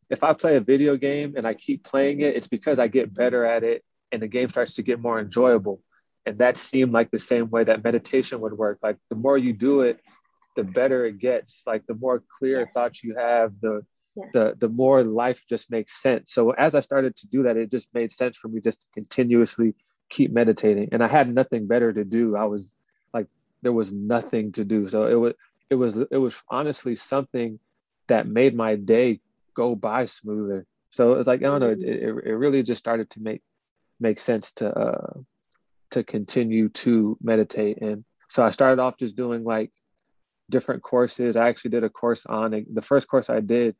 if 0.08 0.22
i 0.22 0.32
play 0.32 0.56
a 0.56 0.60
video 0.60 0.96
game 0.96 1.34
and 1.36 1.46
i 1.46 1.54
keep 1.54 1.82
playing 1.82 2.20
it 2.20 2.36
it's 2.36 2.46
because 2.46 2.78
i 2.78 2.86
get 2.86 3.12
better 3.12 3.44
at 3.44 3.64
it 3.64 3.82
and 4.12 4.22
the 4.22 4.28
game 4.28 4.48
starts 4.48 4.74
to 4.74 4.82
get 4.82 5.00
more 5.00 5.18
enjoyable. 5.18 5.80
And 6.26 6.38
that 6.38 6.56
seemed 6.56 6.92
like 6.92 7.10
the 7.10 7.18
same 7.18 7.48
way 7.48 7.64
that 7.64 7.82
meditation 7.82 8.40
would 8.40 8.52
work. 8.52 8.78
Like 8.82 8.98
the 9.08 9.16
more 9.16 9.38
you 9.38 9.52
do 9.52 9.80
it 9.80 10.00
the 10.56 10.64
better 10.64 11.06
it 11.06 11.18
gets. 11.18 11.62
Like 11.66 11.86
the 11.86 11.94
more 11.94 12.22
clear 12.38 12.60
yes. 12.60 12.74
thoughts 12.74 13.04
you 13.04 13.14
have 13.16 13.54
the 13.60 13.82
the 14.32 14.54
the 14.58 14.68
more 14.68 15.02
life 15.02 15.44
just 15.48 15.70
makes 15.70 16.00
sense. 16.02 16.32
So 16.32 16.50
as 16.52 16.74
I 16.74 16.80
started 16.80 17.16
to 17.16 17.26
do 17.28 17.42
that, 17.44 17.56
it 17.56 17.70
just 17.70 17.92
made 17.94 18.12
sense 18.12 18.36
for 18.36 18.48
me 18.48 18.60
just 18.60 18.80
to 18.82 18.86
continuously 18.94 19.74
keep 20.08 20.32
meditating. 20.32 20.88
And 20.92 21.02
I 21.02 21.08
had 21.08 21.32
nothing 21.32 21.66
better 21.66 21.92
to 21.92 22.04
do. 22.04 22.36
I 22.36 22.44
was 22.44 22.74
like 23.12 23.26
there 23.62 23.72
was 23.72 23.92
nothing 23.92 24.52
to 24.52 24.64
do. 24.64 24.88
So 24.88 25.06
it 25.06 25.14
was 25.14 25.34
it 25.70 25.74
was 25.74 25.98
it 25.98 26.16
was 26.16 26.34
honestly 26.48 26.96
something 26.96 27.58
that 28.08 28.26
made 28.26 28.54
my 28.54 28.76
day 28.76 29.20
go 29.54 29.74
by 29.74 30.06
smoother. 30.06 30.66
So 30.90 31.14
it's 31.14 31.26
like 31.26 31.40
I 31.40 31.46
don't 31.46 31.60
know, 31.60 31.70
it, 31.70 31.82
it, 31.82 32.02
it 32.02 32.34
really 32.34 32.62
just 32.62 32.78
started 32.78 33.10
to 33.10 33.20
make 33.20 33.42
make 34.00 34.20
sense 34.20 34.52
to 34.52 34.70
uh 34.70 35.12
to 35.90 36.04
continue 36.04 36.68
to 36.68 37.16
meditate 37.22 37.80
and 37.80 38.04
so 38.28 38.44
I 38.44 38.50
started 38.50 38.78
off 38.78 38.98
just 38.98 39.16
doing 39.16 39.42
like 39.42 39.72
different 40.50 40.82
courses. 40.82 41.34
I 41.34 41.48
actually 41.48 41.70
did 41.70 41.84
a 41.84 41.88
course 41.88 42.26
on 42.26 42.66
the 42.72 42.82
first 42.82 43.08
course 43.08 43.30
I 43.30 43.40
did 43.40 43.74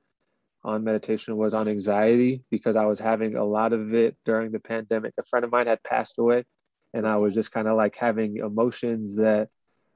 on 0.64 0.85
meditation 0.85 1.37
was 1.37 1.55
on 1.55 1.68
anxiety 1.68 2.42
because 2.51 2.77
I 2.77 2.87
was 2.87 2.99
having 2.99 3.37
a 3.37 3.44
lot 3.44 3.73
of 3.73 3.94
it 3.94 4.16
during 4.25 4.53
the 4.53 4.61
pandemic. 4.61 5.14
A 5.18 5.25
friend 5.25 5.44
of 5.44 5.53
mine 5.53 5.66
had 5.66 5.83
passed 5.83 6.18
away, 6.18 6.44
and 6.92 7.07
I 7.07 7.16
was 7.16 7.35
just 7.35 7.53
kind 7.53 7.68
of 7.68 7.77
like 7.77 7.97
having 7.97 8.38
emotions 8.38 9.16
that 9.16 9.49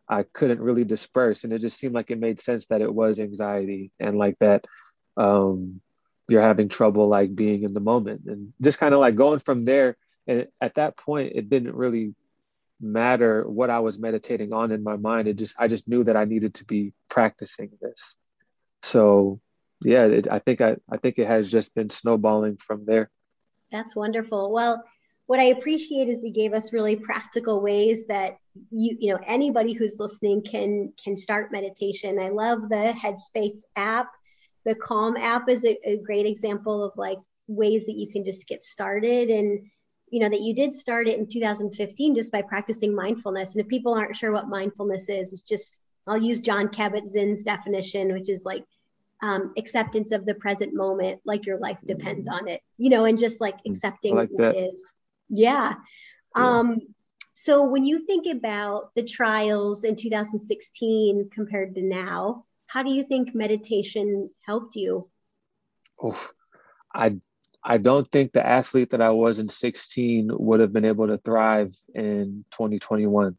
I 0.09 0.25
couldn't 0.25 0.61
really 0.61 0.85
disperse. 0.85 1.45
And 1.45 1.53
it 1.53 1.61
just 1.61 1.79
seemed 1.79 1.95
like 1.95 2.11
it 2.11 2.19
made 2.21 2.41
sense 2.41 2.67
that 2.67 2.81
it 2.81 2.93
was 2.93 3.19
anxiety 3.19 3.91
and 3.99 4.19
like 4.19 4.39
that 4.41 4.65
um, 5.17 5.81
you're 6.29 6.43
having 6.43 6.69
trouble 6.69 7.09
like 7.09 7.35
being 7.35 7.63
in 7.63 7.75
the 7.75 7.81
moment 7.81 8.23
and 8.27 8.53
just 8.61 8.79
kind 8.79 8.95
of 8.95 9.01
like 9.01 9.17
going 9.17 9.39
from 9.39 9.65
there. 9.65 9.97
And 10.27 10.47
at 10.61 10.77
that 10.77 10.97
point, 10.97 11.33
it 11.35 11.51
didn't 11.51 11.75
really 11.75 12.15
matter 12.81 13.49
what 13.49 13.71
I 13.71 13.81
was 13.81 13.99
meditating 13.99 14.53
on 14.53 14.73
in 14.73 14.83
my 14.83 14.97
mind. 14.97 15.29
It 15.29 15.37
just, 15.37 15.55
I 15.59 15.69
just 15.69 15.89
knew 15.89 16.05
that 16.05 16.17
I 16.17 16.25
needed 16.25 16.55
to 16.55 16.65
be 16.65 16.95
practicing 17.09 17.71
this. 17.81 18.17
So 18.83 19.41
yeah, 19.85 20.05
it, 20.05 20.29
I 20.31 20.39
think 20.39 20.61
I, 20.61 20.77
I 20.91 20.97
think 20.97 21.19
it 21.19 21.27
has 21.27 21.51
just 21.51 21.75
been 21.75 21.91
snowballing 21.91 22.57
from 22.57 22.85
there. 22.85 23.11
That's 23.71 23.97
wonderful. 23.97 24.53
Well, 24.53 24.85
what 25.27 25.41
I 25.41 25.45
appreciate 25.45 26.09
is 26.09 26.23
you 26.23 26.33
gave 26.33 26.53
us 26.53 26.73
really 26.73 26.97
practical 26.97 27.61
ways 27.61 28.07
that 28.07 28.37
you 28.71 28.97
you 29.01 29.13
know 29.13 29.21
anybody 29.27 29.73
who's 29.73 29.99
listening 29.99 30.43
can 30.43 30.93
can 31.03 31.17
start 31.17 31.53
meditation. 31.53 32.19
I 32.19 32.29
love 32.29 32.69
the 32.69 32.95
Headspace 32.97 33.63
app. 33.77 34.09
The 34.65 34.75
Calm 34.75 35.17
app 35.17 35.49
is 35.49 35.65
a, 35.65 35.77
a 35.89 35.97
great 35.99 36.27
example 36.27 36.85
of 36.85 36.93
like 36.97 37.19
ways 37.49 37.87
that 37.87 37.97
you 37.97 38.09
can 38.09 38.25
just 38.25 38.47
get 38.47 38.63
started 38.63 39.29
and 39.29 39.67
you 40.11 40.21
know 40.21 40.29
that 40.29 40.43
you 40.43 40.55
did 40.55 40.73
start 40.73 41.09
it 41.09 41.19
in 41.19 41.27
2015 41.27 42.15
just 42.15 42.33
by 42.33 42.43
practicing 42.43 42.95
mindfulness. 42.95 43.55
And 43.55 43.63
if 43.63 43.69
people 43.69 43.95
aren't 43.95 44.17
sure 44.17 44.33
what 44.33 44.49
mindfulness 44.49 45.09
is, 45.09 45.33
it's 45.33 45.49
just 45.49 45.79
I'll 46.07 46.19
use 46.19 46.41
Jon 46.41 46.69
Kabat-Zinn's 46.69 47.45
definition, 47.45 48.13
which 48.13 48.29
is 48.29 48.45
like 48.45 48.65
um, 49.23 49.53
acceptance 49.57 50.11
of 50.13 50.27
the 50.27 50.35
present 50.35 50.75
moment, 50.75 51.21
like 51.25 51.47
your 51.47 51.59
life 51.59 51.79
depends 51.87 52.27
on 52.27 52.49
it, 52.49 52.61
you 52.77 52.91
know, 52.91 53.05
and 53.05 53.17
just 53.17 53.41
like 53.41 53.57
accepting 53.65 54.17
like 54.17 54.29
what 54.31 54.57
is. 54.57 54.93
Yeah. 55.29 55.75
yeah. 56.37 56.59
Um, 56.59 56.79
so 57.33 57.69
when 57.69 57.85
you 57.85 58.05
think 58.05 58.27
about 58.27 58.93
the 58.95 59.05
trials 59.05 59.85
in 59.85 59.97
2016 59.97 61.31
compared 61.33 61.77
to 61.77 61.83
now, 61.83 62.45
how 62.67 62.83
do 62.83 62.93
you 62.93 63.05
think 63.05 63.35
meditation 63.35 64.31
helped 64.45 64.77
you? 64.77 65.09
Oh, 66.03 66.29
I 66.93 67.21
I 67.65 67.79
don't 67.79 68.11
think 68.11 68.33
the 68.33 68.45
athlete 68.45 68.91
that 68.91 69.01
I 69.01 69.13
was 69.13 69.39
in 69.39 69.49
16 69.49 70.31
would 70.33 70.59
have 70.59 70.73
been 70.73 70.85
able 70.85 71.07
to 71.07 71.19
thrive 71.19 71.77
in 71.95 72.45
2021. 72.51 73.37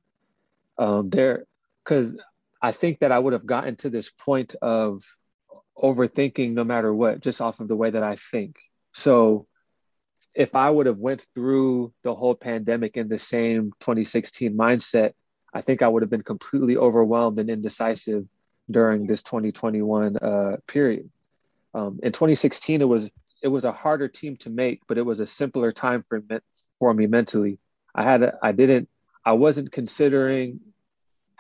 Um, 0.78 1.10
there, 1.10 1.46
because 1.84 2.18
I 2.62 2.72
think 2.72 3.00
that 3.00 3.12
I 3.12 3.20
would 3.20 3.34
have 3.34 3.46
gotten 3.46 3.76
to 3.78 3.90
this 3.90 4.10
point 4.10 4.56
of 4.62 5.04
overthinking 5.78 6.54
no 6.54 6.64
matter 6.64 6.94
what 6.94 7.20
just 7.20 7.42
off 7.42 7.60
of 7.60 7.68
the 7.68 7.76
way 7.76 7.90
that 7.90 8.04
i 8.04 8.16
think. 8.16 8.58
So 8.94 9.48
if 10.34 10.56
i 10.56 10.70
would 10.70 10.86
have 10.86 10.98
went 10.98 11.26
through 11.34 11.94
the 12.04 12.14
whole 12.14 12.36
pandemic 12.36 12.98
in 12.98 13.08
the 13.08 13.20
same 13.20 13.72
2016 13.80 14.56
mindset 14.56 15.14
i 15.54 15.62
think 15.62 15.82
i 15.82 15.88
would 15.88 16.02
have 16.02 16.10
been 16.10 16.24
completely 16.24 16.76
overwhelmed 16.76 17.40
and 17.40 17.50
indecisive 17.50 18.26
during 18.72 19.06
this 19.06 19.24
2021 19.24 20.18
uh, 20.18 20.58
period. 20.68 21.10
Um, 21.74 22.00
in 22.04 22.12
2016 22.12 22.82
it 22.82 22.86
was 22.86 23.10
it 23.42 23.48
was 23.48 23.66
a 23.66 23.72
harder 23.72 24.08
team 24.08 24.38
to 24.38 24.50
make 24.50 24.82
but 24.88 24.98
it 24.98 25.06
was 25.06 25.20
a 25.20 25.28
simpler 25.28 25.72
time 25.72 26.04
for 26.08 26.22
me, 26.30 26.38
for 26.80 26.94
me 26.94 27.08
mentally. 27.08 27.60
I 27.96 28.04
had 28.04 28.24
a, 28.24 28.38
i 28.42 28.52
didn't 28.52 28.90
i 29.26 29.34
wasn't 29.34 29.72
considering 29.72 30.60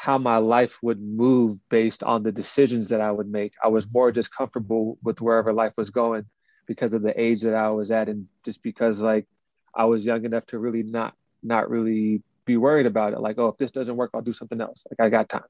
how 0.03 0.17
my 0.17 0.35
life 0.35 0.79
would 0.81 1.01
move 1.01 1.57
based 1.69 2.03
on 2.03 2.23
the 2.23 2.31
decisions 2.33 2.89
that 2.89 2.99
I 2.99 3.09
would 3.09 3.31
make. 3.31 3.53
I 3.63 3.69
was 3.69 3.85
mm-hmm. 3.85 3.99
more 3.99 4.11
just 4.11 4.35
comfortable 4.35 4.97
with 5.01 5.21
wherever 5.21 5.53
life 5.53 5.71
was 5.77 5.91
going 5.91 6.25
because 6.67 6.93
of 6.93 7.03
the 7.03 7.17
age 7.17 7.43
that 7.43 7.53
I 7.53 7.69
was 7.69 7.89
at 7.89 8.09
and 8.09 8.29
just 8.43 8.61
because 8.61 8.99
like 8.99 9.25
I 9.73 9.85
was 9.85 10.05
young 10.05 10.25
enough 10.25 10.45
to 10.47 10.59
really 10.59 10.83
not 10.83 11.13
not 11.41 11.69
really 11.69 12.21
be 12.43 12.57
worried 12.57 12.85
about 12.85 13.13
it. 13.13 13.21
Like, 13.21 13.39
oh, 13.39 13.47
if 13.47 13.57
this 13.57 13.71
doesn't 13.71 13.95
work, 13.95 14.11
I'll 14.13 14.21
do 14.21 14.33
something 14.33 14.59
else. 14.59 14.83
Like 14.91 15.05
I 15.05 15.09
got 15.09 15.29
time. 15.29 15.49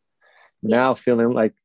Yeah. 0.61 0.77
Now 0.77 0.93
feeling 0.93 1.31
like 1.31 1.55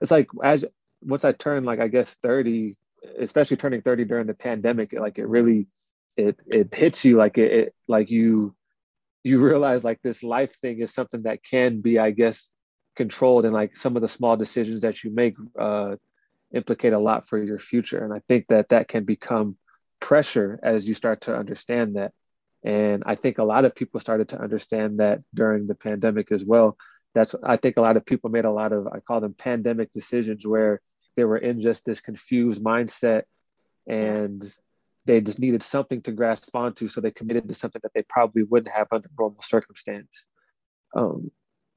it's 0.00 0.10
like 0.10 0.28
as 0.42 0.64
once 1.02 1.22
I 1.26 1.32
turned 1.32 1.66
like 1.66 1.80
I 1.80 1.88
guess 1.88 2.16
30, 2.22 2.78
especially 3.18 3.58
turning 3.58 3.82
30 3.82 4.06
during 4.06 4.26
the 4.26 4.32
pandemic, 4.32 4.94
like 4.94 5.18
it 5.18 5.28
really 5.28 5.68
it 6.16 6.40
it 6.46 6.74
hits 6.74 7.04
you 7.04 7.18
like 7.18 7.36
it, 7.36 7.52
it 7.52 7.74
like 7.86 8.08
you 8.08 8.54
you 9.26 9.40
realize 9.40 9.82
like 9.82 10.00
this 10.02 10.22
life 10.22 10.54
thing 10.54 10.80
is 10.80 10.94
something 10.94 11.22
that 11.22 11.42
can 11.42 11.80
be, 11.80 11.98
I 11.98 12.12
guess, 12.12 12.48
controlled 12.94 13.44
and 13.44 13.52
like 13.52 13.76
some 13.76 13.96
of 13.96 14.02
the 14.02 14.08
small 14.08 14.36
decisions 14.36 14.82
that 14.82 15.02
you 15.02 15.10
make 15.10 15.34
uh, 15.58 15.96
implicate 16.54 16.92
a 16.92 16.98
lot 17.00 17.28
for 17.28 17.42
your 17.42 17.58
future. 17.58 18.04
And 18.04 18.12
I 18.12 18.20
think 18.28 18.46
that 18.48 18.68
that 18.68 18.86
can 18.86 19.04
become 19.04 19.56
pressure 19.98 20.60
as 20.62 20.88
you 20.88 20.94
start 20.94 21.22
to 21.22 21.36
understand 21.36 21.96
that. 21.96 22.12
And 22.64 23.02
I 23.04 23.16
think 23.16 23.38
a 23.38 23.44
lot 23.44 23.64
of 23.64 23.74
people 23.74 23.98
started 23.98 24.28
to 24.28 24.40
understand 24.40 25.00
that 25.00 25.22
during 25.34 25.66
the 25.66 25.74
pandemic 25.74 26.30
as 26.30 26.44
well. 26.44 26.76
That's 27.12 27.34
I 27.42 27.56
think 27.56 27.78
a 27.78 27.80
lot 27.80 27.96
of 27.96 28.06
people 28.06 28.30
made 28.30 28.44
a 28.44 28.52
lot 28.52 28.72
of 28.72 28.86
I 28.86 29.00
call 29.00 29.20
them 29.20 29.34
pandemic 29.34 29.90
decisions 29.90 30.46
where 30.46 30.80
they 31.16 31.24
were 31.24 31.38
in 31.38 31.60
just 31.60 31.84
this 31.84 32.00
confused 32.00 32.62
mindset 32.62 33.22
and 33.88 34.40
they 35.06 35.20
just 35.20 35.38
needed 35.38 35.62
something 35.62 36.02
to 36.02 36.12
grasp 36.12 36.54
onto 36.54 36.88
so 36.88 37.00
they 37.00 37.10
committed 37.10 37.48
to 37.48 37.54
something 37.54 37.80
that 37.82 37.92
they 37.94 38.02
probably 38.08 38.42
wouldn't 38.42 38.74
have 38.74 38.88
under 38.92 39.08
normal 39.18 39.42
circumstance 39.42 40.26
um, 40.94 41.30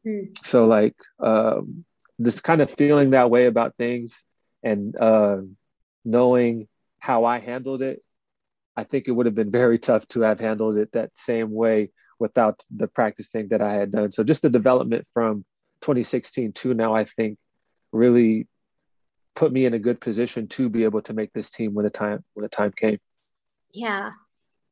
mm. 0.05 0.27
so 0.43 0.65
like 0.65 0.95
um, 1.19 1.85
just 2.21 2.43
kind 2.43 2.61
of 2.61 2.69
feeling 2.69 3.11
that 3.11 3.29
way 3.29 3.45
about 3.45 3.75
things 3.77 4.23
and 4.63 4.95
uh, 4.97 5.37
knowing 6.03 6.67
how 6.99 7.25
i 7.25 7.39
handled 7.39 7.81
it 7.81 8.03
i 8.75 8.83
think 8.83 9.07
it 9.07 9.11
would 9.11 9.25
have 9.25 9.35
been 9.35 9.51
very 9.63 9.79
tough 9.79 10.07
to 10.07 10.21
have 10.21 10.39
handled 10.39 10.77
it 10.77 10.91
that 10.91 11.11
same 11.15 11.51
way 11.51 11.91
without 12.19 12.63
the 12.75 12.87
practicing 12.87 13.47
that 13.47 13.61
i 13.61 13.73
had 13.73 13.91
done 13.91 14.11
so 14.11 14.23
just 14.23 14.41
the 14.41 14.49
development 14.49 15.07
from 15.13 15.45
2016 15.81 16.51
to 16.53 16.73
now 16.73 16.93
i 16.93 17.05
think 17.05 17.37
really 17.91 18.47
put 19.39 19.53
me 19.53 19.65
in 19.65 19.73
a 19.73 19.79
good 19.79 20.01
position 20.01 20.47
to 20.47 20.67
be 20.67 20.83
able 20.83 21.01
to 21.01 21.13
make 21.13 21.31
this 21.31 21.49
team 21.49 21.73
when 21.73 21.85
the 21.85 21.89
time 21.89 22.23
when 22.33 22.43
the 22.43 22.49
time 22.49 22.73
came. 22.75 22.99
Yeah. 23.73 24.12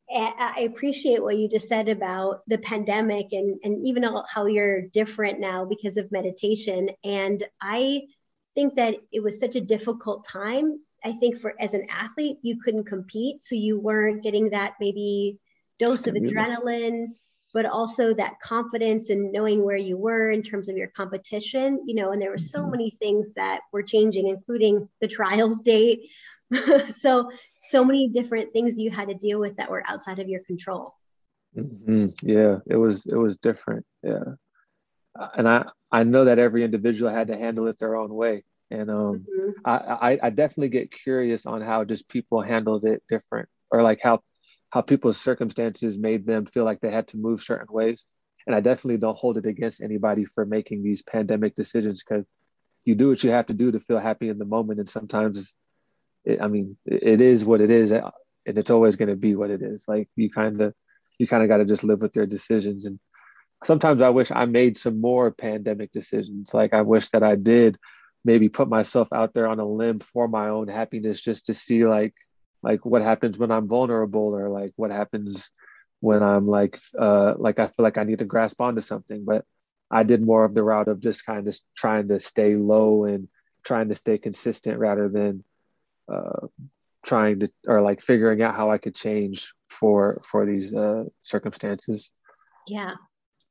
I 0.09 0.61
appreciate 0.61 1.21
what 1.21 1.37
you 1.37 1.49
just 1.49 1.67
said 1.67 1.89
about 1.89 2.41
the 2.47 2.57
pandemic 2.57 3.33
and, 3.33 3.59
and 3.61 3.85
even 3.85 4.05
how 4.29 4.45
you're 4.45 4.83
different 4.83 5.41
now 5.41 5.65
because 5.65 5.97
of 5.97 6.13
meditation. 6.13 6.91
And 7.03 7.43
I 7.61 8.03
think 8.55 8.75
that 8.75 8.95
it 9.11 9.21
was 9.21 9.37
such 9.37 9.57
a 9.57 9.61
difficult 9.61 10.25
time. 10.25 10.79
I 11.03 11.11
think 11.11 11.39
for 11.39 11.53
as 11.59 11.73
an 11.73 11.87
athlete, 11.91 12.37
you 12.41 12.57
couldn't 12.57 12.85
compete. 12.85 13.41
So 13.41 13.55
you 13.55 13.81
weren't 13.81 14.23
getting 14.23 14.51
that 14.51 14.75
maybe 14.79 15.39
dose 15.77 16.07
of 16.07 16.15
adrenaline 16.15 17.07
but 17.53 17.65
also 17.65 18.13
that 18.13 18.39
confidence 18.39 19.09
and 19.09 19.31
knowing 19.31 19.63
where 19.63 19.77
you 19.77 19.97
were 19.97 20.29
in 20.29 20.43
terms 20.43 20.69
of 20.69 20.77
your 20.77 20.89
competition, 20.89 21.81
you 21.85 21.95
know, 21.95 22.11
and 22.11 22.21
there 22.21 22.29
were 22.29 22.37
so 22.37 22.61
mm-hmm. 22.61 22.71
many 22.71 22.89
things 22.91 23.33
that 23.33 23.61
were 23.71 23.83
changing, 23.83 24.27
including 24.27 24.87
the 25.01 25.07
trials 25.07 25.61
date. 25.61 26.09
so, 26.89 27.29
so 27.59 27.83
many 27.83 28.09
different 28.09 28.53
things 28.53 28.77
you 28.77 28.91
had 28.91 29.09
to 29.09 29.13
deal 29.13 29.39
with 29.39 29.57
that 29.57 29.69
were 29.69 29.83
outside 29.87 30.19
of 30.19 30.29
your 30.29 30.41
control. 30.41 30.93
Mm-hmm. 31.55 32.07
Yeah, 32.21 32.57
it 32.67 32.75
was, 32.75 33.05
it 33.05 33.15
was 33.15 33.37
different. 33.37 33.85
Yeah. 34.03 34.23
And 35.35 35.47
I, 35.47 35.65
I 35.91 36.03
know 36.03 36.25
that 36.25 36.39
every 36.39 36.63
individual 36.63 37.09
had 37.09 37.27
to 37.27 37.37
handle 37.37 37.67
it 37.67 37.79
their 37.79 37.95
own 37.95 38.13
way. 38.13 38.43
And 38.69 38.89
um, 38.89 39.13
mm-hmm. 39.13 39.51
I, 39.65 39.77
I, 39.77 40.19
I 40.23 40.29
definitely 40.29 40.69
get 40.69 40.91
curious 40.91 41.45
on 41.45 41.61
how 41.61 41.83
just 41.85 42.09
people 42.09 42.41
handled 42.41 42.85
it 42.85 43.01
different 43.09 43.49
or 43.71 43.81
like 43.81 43.99
how 44.03 44.21
how 44.69 44.81
people's 44.81 45.19
circumstances 45.19 45.97
made 45.97 46.25
them 46.25 46.45
feel 46.45 46.65
like 46.65 46.81
they 46.81 46.91
had 46.91 47.07
to 47.09 47.17
move 47.17 47.41
certain 47.41 47.73
ways. 47.73 48.05
And 48.45 48.55
I 48.55 48.59
definitely 48.59 48.97
don't 48.97 49.17
hold 49.17 49.37
it 49.37 49.45
against 49.45 49.81
anybody 49.81 50.25
for 50.25 50.45
making 50.45 50.83
these 50.83 51.01
pandemic 51.01 51.55
decisions 51.55 52.03
because 52.03 52.27
you 52.83 52.95
do 52.95 53.09
what 53.09 53.23
you 53.23 53.31
have 53.31 53.47
to 53.47 53.53
do 53.53 53.71
to 53.71 53.79
feel 53.79 53.99
happy 53.99 54.29
in 54.29 54.37
the 54.37 54.45
moment. 54.45 54.79
And 54.79 54.89
sometimes, 54.89 55.55
it, 56.27 56.41
I 56.41 56.47
mean, 56.47 56.75
it 56.85 57.21
is 57.21 57.45
what 57.45 57.61
it 57.61 57.71
is, 57.71 57.91
and 57.91 58.03
it's 58.45 58.69
always 58.69 58.95
going 58.95 59.09
to 59.09 59.15
be 59.15 59.35
what 59.35 59.49
it 59.49 59.61
is. 59.61 59.85
Like 59.87 60.09
you 60.15 60.29
kind 60.29 60.61
of, 60.61 60.73
you 61.17 61.27
kind 61.27 61.43
of 61.43 61.49
got 61.49 61.57
to 61.57 61.65
just 61.65 61.83
live 61.83 62.01
with 62.01 62.15
your 62.15 62.25
decisions. 62.25 62.85
And 62.85 62.99
sometimes 63.63 64.01
I 64.01 64.09
wish 64.09 64.31
I 64.31 64.45
made 64.45 64.77
some 64.77 65.01
more 65.01 65.31
pandemic 65.31 65.91
decisions. 65.91 66.53
Like 66.53 66.73
I 66.73 66.81
wish 66.81 67.09
that 67.09 67.23
I 67.23 67.35
did 67.35 67.77
maybe 68.25 68.49
put 68.49 68.67
myself 68.67 69.07
out 69.13 69.33
there 69.33 69.47
on 69.47 69.59
a 69.59 69.65
limb 69.65 69.99
for 69.99 70.27
my 70.27 70.49
own 70.49 70.67
happiness 70.67 71.21
just 71.21 71.45
to 71.45 71.53
see 71.53 71.85
like 71.85 72.13
like 72.61 72.85
what 72.85 73.01
happens 73.01 73.37
when 73.37 73.51
i'm 73.51 73.67
vulnerable 73.67 74.35
or 74.35 74.49
like 74.49 74.71
what 74.75 74.91
happens 74.91 75.51
when 76.01 76.21
i'm 76.21 76.45
like 76.45 76.77
uh 76.99 77.33
like 77.37 77.57
i 77.57 77.67
feel 77.67 77.83
like 77.83 77.97
i 77.97 78.03
need 78.03 78.19
to 78.19 78.25
grasp 78.25 78.59
onto 78.59 78.81
something 78.81 79.23
but 79.23 79.45
i 79.89 80.03
did 80.03 80.21
more 80.21 80.43
of 80.43 80.53
the 80.53 80.63
route 80.63 80.89
of 80.89 80.99
just 80.99 81.25
kind 81.25 81.47
of 81.47 81.57
trying 81.77 82.07
to 82.09 82.19
stay 82.19 82.53
low 82.53 83.05
and 83.05 83.29
trying 83.63 83.87
to 83.87 83.95
stay 83.95 84.17
consistent 84.17 84.77
rather 84.77 85.07
than 85.07 85.43
uh 86.11 86.47
trying 87.05 87.39
to 87.39 87.49
or 87.67 87.81
like 87.81 88.01
figuring 88.01 88.41
out 88.41 88.55
how 88.55 88.69
i 88.69 88.77
could 88.77 88.95
change 88.95 89.53
for 89.69 90.21
for 90.29 90.45
these 90.45 90.73
uh 90.73 91.03
circumstances 91.23 92.11
yeah 92.67 92.95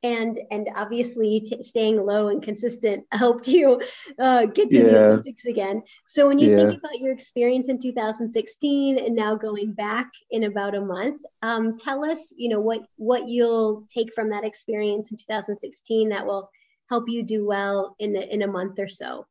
and 0.02 0.38
and 0.50 0.68
obviously 0.76 1.40
t- 1.40 1.62
staying 1.62 2.04
low 2.04 2.28
and 2.28 2.42
consistent 2.42 3.04
helped 3.12 3.48
you 3.48 3.80
uh, 4.18 4.46
get 4.46 4.70
to 4.70 4.78
yeah. 4.78 4.84
the 4.84 5.04
Olympics 5.06 5.46
again. 5.46 5.82
So 6.06 6.28
when 6.28 6.38
you 6.38 6.50
yeah. 6.50 6.56
think 6.58 6.78
about 6.78 6.98
your 6.98 7.12
experience 7.12 7.68
in 7.68 7.78
2016 7.78 8.98
and 8.98 9.16
now 9.16 9.34
going 9.34 9.72
back 9.72 10.10
in 10.30 10.44
about 10.44 10.74
a 10.74 10.80
month, 10.80 11.22
um, 11.42 11.76
tell 11.76 12.04
us, 12.04 12.32
you 12.36 12.48
know, 12.48 12.60
what 12.60 12.82
what 12.96 13.28
you'll 13.28 13.84
take 13.88 14.12
from 14.14 14.30
that 14.30 14.44
experience 14.44 15.10
in 15.10 15.16
2016 15.16 16.10
that 16.10 16.26
will 16.26 16.50
help 16.88 17.08
you 17.08 17.22
do 17.22 17.44
well 17.44 17.96
in 17.98 18.14
a, 18.16 18.20
in 18.20 18.42
a 18.42 18.46
month 18.46 18.78
or 18.78 18.88
so. 18.88 19.26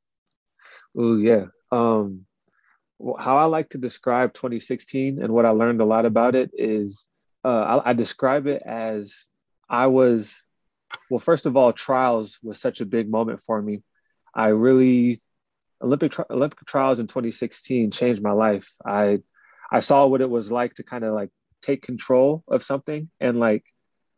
Oh 0.98 1.18
yeah. 1.18 1.46
Um, 1.72 2.26
how 3.20 3.38
I 3.38 3.46
like 3.46 3.70
to 3.70 3.78
describe 3.78 4.34
2016 4.34 5.22
and 5.22 5.34
what 5.34 5.46
I 5.46 5.50
learned 5.50 5.82
a 5.82 5.86
lot 5.86 6.06
about 6.06 6.36
it 6.36 6.52
is 6.54 7.10
uh, 7.44 7.82
I, 7.86 7.92
I 7.92 7.94
describe 7.94 8.48
it 8.48 8.62
as 8.66 9.26
I 9.70 9.88
was 9.88 10.42
well, 11.10 11.20
first 11.20 11.46
of 11.46 11.58
all, 11.58 11.74
trials 11.74 12.40
was 12.42 12.60
such 12.60 12.82
a 12.82 12.86
big 12.86 13.10
moment 13.10 13.42
for 13.42 13.62
me. 13.62 13.84
I 14.34 14.50
really 14.50 15.22
Olympic 15.82 16.18
Olympic 16.30 16.66
trials 16.66 17.00
in 17.00 17.08
2016 17.08 17.92
changed 17.92 18.22
my 18.22 18.32
life. 18.32 18.72
I 18.86 19.20
I 19.72 19.80
saw 19.82 20.08
what 20.08 20.22
it 20.22 20.30
was 20.30 20.52
like 20.52 20.76
to 20.76 20.84
kind 20.84 21.04
of 21.04 21.14
like 21.14 21.30
take 21.62 21.82
control 21.82 22.44
of 22.48 22.64
something 22.64 23.10
and 23.20 23.40
like 23.40 23.64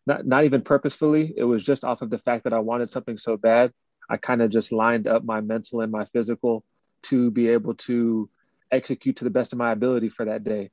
not 0.05 0.25
not 0.25 0.45
even 0.45 0.61
purposefully. 0.61 1.33
It 1.35 1.43
was 1.43 1.63
just 1.63 1.83
off 1.83 2.01
of 2.01 2.09
the 2.09 2.19
fact 2.19 2.43
that 2.43 2.53
I 2.53 2.59
wanted 2.59 2.89
something 2.89 3.17
so 3.17 3.37
bad. 3.37 3.73
I 4.09 4.17
kind 4.17 4.41
of 4.41 4.49
just 4.49 4.71
lined 4.71 5.07
up 5.07 5.23
my 5.23 5.41
mental 5.41 5.81
and 5.81 5.91
my 5.91 6.05
physical 6.05 6.63
to 7.03 7.29
be 7.31 7.49
able 7.49 7.75
to 7.75 8.29
execute 8.71 9.17
to 9.17 9.23
the 9.23 9.29
best 9.29 9.53
of 9.53 9.59
my 9.59 9.71
ability 9.71 10.09
for 10.09 10.25
that 10.25 10.43
day. 10.43 10.71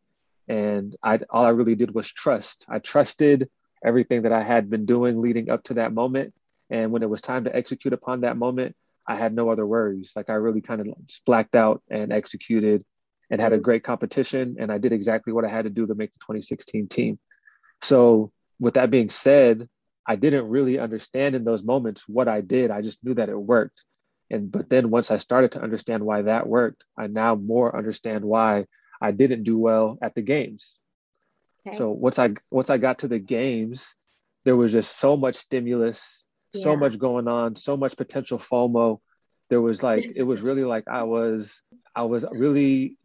And 0.49 0.95
I 1.03 1.21
all 1.31 1.45
I 1.45 1.51
really 1.51 1.75
did 1.75 1.95
was 1.95 2.11
trust. 2.11 2.65
I 2.69 2.79
trusted 2.79 3.49
everything 3.85 4.23
that 4.23 4.33
I 4.33 4.43
had 4.43 4.71
been 4.71 4.87
doing 4.87 5.21
leading 5.21 5.51
up 5.51 5.65
to 5.65 5.75
that 5.75 5.93
moment. 5.93 6.35
And 6.71 6.91
when 6.91 7.03
it 7.03 7.11
was 7.11 7.21
time 7.21 7.45
to 7.45 7.55
execute 7.55 7.93
upon 7.93 8.23
that 8.23 8.37
moment, 8.37 8.75
I 9.07 9.17
had 9.17 9.35
no 9.35 9.51
other 9.51 9.67
worries. 9.67 10.13
Like 10.17 10.31
I 10.31 10.35
really 10.35 10.61
kind 10.61 10.81
of 10.81 10.89
just 11.07 11.25
blacked 11.25 11.55
out 11.55 11.83
and 11.91 12.13
executed 12.13 12.85
and 13.31 13.41
had 13.41 13.53
a 13.53 13.59
great 13.59 13.85
competition. 13.85 14.57
And 14.59 14.73
I 14.73 14.79
did 14.79 14.93
exactly 14.93 15.33
what 15.33 15.45
I 15.45 15.49
had 15.49 15.65
to 15.65 15.71
do 15.71 15.87
to 15.87 15.95
make 15.95 16.13
the 16.13 16.19
2016 16.21 16.89
team. 16.89 17.19
So, 17.83 18.33
with 18.61 18.75
that 18.75 18.91
being 18.91 19.11
said, 19.11 19.69
I 20.07 20.17
didn't 20.17 20.49
really 20.49 20.79
understand 20.79 21.35
in 21.35 21.45
those 21.45 21.63
moments 21.63 22.09
what 22.09 22.29
I 22.29 22.41
did. 22.41 22.71
I 22.71 22.83
just 22.83 23.03
knew 23.05 23.15
that 23.15 23.29
it 23.29 23.39
worked. 23.39 23.85
And 24.31 24.51
but 24.51 24.69
then 24.69 24.91
once 24.91 25.11
I 25.11 25.19
started 25.19 25.53
to 25.53 25.63
understand 25.63 26.05
why 26.05 26.23
that 26.23 26.47
worked, 26.47 26.85
I 26.97 27.07
now 27.07 27.35
more 27.35 27.77
understand 27.77 28.25
why 28.25 28.67
I 29.01 29.11
didn't 29.11 29.45
do 29.45 29.59
well 29.59 29.99
at 30.01 30.15
the 30.15 30.23
games 30.23 30.79
Okay. 31.67 31.77
So 31.77 31.91
once 31.91 32.19
I 32.19 32.35
once 32.51 32.71
I 32.71 32.79
got 32.79 33.01
to 33.01 33.09
the 33.09 33.19
games, 33.19 33.95
there 34.45 34.57
was 34.57 34.73
just 34.73 34.99
so 34.99 35.17
much 35.17 35.37
stimulus, 35.37 36.23
yeah. 36.53 36.63
so 36.63 36.77
much 36.77 36.99
going 36.99 37.27
on, 37.27 37.57
so 37.57 37.77
much 37.77 37.97
potential 37.97 38.39
FOMO. 38.39 39.01
There 39.49 39.61
was 39.61 39.83
like 39.83 40.05
it 40.15 40.23
was 40.23 40.43
really 40.43 40.65
like 40.65 40.85
I 40.89 41.05
was 41.05 41.63
I 41.95 42.03
was 42.03 42.25
really 42.31 42.99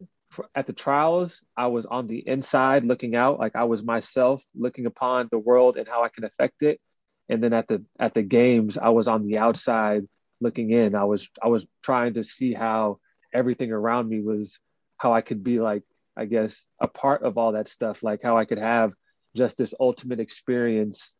at 0.54 0.66
the 0.66 0.72
trials, 0.72 1.40
I 1.56 1.68
was 1.68 1.86
on 1.86 2.06
the 2.06 2.26
inside 2.26 2.84
looking 2.84 3.16
out, 3.16 3.40
like 3.40 3.56
I 3.56 3.64
was 3.64 3.82
myself 3.82 4.42
looking 4.54 4.86
upon 4.86 5.28
the 5.30 5.38
world 5.38 5.76
and 5.76 5.88
how 5.88 6.04
I 6.04 6.08
can 6.08 6.24
affect 6.24 6.62
it. 6.62 6.80
And 7.28 7.42
then 7.42 7.52
at 7.52 7.66
the 7.66 7.84
at 7.98 8.12
the 8.12 8.22
games, 8.22 8.76
I 8.76 8.90
was 8.90 9.08
on 9.08 9.26
the 9.26 9.38
outside 9.38 10.06
looking 10.40 10.70
in. 10.70 10.94
I 10.94 11.04
was 11.04 11.28
I 11.42 11.48
was 11.48 11.66
trying 11.82 12.14
to 12.14 12.24
see 12.24 12.52
how 12.52 12.98
everything 13.32 13.72
around 13.72 14.08
me 14.08 14.20
was 14.20 14.58
how 14.96 15.12
I 15.12 15.20
could 15.20 15.42
be 15.44 15.58
like 15.58 15.82
I 16.16 16.26
guess, 16.26 16.64
a 16.78 16.86
part 16.86 17.22
of 17.22 17.38
all 17.38 17.52
that 17.52 17.68
stuff, 17.68 18.02
like 18.02 18.22
how 18.22 18.36
I 18.36 18.44
could 18.44 18.58
have 18.58 18.92
just 19.36 19.56
this 19.56 19.72
ultimate 19.78 20.20
experience 20.20 21.14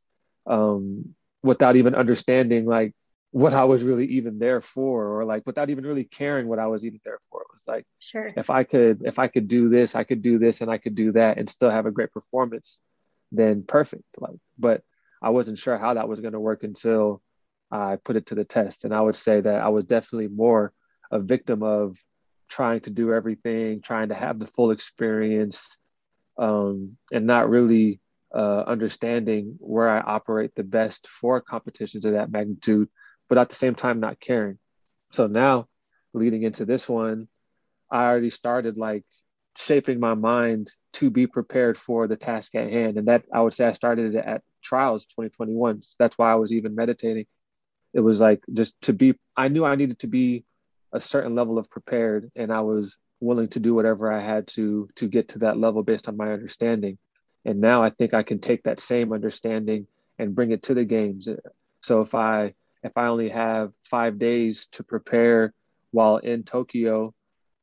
um, 0.46 1.14
without 1.42 1.76
even 1.76 1.94
understanding 1.94 2.66
like 2.66 2.92
what 3.30 3.54
I 3.54 3.64
was 3.64 3.82
really 3.82 4.06
even 4.06 4.38
there 4.38 4.60
for, 4.60 5.20
or 5.20 5.24
like 5.24 5.46
without 5.46 5.70
even 5.70 5.86
really 5.86 6.04
caring 6.04 6.48
what 6.48 6.58
I 6.58 6.66
was 6.66 6.84
even 6.84 7.00
there 7.04 7.18
for. 7.30 7.40
It 7.40 7.46
was 7.52 7.62
like, 7.66 7.86
sure, 7.98 8.32
if 8.36 8.50
I 8.50 8.64
could, 8.64 9.02
if 9.04 9.18
I 9.18 9.28
could 9.28 9.48
do 9.48 9.68
this, 9.68 9.94
I 9.94 10.04
could 10.04 10.22
do 10.22 10.38
this, 10.38 10.60
and 10.60 10.70
I 10.70 10.76
could 10.76 10.94
do 10.94 11.12
that, 11.12 11.38
and 11.38 11.48
still 11.48 11.70
have 11.70 11.86
a 11.86 11.92
great 11.92 12.12
performance, 12.12 12.80
then 13.32 13.62
perfect. 13.62 14.04
Like, 14.18 14.36
but 14.58 14.82
I 15.22 15.30
wasn't 15.30 15.58
sure 15.58 15.78
how 15.78 15.94
that 15.94 16.08
was 16.08 16.20
going 16.20 16.32
to 16.32 16.40
work 16.40 16.64
until 16.64 17.22
I 17.70 17.96
put 17.96 18.16
it 18.16 18.26
to 18.26 18.34
the 18.34 18.44
test, 18.44 18.84
and 18.84 18.94
I 18.94 19.00
would 19.00 19.16
say 19.16 19.40
that 19.40 19.60
I 19.60 19.68
was 19.68 19.84
definitely 19.84 20.28
more 20.28 20.72
a 21.10 21.20
victim 21.20 21.62
of 21.62 21.96
trying 22.48 22.80
to 22.80 22.90
do 22.90 23.12
everything, 23.12 23.80
trying 23.80 24.08
to 24.08 24.14
have 24.14 24.38
the 24.38 24.46
full 24.46 24.70
experience, 24.72 25.76
um, 26.38 26.96
and 27.12 27.26
not 27.26 27.48
really 27.48 28.00
uh, 28.34 28.64
understanding 28.66 29.56
where 29.58 29.88
I 29.88 30.00
operate 30.00 30.54
the 30.54 30.64
best 30.64 31.08
for 31.08 31.40
competitions 31.40 32.04
of 32.04 32.12
that 32.12 32.30
magnitude, 32.30 32.88
but 33.28 33.38
at 33.38 33.48
the 33.48 33.54
same 33.54 33.74
time, 33.74 34.00
not 34.00 34.20
caring. 34.20 34.58
So 35.10 35.26
now, 35.26 35.68
leading 36.12 36.42
into 36.42 36.64
this 36.64 36.88
one, 36.88 37.28
I 37.90 38.04
already 38.04 38.30
started 38.30 38.78
like 38.78 39.04
shaping 39.56 40.00
my 40.00 40.14
mind 40.14 40.72
to 40.94 41.10
be 41.10 41.26
prepared 41.26 41.76
for 41.76 42.06
the 42.06 42.16
task 42.16 42.54
at 42.54 42.70
hand. 42.70 42.96
And 42.96 43.08
that 43.08 43.24
I 43.32 43.40
would 43.40 43.52
say 43.52 43.66
I 43.66 43.72
started 43.72 44.14
it 44.14 44.24
at 44.24 44.42
trials 44.62 45.06
2021. 45.06 45.82
So 45.82 45.96
that's 45.98 46.16
why 46.16 46.32
I 46.32 46.36
was 46.36 46.52
even 46.52 46.74
meditating. 46.74 47.26
It 47.92 48.00
was 48.00 48.20
like 48.20 48.42
just 48.52 48.80
to 48.82 48.92
be, 48.92 49.14
I 49.36 49.48
knew 49.48 49.64
I 49.64 49.74
needed 49.74 50.00
to 50.00 50.06
be 50.06 50.44
a 50.92 51.00
certain 51.00 51.34
level 51.34 51.58
of 51.58 51.70
prepared 51.70 52.30
and 52.36 52.52
I 52.52 52.60
was 52.60 52.96
willing 53.20 53.48
to 53.48 53.60
do 53.60 53.74
whatever 53.74 54.10
I 54.10 54.20
had 54.20 54.46
to 54.48 54.88
to 54.96 55.06
get 55.06 55.28
to 55.30 55.40
that 55.40 55.58
level 55.58 55.82
based 55.82 56.08
on 56.08 56.16
my 56.16 56.32
understanding. 56.32 56.98
And 57.44 57.60
now 57.60 57.82
I 57.82 57.90
think 57.90 58.14
I 58.14 58.22
can 58.22 58.38
take 58.38 58.64
that 58.64 58.80
same 58.80 59.12
understanding 59.12 59.86
and 60.18 60.34
bring 60.34 60.50
it 60.50 60.62
to 60.64 60.74
the 60.74 60.84
games. 60.84 61.28
So 61.82 62.00
if 62.00 62.14
I 62.14 62.54
if 62.82 62.96
I 62.96 63.06
only 63.06 63.28
have 63.28 63.72
five 63.84 64.18
days 64.18 64.66
to 64.72 64.82
prepare 64.82 65.52
while 65.90 66.16
in 66.16 66.44
Tokyo, 66.44 67.14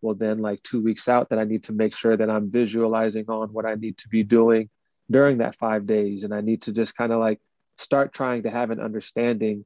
well 0.01 0.15
then 0.15 0.39
like 0.39 0.61
two 0.63 0.81
weeks 0.81 1.07
out 1.07 1.29
that 1.29 1.39
I 1.39 1.43
need 1.43 1.63
to 1.65 1.73
make 1.73 1.95
sure 1.95 2.15
that 2.15 2.29
I'm 2.29 2.51
visualizing 2.51 3.25
on 3.29 3.51
what 3.51 3.65
I 3.65 3.75
need 3.75 3.97
to 3.99 4.09
be 4.09 4.23
doing 4.23 4.69
during 5.09 5.39
that 5.39 5.55
five 5.55 5.87
days. 5.87 6.23
And 6.23 6.33
I 6.33 6.41
need 6.41 6.63
to 6.63 6.71
just 6.71 6.95
kind 6.95 7.11
of 7.11 7.19
like 7.19 7.39
start 7.77 8.13
trying 8.13 8.43
to 8.43 8.49
have 8.49 8.69
an 8.71 8.79
understanding 8.79 9.65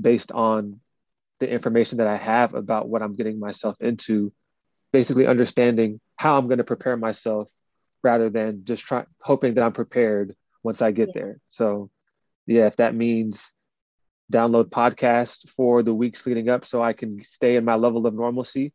based 0.00 0.32
on 0.32 0.80
the 1.40 1.50
information 1.50 1.98
that 1.98 2.06
I 2.06 2.16
have 2.16 2.54
about 2.54 2.88
what 2.88 3.02
I'm 3.02 3.14
getting 3.14 3.38
myself 3.38 3.76
into, 3.80 4.32
basically 4.92 5.26
understanding 5.26 6.00
how 6.16 6.38
I'm 6.38 6.46
going 6.46 6.58
to 6.58 6.64
prepare 6.64 6.96
myself 6.96 7.48
rather 8.02 8.30
than 8.30 8.64
just 8.64 8.84
try 8.84 9.04
hoping 9.20 9.54
that 9.54 9.64
I'm 9.64 9.72
prepared 9.72 10.34
once 10.62 10.82
I 10.82 10.92
get 10.92 11.08
yeah. 11.08 11.22
there. 11.22 11.40
So 11.48 11.90
yeah, 12.46 12.66
if 12.66 12.76
that 12.76 12.94
means 12.94 13.52
download 14.32 14.70
podcasts 14.70 15.48
for 15.50 15.82
the 15.82 15.94
weeks 15.94 16.26
leading 16.26 16.48
up 16.48 16.64
so 16.64 16.82
I 16.82 16.92
can 16.92 17.22
stay 17.24 17.56
in 17.56 17.64
my 17.64 17.74
level 17.74 18.06
of 18.06 18.14
normalcy, 18.14 18.72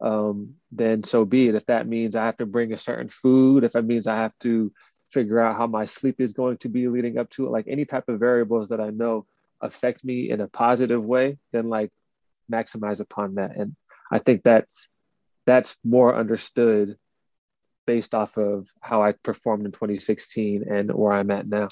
um, 0.00 0.54
then 0.72 1.02
so 1.04 1.24
be 1.24 1.48
it. 1.48 1.54
If 1.54 1.66
that 1.66 1.86
means 1.86 2.16
I 2.16 2.24
have 2.24 2.38
to 2.38 2.46
bring 2.46 2.72
a 2.72 2.78
certain 2.78 3.08
food, 3.08 3.64
if 3.64 3.76
it 3.76 3.84
means 3.84 4.06
I 4.06 4.16
have 4.16 4.32
to 4.40 4.72
figure 5.10 5.38
out 5.38 5.56
how 5.56 5.66
my 5.66 5.84
sleep 5.84 6.20
is 6.20 6.32
going 6.32 6.56
to 6.58 6.68
be 6.68 6.88
leading 6.88 7.18
up 7.18 7.28
to 7.30 7.46
it, 7.46 7.50
like 7.50 7.66
any 7.68 7.84
type 7.84 8.08
of 8.08 8.20
variables 8.20 8.70
that 8.70 8.80
I 8.80 8.90
know 8.90 9.26
affect 9.60 10.04
me 10.04 10.30
in 10.30 10.40
a 10.40 10.48
positive 10.48 11.04
way, 11.04 11.38
then 11.52 11.68
like 11.68 11.90
maximize 12.50 13.00
upon 13.00 13.36
that. 13.36 13.56
And 13.56 13.76
I 14.10 14.18
think 14.18 14.42
that's 14.42 14.88
that's 15.46 15.76
more 15.84 16.14
understood 16.14 16.96
based 17.86 18.14
off 18.14 18.36
of 18.36 18.68
how 18.80 19.02
I 19.02 19.12
performed 19.12 19.66
in 19.66 19.72
2016 19.72 20.64
and 20.70 20.92
where 20.92 21.12
I'm 21.12 21.30
at 21.30 21.48
now. 21.48 21.68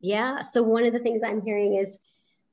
Yeah. 0.00 0.42
So 0.42 0.62
one 0.62 0.84
of 0.84 0.92
the 0.92 0.98
things 0.98 1.22
I'm 1.22 1.42
hearing 1.42 1.74
is 1.76 1.98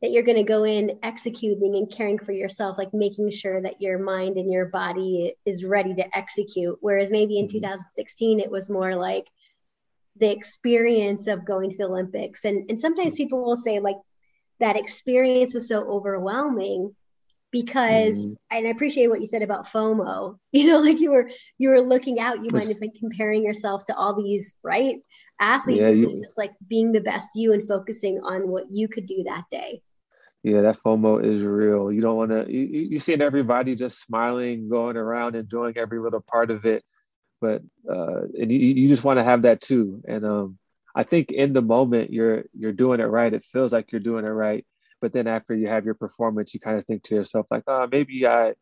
that 0.02 0.12
you're 0.12 0.24
going 0.24 0.38
to 0.38 0.44
go 0.44 0.64
in 0.64 1.00
executing 1.04 1.76
and 1.76 1.92
caring 1.92 2.20
for 2.20 2.32
yourself, 2.32 2.78
like 2.78 2.94
making 2.94 3.32
sure 3.32 3.62
that 3.62 3.82
your 3.82 4.00
mind 4.00 4.38
and 4.38 4.52
your 4.52 4.66
body 4.66 5.34
is 5.46 5.66
ready 5.66 5.94
to 5.96 6.18
execute. 6.18 6.78
Whereas 6.80 7.12
maybe 7.12 7.38
in 7.38 7.46
mm-hmm. 7.46 7.58
2016, 7.58 8.40
it 8.40 8.50
was 8.50 8.70
more 8.70 8.96
like 8.96 9.26
the 10.16 10.32
experience 10.32 11.28
of 11.28 11.46
going 11.46 11.72
to 11.72 11.78
the 11.78 11.84
Olympics. 11.86 12.46
And, 12.46 12.70
and 12.70 12.80
sometimes 12.80 13.16
people 13.16 13.44
will 13.44 13.58
say, 13.58 13.80
like, 13.80 13.98
that 14.60 14.78
experience 14.78 15.54
was 15.54 15.68
so 15.68 15.84
overwhelming 15.84 16.96
because 17.52 18.26
mm. 18.26 18.36
and 18.52 18.68
I 18.68 18.70
appreciate 18.70 19.08
what 19.08 19.22
you 19.22 19.28
said 19.28 19.42
about 19.42 19.68
FOMO. 19.68 20.38
You 20.52 20.66
know, 20.66 20.80
like 20.80 21.00
you 21.00 21.12
were 21.12 21.30
you 21.58 21.70
were 21.70 21.82
looking 21.82 22.20
out, 22.20 22.44
you 22.44 22.52
might 22.52 22.68
have 22.68 22.80
been 22.80 22.92
comparing 23.00 23.44
yourself 23.44 23.86
to 23.86 23.96
all 23.96 24.16
these 24.22 24.56
right 24.64 24.98
athletes, 25.40 25.82
yeah, 25.82 25.90
you, 25.90 26.20
just 26.22 26.38
like 26.38 26.52
being 26.68 26.92
the 26.92 27.02
best 27.02 27.30
you 27.36 27.54
and 27.54 27.68
focusing 27.68 28.20
on 28.24 28.48
what 28.48 28.66
you 28.72 28.88
could 28.88 29.06
do 29.06 29.24
that 29.24 29.44
day. 29.52 29.82
Yeah, 30.44 30.62
that 30.62 30.82
FOMO 30.82 31.24
is 31.24 31.44
real. 31.44 31.92
You 31.92 32.02
don't 32.02 32.16
want 32.16 32.32
to. 32.32 32.52
You, 32.52 32.62
you 32.62 33.00
see 33.00 33.14
everybody 33.14 33.76
just 33.76 34.02
smiling, 34.02 34.70
going 34.70 34.96
around, 34.98 35.36
enjoying 35.36 35.78
every 35.78 36.00
little 36.00 36.22
part 36.22 36.50
of 36.50 36.66
it, 36.66 36.84
but 37.42 37.62
uh, 37.90 38.22
and 38.40 38.52
you, 38.52 38.58
you 38.58 38.90
just 38.90 39.04
want 39.04 39.20
to 39.20 39.24
have 39.24 39.44
that 39.44 39.62
too. 39.62 40.02
And 40.08 40.26
um, 40.26 40.58
I 40.96 41.04
think 41.04 41.32
in 41.32 41.54
the 41.54 41.62
moment 41.62 42.12
you're 42.12 42.46
you're 42.58 42.74
doing 42.74 43.00
it 43.00 43.06
right. 43.06 43.34
It 43.34 43.44
feels 43.44 43.72
like 43.72 43.92
you're 43.92 44.02
doing 44.02 44.26
it 44.26 44.30
right. 44.30 44.66
But 45.02 45.14
then 45.14 45.28
after 45.28 45.56
you 45.56 45.68
have 45.68 45.86
your 45.86 45.94
performance, 45.94 46.54
you 46.54 46.60
kind 46.60 46.78
of 46.78 46.86
think 46.86 47.04
to 47.04 47.16
yourself 47.16 47.48
like, 47.50 47.64
oh, 47.68 47.88
maybe 47.92 48.28
I 48.28 48.54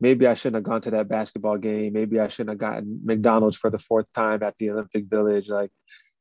maybe 0.00 0.26
I 0.26 0.34
shouldn't 0.34 0.56
have 0.56 0.70
gone 0.70 0.82
to 0.82 0.90
that 0.92 1.08
basketball 1.08 1.58
game. 1.58 1.92
Maybe 1.92 2.20
I 2.20 2.28
shouldn't 2.28 2.50
have 2.50 2.58
gotten 2.58 3.00
McDonald's 3.04 3.56
for 3.56 3.70
the 3.70 3.78
fourth 3.78 4.12
time 4.12 4.42
at 4.42 4.56
the 4.56 4.70
Olympic 4.70 5.06
Village. 5.06 5.48
Like 5.48 5.70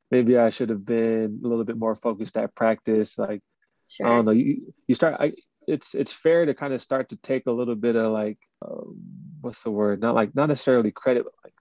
maybe 0.10 0.38
I 0.38 0.50
should 0.52 0.70
have 0.70 0.86
been 0.86 1.42
a 1.44 1.48
little 1.48 1.66
bit 1.66 1.78
more 1.78 1.96
focused 1.96 2.38
at 2.38 2.56
practice. 2.56 3.18
Like 3.18 3.42
sure. 3.88 4.08
I 4.08 4.16
don't 4.16 4.26
know. 4.26 4.32
You 4.32 4.74
you 4.88 4.96
start. 4.96 5.18
I, 5.20 5.34
it's 5.68 5.94
it's 5.94 6.12
fair 6.12 6.46
to 6.46 6.54
kind 6.54 6.74
of 6.74 6.82
start 6.82 7.10
to 7.10 7.16
take 7.18 7.48
a 7.48 7.52
little 7.52 7.76
bit 7.76 7.96
of 7.96 8.12
like 8.12 8.38
um, 8.66 9.00
what's 9.42 9.64
the 9.64 9.72
word? 9.72 10.02
Not 10.02 10.16
like 10.16 10.36
not 10.36 10.50
necessarily 10.50 10.92
credit, 10.92 11.24
but 11.24 11.34
like 11.44 11.54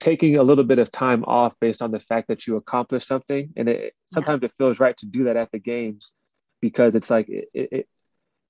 taking 0.00 0.36
a 0.36 0.42
little 0.42 0.64
bit 0.64 0.78
of 0.78 0.92
time 0.92 1.24
off 1.26 1.54
based 1.60 1.82
on 1.82 1.90
the 1.90 2.00
fact 2.00 2.28
that 2.28 2.46
you 2.46 2.56
accomplished 2.56 3.08
something. 3.08 3.52
And 3.56 3.68
it, 3.68 3.94
sometimes 4.06 4.42
yeah. 4.42 4.46
it 4.46 4.52
feels 4.56 4.80
right 4.80 4.96
to 4.98 5.06
do 5.06 5.24
that 5.24 5.36
at 5.36 5.50
the 5.50 5.58
games 5.58 6.14
because 6.60 6.94
it's 6.94 7.10
like 7.10 7.28
it, 7.28 7.48
it 7.52 7.88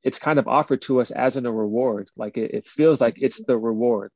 it's 0.04 0.18
kind 0.18 0.38
of 0.38 0.46
offered 0.46 0.82
to 0.82 1.00
us 1.00 1.10
as 1.10 1.36
in 1.36 1.46
a 1.46 1.52
reward. 1.52 2.08
Like 2.16 2.36
it, 2.36 2.52
it 2.52 2.66
feels 2.66 3.00
like 3.00 3.16
it's 3.20 3.42
the 3.44 3.58
reward. 3.58 4.12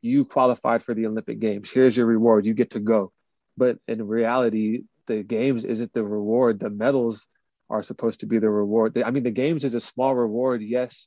You 0.00 0.24
qualified 0.24 0.82
for 0.82 0.94
the 0.94 1.06
Olympic 1.06 1.40
Games. 1.40 1.70
Here's 1.70 1.96
your 1.96 2.06
reward. 2.06 2.46
You 2.46 2.54
get 2.54 2.70
to 2.70 2.80
go. 2.80 3.12
But 3.56 3.78
in 3.86 4.06
reality, 4.06 4.84
the 5.06 5.22
games 5.22 5.64
isn't 5.64 5.92
the 5.92 6.04
reward. 6.04 6.58
The 6.58 6.70
medals 6.70 7.26
are 7.68 7.82
supposed 7.82 8.20
to 8.20 8.26
be 8.26 8.38
the 8.38 8.48
reward. 8.48 8.96
I 9.04 9.10
mean, 9.10 9.22
the 9.22 9.30
games 9.30 9.64
is 9.64 9.74
a 9.74 9.80
small 9.80 10.14
reward, 10.14 10.62
yes, 10.62 11.06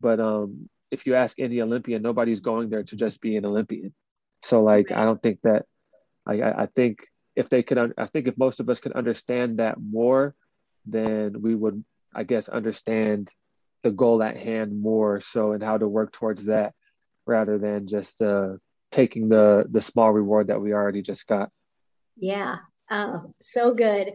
but 0.00 0.20
um, 0.20 0.68
if 0.90 1.06
you 1.06 1.14
ask 1.14 1.38
any 1.38 1.60
Olympian, 1.62 2.02
nobody's 2.02 2.40
going 2.40 2.68
there 2.68 2.82
to 2.82 2.96
just 2.96 3.20
be 3.20 3.36
an 3.36 3.46
Olympian. 3.46 3.94
So 4.42 4.62
like, 4.62 4.90
I 4.90 5.04
don't 5.04 5.22
think 5.22 5.40
that. 5.42 5.66
I, 6.24 6.42
I 6.42 6.66
think 6.66 7.00
if 7.34 7.48
they 7.48 7.64
could, 7.64 7.94
I 7.98 8.06
think 8.06 8.28
if 8.28 8.38
most 8.38 8.60
of 8.60 8.68
us 8.68 8.78
could 8.78 8.92
understand 8.92 9.58
that 9.58 9.76
more, 9.80 10.36
then 10.86 11.42
we 11.42 11.54
would, 11.54 11.84
I 12.14 12.22
guess, 12.22 12.48
understand 12.48 13.32
the 13.82 13.90
goal 13.90 14.22
at 14.22 14.36
hand 14.36 14.80
more 14.80 15.20
so 15.20 15.52
and 15.52 15.62
how 15.62 15.78
to 15.78 15.88
work 15.88 16.12
towards 16.12 16.44
that 16.44 16.74
rather 17.26 17.58
than 17.58 17.88
just 17.88 18.22
uh, 18.22 18.52
taking 18.90 19.28
the 19.28 19.64
the 19.70 19.80
small 19.80 20.12
reward 20.12 20.48
that 20.48 20.60
we 20.60 20.72
already 20.72 21.02
just 21.02 21.26
got. 21.26 21.50
Yeah, 22.16 22.56
oh, 22.90 23.34
so 23.40 23.74
good. 23.74 24.12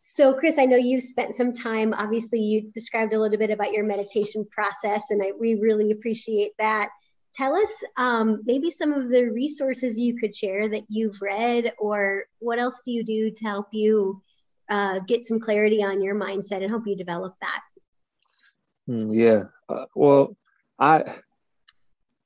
So, 0.00 0.32
Chris, 0.34 0.58
I 0.58 0.64
know 0.64 0.76
you've 0.76 1.02
spent 1.02 1.34
some 1.34 1.52
time. 1.52 1.92
Obviously, 1.92 2.38
you 2.38 2.70
described 2.72 3.12
a 3.12 3.20
little 3.20 3.38
bit 3.38 3.50
about 3.50 3.72
your 3.72 3.84
meditation 3.84 4.46
process, 4.50 5.10
and 5.10 5.20
I, 5.22 5.32
we 5.38 5.54
really 5.54 5.90
appreciate 5.90 6.52
that. 6.58 6.90
Tell 7.34 7.54
us 7.54 7.70
um, 7.96 8.42
maybe 8.44 8.70
some 8.70 8.92
of 8.92 9.10
the 9.10 9.24
resources 9.24 9.98
you 9.98 10.16
could 10.18 10.34
share 10.34 10.68
that 10.68 10.84
you've 10.88 11.20
read, 11.22 11.72
or 11.78 12.24
what 12.38 12.58
else 12.58 12.82
do 12.84 12.90
you 12.90 13.04
do 13.04 13.30
to 13.30 13.44
help 13.44 13.68
you 13.72 14.22
uh, 14.68 15.00
get 15.00 15.26
some 15.26 15.40
clarity 15.40 15.82
on 15.82 16.02
your 16.02 16.14
mindset 16.14 16.62
and 16.62 16.70
help 16.70 16.86
you 16.86 16.96
develop 16.96 17.34
that. 17.40 17.60
Mm, 18.88 19.14
yeah. 19.14 19.44
Uh, 19.68 19.86
well, 19.94 20.36
I, 20.78 21.04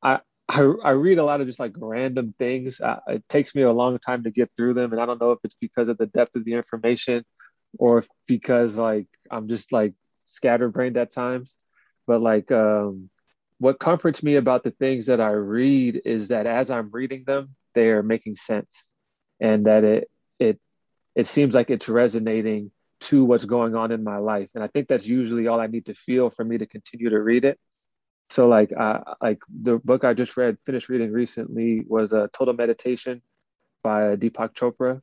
I, 0.02 0.20
I, 0.48 0.72
I 0.84 0.90
read 0.90 1.18
a 1.18 1.24
lot 1.24 1.40
of 1.40 1.46
just 1.46 1.60
like 1.60 1.72
random 1.76 2.34
things. 2.38 2.80
Uh, 2.80 3.00
it 3.08 3.28
takes 3.28 3.54
me 3.54 3.62
a 3.62 3.72
long 3.72 3.98
time 3.98 4.24
to 4.24 4.30
get 4.30 4.50
through 4.56 4.74
them, 4.74 4.92
and 4.92 5.00
I 5.00 5.06
don't 5.06 5.20
know 5.20 5.32
if 5.32 5.38
it's 5.44 5.56
because 5.60 5.88
of 5.88 5.98
the 5.98 6.06
depth 6.06 6.36
of 6.36 6.44
the 6.44 6.54
information, 6.54 7.24
or 7.78 8.04
because 8.26 8.76
like 8.76 9.06
I'm 9.30 9.48
just 9.48 9.72
like 9.72 9.94
scatterbrained 10.24 10.96
at 10.96 11.12
times. 11.12 11.56
But 12.06 12.20
like, 12.20 12.50
um, 12.50 13.10
what 13.62 13.78
comforts 13.78 14.24
me 14.24 14.34
about 14.34 14.64
the 14.64 14.72
things 14.72 15.06
that 15.06 15.20
I 15.20 15.30
read 15.30 16.02
is 16.04 16.28
that 16.28 16.46
as 16.46 16.68
I'm 16.68 16.90
reading 16.90 17.22
them, 17.24 17.54
they 17.74 17.90
are 17.90 18.02
making 18.02 18.34
sense, 18.34 18.92
and 19.38 19.66
that 19.66 19.84
it 19.84 20.10
it 20.40 20.60
it 21.14 21.28
seems 21.28 21.54
like 21.54 21.70
it's 21.70 21.88
resonating 21.88 22.72
to 23.02 23.24
what's 23.24 23.44
going 23.44 23.76
on 23.76 23.92
in 23.92 24.02
my 24.02 24.16
life. 24.16 24.48
And 24.56 24.64
i 24.64 24.66
think 24.66 24.88
that's 24.88 25.06
usually 25.06 25.46
all 25.46 25.60
i 25.60 25.68
need 25.68 25.86
to 25.86 25.94
feel 25.94 26.28
for 26.28 26.44
me 26.44 26.58
to 26.58 26.66
continue 26.66 27.10
to 27.10 27.20
read 27.20 27.44
it. 27.44 27.56
So 28.30 28.48
like 28.48 28.72
uh, 28.76 28.98
like 29.20 29.38
the 29.48 29.78
book 29.78 30.02
i 30.02 30.12
just 30.12 30.36
read 30.36 30.56
finished 30.66 30.88
reading 30.88 31.12
recently 31.12 31.84
was 31.86 32.12
a 32.12 32.22
uh, 32.22 32.28
total 32.32 32.54
meditation 32.54 33.22
by 33.84 34.16
deepak 34.16 34.54
chopra. 34.54 35.00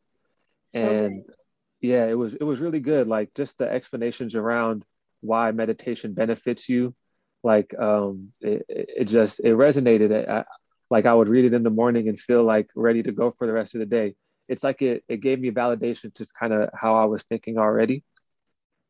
So 0.76 0.82
and 0.82 1.26
good. 1.26 1.36
yeah 1.80 2.06
it 2.08 2.18
was 2.18 2.34
it 2.34 2.44
was 2.44 2.60
really 2.60 2.82
good. 2.82 3.08
Like 3.08 3.30
just 3.36 3.58
the 3.58 3.72
explanations 3.72 4.36
around 4.36 4.84
why 5.22 5.52
meditation 5.54 6.14
benefits 6.14 6.68
you 6.68 6.94
like 7.44 7.74
um 7.80 8.30
it, 8.42 8.66
it 8.68 9.06
just 9.06 9.40
it 9.40 9.56
resonated 9.56 10.28
I, 10.28 10.44
like 10.90 11.06
i 11.06 11.14
would 11.14 11.30
read 11.30 11.46
it 11.46 11.54
in 11.54 11.64
the 11.64 11.70
morning 11.70 12.10
and 12.10 12.20
feel 12.20 12.44
like 12.44 12.68
ready 12.76 13.04
to 13.04 13.12
go 13.12 13.32
for 13.38 13.48
the 13.48 13.54
rest 13.54 13.76
of 13.76 13.80
the 13.80 13.86
day 13.86 14.16
it's 14.50 14.64
like 14.64 14.82
it, 14.82 15.04
it 15.08 15.22
gave 15.22 15.40
me 15.40 15.52
validation 15.52 16.14
to 16.16 16.26
kind 16.38 16.52
of 16.52 16.70
how 16.74 16.96
I 16.96 17.06
was 17.06 17.24
thinking 17.24 17.58
already. 17.58 18.04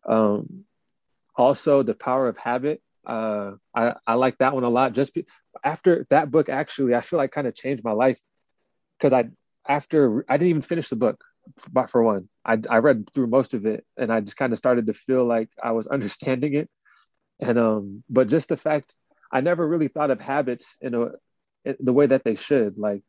Um, 0.08 0.64
also, 1.36 1.84
the 1.84 1.94
power 1.94 2.30
of 2.30 2.38
habit. 2.38 2.82
Uh, 3.06 3.52
I, 3.76 3.96
I 4.08 4.14
like 4.16 4.38
that 4.38 4.54
one 4.54 4.64
a 4.64 4.70
lot. 4.70 4.94
Just 4.94 5.14
be, 5.14 5.26
after 5.64 6.08
that 6.10 6.32
book, 6.32 6.48
actually, 6.48 6.96
I 6.96 7.02
feel 7.02 7.18
like 7.18 7.32
kind 7.32 7.48
of 7.48 7.56
changed 7.56 7.84
my 7.84 7.92
life 7.92 8.18
because 8.98 9.14
I 9.14 9.30
after 9.68 10.26
I 10.30 10.38
didn't 10.38 10.50
even 10.50 10.62
finish 10.62 10.90
the 10.90 10.96
book, 10.96 11.22
but 11.72 11.90
for 11.90 12.02
one, 12.02 12.30
I, 12.46 12.60
I 12.70 12.78
read 12.78 13.10
through 13.14 13.28
most 13.28 13.54
of 13.54 13.66
it 13.66 13.86
and 13.98 14.12
I 14.12 14.22
just 14.22 14.38
kind 14.38 14.54
of 14.54 14.60
started 14.60 14.88
to 14.88 14.94
feel 14.94 15.26
like 15.26 15.50
I 15.62 15.72
was 15.72 15.88
understanding 15.96 16.54
it. 16.56 16.70
And 17.40 17.58
um, 17.58 18.04
but 18.10 18.28
just 18.28 18.50
the 18.50 18.58
fact 18.58 18.96
I 19.32 19.42
never 19.42 19.68
really 19.68 19.88
thought 19.88 20.12
of 20.12 20.20
habits 20.20 20.78
in 20.82 20.94
a 20.94 21.12
in 21.66 21.76
the 21.80 21.94
way 21.94 22.08
that 22.08 22.24
they 22.24 22.36
should. 22.36 22.78
Like 22.78 23.04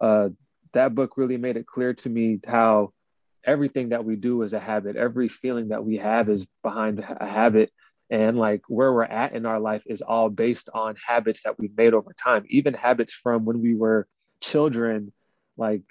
uh, 0.00 0.30
that 0.72 0.94
book 0.94 1.16
really 1.16 1.36
made 1.36 1.56
it 1.56 1.66
clear 1.66 1.94
to 1.94 2.08
me 2.08 2.40
how 2.46 2.92
everything 3.44 3.90
that 3.90 4.04
we 4.04 4.16
do 4.16 4.42
is 4.42 4.52
a 4.52 4.60
habit. 4.60 4.96
Every 4.96 5.28
feeling 5.28 5.68
that 5.68 5.84
we 5.84 5.96
have 5.98 6.28
is 6.28 6.46
behind 6.62 6.98
a 7.00 7.26
habit. 7.26 7.70
And 8.10 8.38
like 8.38 8.62
where 8.68 8.92
we're 8.92 9.04
at 9.04 9.34
in 9.34 9.44
our 9.44 9.60
life 9.60 9.82
is 9.86 10.02
all 10.02 10.30
based 10.30 10.70
on 10.72 10.96
habits 11.06 11.42
that 11.42 11.58
we've 11.58 11.76
made 11.76 11.94
over 11.94 12.12
time, 12.14 12.44
even 12.48 12.74
habits 12.74 13.12
from 13.12 13.44
when 13.44 13.60
we 13.60 13.74
were 13.74 14.06
children, 14.40 15.12
like, 15.56 15.82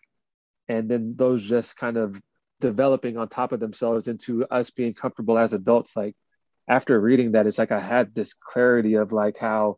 and 0.68 0.90
then 0.90 1.16
those 1.16 1.44
just 1.44 1.78
kind 1.78 1.98
of 1.98 2.20
developing 2.60 3.18
on 3.18 3.30
top 3.30 3.52
of 3.52 3.60
themselves 3.60 4.08
into 4.08 4.46
us 4.46 4.72
being 4.72 4.94
comfortable 4.94 5.38
as 5.38 5.54
adults. 5.54 5.96
Like 5.96 6.16
after 6.68 7.00
reading 7.00 7.32
that, 7.32 7.48
it's 7.48 7.58
like 7.58 7.72
I 7.72 7.80
had 7.80 8.14
this 8.14 8.34
clarity 8.34 8.96
of 8.96 9.12
like 9.12 9.38
how 9.38 9.78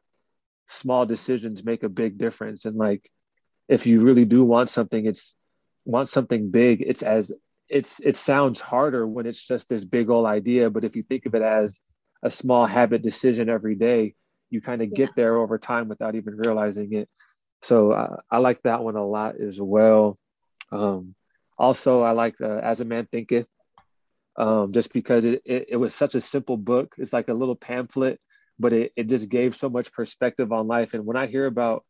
small 0.67 1.05
decisions 1.05 1.63
make 1.63 1.83
a 1.83 1.89
big 1.89 2.17
difference. 2.17 2.65
And 2.65 2.75
like 2.75 3.09
if 3.67 3.85
you 3.85 4.01
really 4.01 4.25
do 4.25 4.43
want 4.43 4.69
something, 4.69 5.05
it's 5.05 5.35
want 5.85 6.09
something 6.09 6.51
big, 6.51 6.81
it's 6.81 7.03
as 7.03 7.31
it's 7.69 7.99
it 7.99 8.17
sounds 8.17 8.59
harder 8.59 9.07
when 9.07 9.27
it's 9.27 9.41
just 9.41 9.69
this 9.69 9.85
big 9.85 10.09
old 10.09 10.25
idea. 10.25 10.69
But 10.69 10.83
if 10.83 10.95
you 10.95 11.03
think 11.03 11.25
of 11.25 11.35
it 11.35 11.41
as 11.41 11.79
a 12.23 12.29
small 12.29 12.65
habit 12.65 13.01
decision 13.01 13.49
every 13.49 13.75
day, 13.75 14.15
you 14.49 14.61
kind 14.61 14.81
of 14.81 14.89
yeah. 14.89 14.97
get 15.05 15.09
there 15.15 15.37
over 15.37 15.57
time 15.57 15.87
without 15.87 16.15
even 16.15 16.35
realizing 16.37 16.93
it. 16.93 17.07
So 17.61 17.91
uh, 17.91 18.17
I 18.31 18.39
like 18.39 18.61
that 18.63 18.83
one 18.83 18.95
a 18.95 19.05
lot 19.05 19.35
as 19.39 19.59
well. 19.61 20.17
Um, 20.71 21.13
also, 21.57 22.01
I 22.01 22.11
like 22.11 22.39
uh, 22.41 22.57
As 22.57 22.79
a 22.79 22.85
Man 22.85 23.07
Thinketh, 23.11 23.47
um, 24.39 24.71
just 24.71 24.93
because 24.93 25.25
it, 25.25 25.41
it, 25.45 25.65
it, 25.69 25.75
was 25.75 25.93
such 25.93 26.15
a 26.15 26.21
simple 26.21 26.57
book. 26.57 26.95
It's 26.97 27.13
like 27.13 27.27
a 27.27 27.33
little 27.33 27.55
pamphlet, 27.55 28.19
but 28.57 28.73
it, 28.73 28.93
it 28.95 29.07
just 29.07 29.29
gave 29.29 29.55
so 29.55 29.69
much 29.69 29.91
perspective 29.91 30.51
on 30.51 30.67
life. 30.67 30.93
And 30.93 31.05
when 31.05 31.17
I 31.17 31.27
hear 31.27 31.45
about 31.45 31.83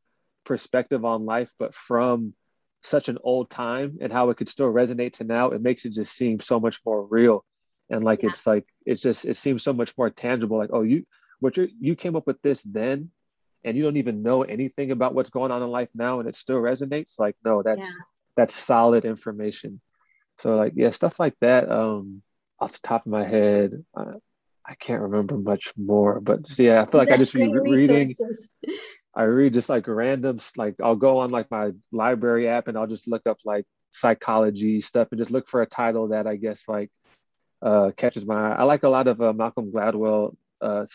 perspective 0.46 1.06
on 1.06 1.26
life, 1.26 1.54
but 1.60 1.74
from 1.74 2.34
such 2.82 3.08
an 3.08 3.18
old 3.24 3.50
time 3.50 4.00
and 4.02 4.12
how 4.12 4.30
it 4.30 4.38
could 4.38 4.50
still 4.50 4.74
resonate 4.74 5.14
to 5.14 5.24
now, 5.24 5.50
it 5.50 5.62
makes 5.62 5.86
it 5.86 5.94
just 5.94 6.14
seem 6.14 6.40
so 6.40 6.60
much 6.60 6.82
more 6.86 7.06
real. 7.06 7.46
And 7.90 8.04
like 8.04 8.24
yeah. 8.24 8.30
it's 8.30 8.46
like 8.46 8.66
it's 8.86 9.02
just 9.02 9.26
it 9.26 9.36
seems 9.36 9.64
so 9.64 9.74
much 9.74 9.98
more 9.98 10.10
tangible. 10.10 10.58
Like, 10.58 10.72
oh, 10.74 10.82
you 10.82 11.06
what 11.40 11.56
you 11.56 11.70
you 11.80 11.96
came 11.96 12.16
up 12.16 12.28
with 12.28 12.42
this 12.42 12.64
then 12.64 13.12
and 13.64 13.78
you 13.78 13.84
don't 13.84 13.98
even 13.98 14.24
know 14.24 14.44
anything 14.44 14.92
about 14.92 15.14
what's 15.14 15.30
going 15.30 15.52
on 15.52 15.62
in 15.62 15.70
life 15.70 15.90
now 15.94 16.20
and 16.20 16.28
it 16.28 16.36
still 16.36 16.60
resonates. 16.60 17.20
Like, 17.20 17.36
no, 17.46 17.62
that's 17.64 17.86
yeah 17.86 18.04
that's 18.40 18.56
solid 18.56 19.04
information. 19.04 19.82
So 20.38 20.56
like 20.56 20.74
yeah, 20.76 20.92
stuff 20.92 21.20
like 21.20 21.36
that. 21.42 21.70
Um, 21.70 22.22
off 22.62 22.74
the 22.74 22.80
top 22.84 23.06
of 23.06 23.12
my 23.12 23.26
head, 23.26 23.84
uh, 23.96 24.14
I 24.66 24.76
can't 24.76 25.02
remember 25.02 25.38
much 25.38 25.74
more. 25.78 26.20
But 26.20 26.42
yeah, 26.60 26.82
I 26.82 26.86
feel 26.86 27.00
like 27.00 27.12
I 27.12 27.18
just 27.18 27.34
read 27.34 27.54
reading. 27.54 28.14
I 29.16 29.24
read 29.24 29.54
just 29.54 29.70
like 29.70 29.88
random, 29.88 30.40
like 30.56 30.76
I'll 30.82 30.96
go 30.96 31.18
on 31.20 31.32
like 31.32 31.50
my 31.50 31.72
library 31.92 32.48
app 32.48 32.68
and 32.68 32.78
I'll 32.78 32.88
just 32.88 33.08
look 33.08 33.26
up 33.26 33.40
like 33.44 33.66
psychology 33.90 34.82
stuff 34.82 35.08
and 35.12 35.20
just 35.20 35.32
look 35.32 35.48
for 35.48 35.62
a 35.62 35.66
title 35.66 36.10
that 36.10 36.28
I 36.28 36.36
guess 36.36 36.68
like 36.68 36.92
uh, 37.62 37.92
catches 37.98 38.26
my 38.26 38.36
eye. 38.36 38.56
I 38.60 38.64
like 38.64 38.84
a 38.84 38.90
lot 38.90 39.08
of 39.08 39.20
uh, 39.20 39.34
Malcolm 39.34 39.72
Gladwell 39.72 40.36
uh, 40.62 40.86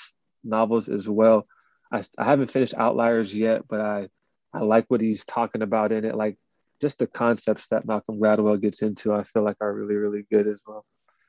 novels 0.44 0.88
as 0.88 1.08
well. 1.08 1.46
I, 1.92 2.02
I 2.16 2.24
haven't 2.24 2.50
finished 2.50 2.74
Outliers 2.76 3.36
yet, 3.36 3.62
but 3.68 3.80
I 3.80 4.08
I 4.52 4.60
like 4.60 4.84
what 4.88 5.00
he's 5.00 5.24
talking 5.24 5.62
about 5.62 5.90
in 5.90 6.04
it. 6.04 6.14
Like 6.14 6.38
just 6.80 7.00
the 7.00 7.08
concepts 7.08 7.66
that 7.68 7.86
Malcolm 7.86 8.20
Gladwell 8.20 8.60
gets 8.60 8.82
into, 8.82 9.12
I 9.12 9.24
feel 9.24 9.42
like 9.42 9.56
are 9.60 9.74
really, 9.74 9.96
really 9.96 10.24
good 10.30 10.46
as 10.46 10.60
well. 10.66 10.84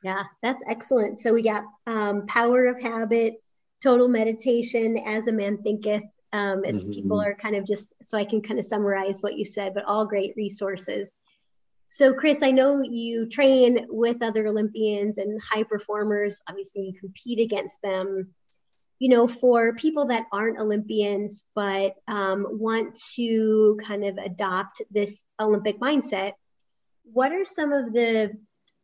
Yeah, 0.06 0.26
that's 0.44 0.62
excellent. 0.68 1.18
So 1.18 1.34
we 1.34 1.42
got 1.42 1.64
um, 1.88 2.28
Power 2.28 2.68
of 2.68 2.80
Habit, 2.80 3.42
Total 3.82 4.08
Meditation, 4.08 5.00
As 5.00 5.26
a 5.26 5.32
Man 5.32 5.64
Thinketh, 5.64 6.04
um, 6.32 6.64
as 6.64 6.84
mm-hmm. 6.84 6.92
people 6.92 7.20
are 7.20 7.34
kind 7.34 7.56
of 7.56 7.66
just, 7.66 7.92
so 8.04 8.16
I 8.16 8.24
can 8.24 8.44
kind 8.44 8.60
of 8.60 8.68
summarize 8.68 9.22
what 9.22 9.36
you 9.36 9.46
said, 9.46 9.74
but 9.74 9.86
all 9.86 10.06
great 10.06 10.36
resources. 10.38 11.18
So, 11.88 12.14
Chris, 12.14 12.44
I 12.44 12.52
know 12.52 12.84
you 12.84 13.28
train 13.28 13.88
with 13.90 14.22
other 14.22 14.46
Olympians 14.46 15.18
and 15.18 15.42
high 15.42 15.64
performers. 15.64 16.40
Obviously, 16.48 16.84
you 16.84 16.94
compete 17.00 17.40
against 17.40 17.82
them 17.82 18.36
you 19.00 19.10
know, 19.10 19.28
for 19.28 19.74
people 19.74 20.06
that 20.06 20.26
aren't 20.32 20.58
Olympians 20.58 21.44
but 21.54 21.96
um, 22.08 22.46
want 22.50 22.98
to 23.16 23.78
kind 23.86 24.06
of 24.06 24.18
adopt 24.18 24.84
this 24.90 25.26
Olympic 25.38 25.82
mindset, 25.82 26.34
what 27.12 27.34
are 27.34 27.44
some 27.44 27.74
of 27.74 27.92
the 27.92 28.32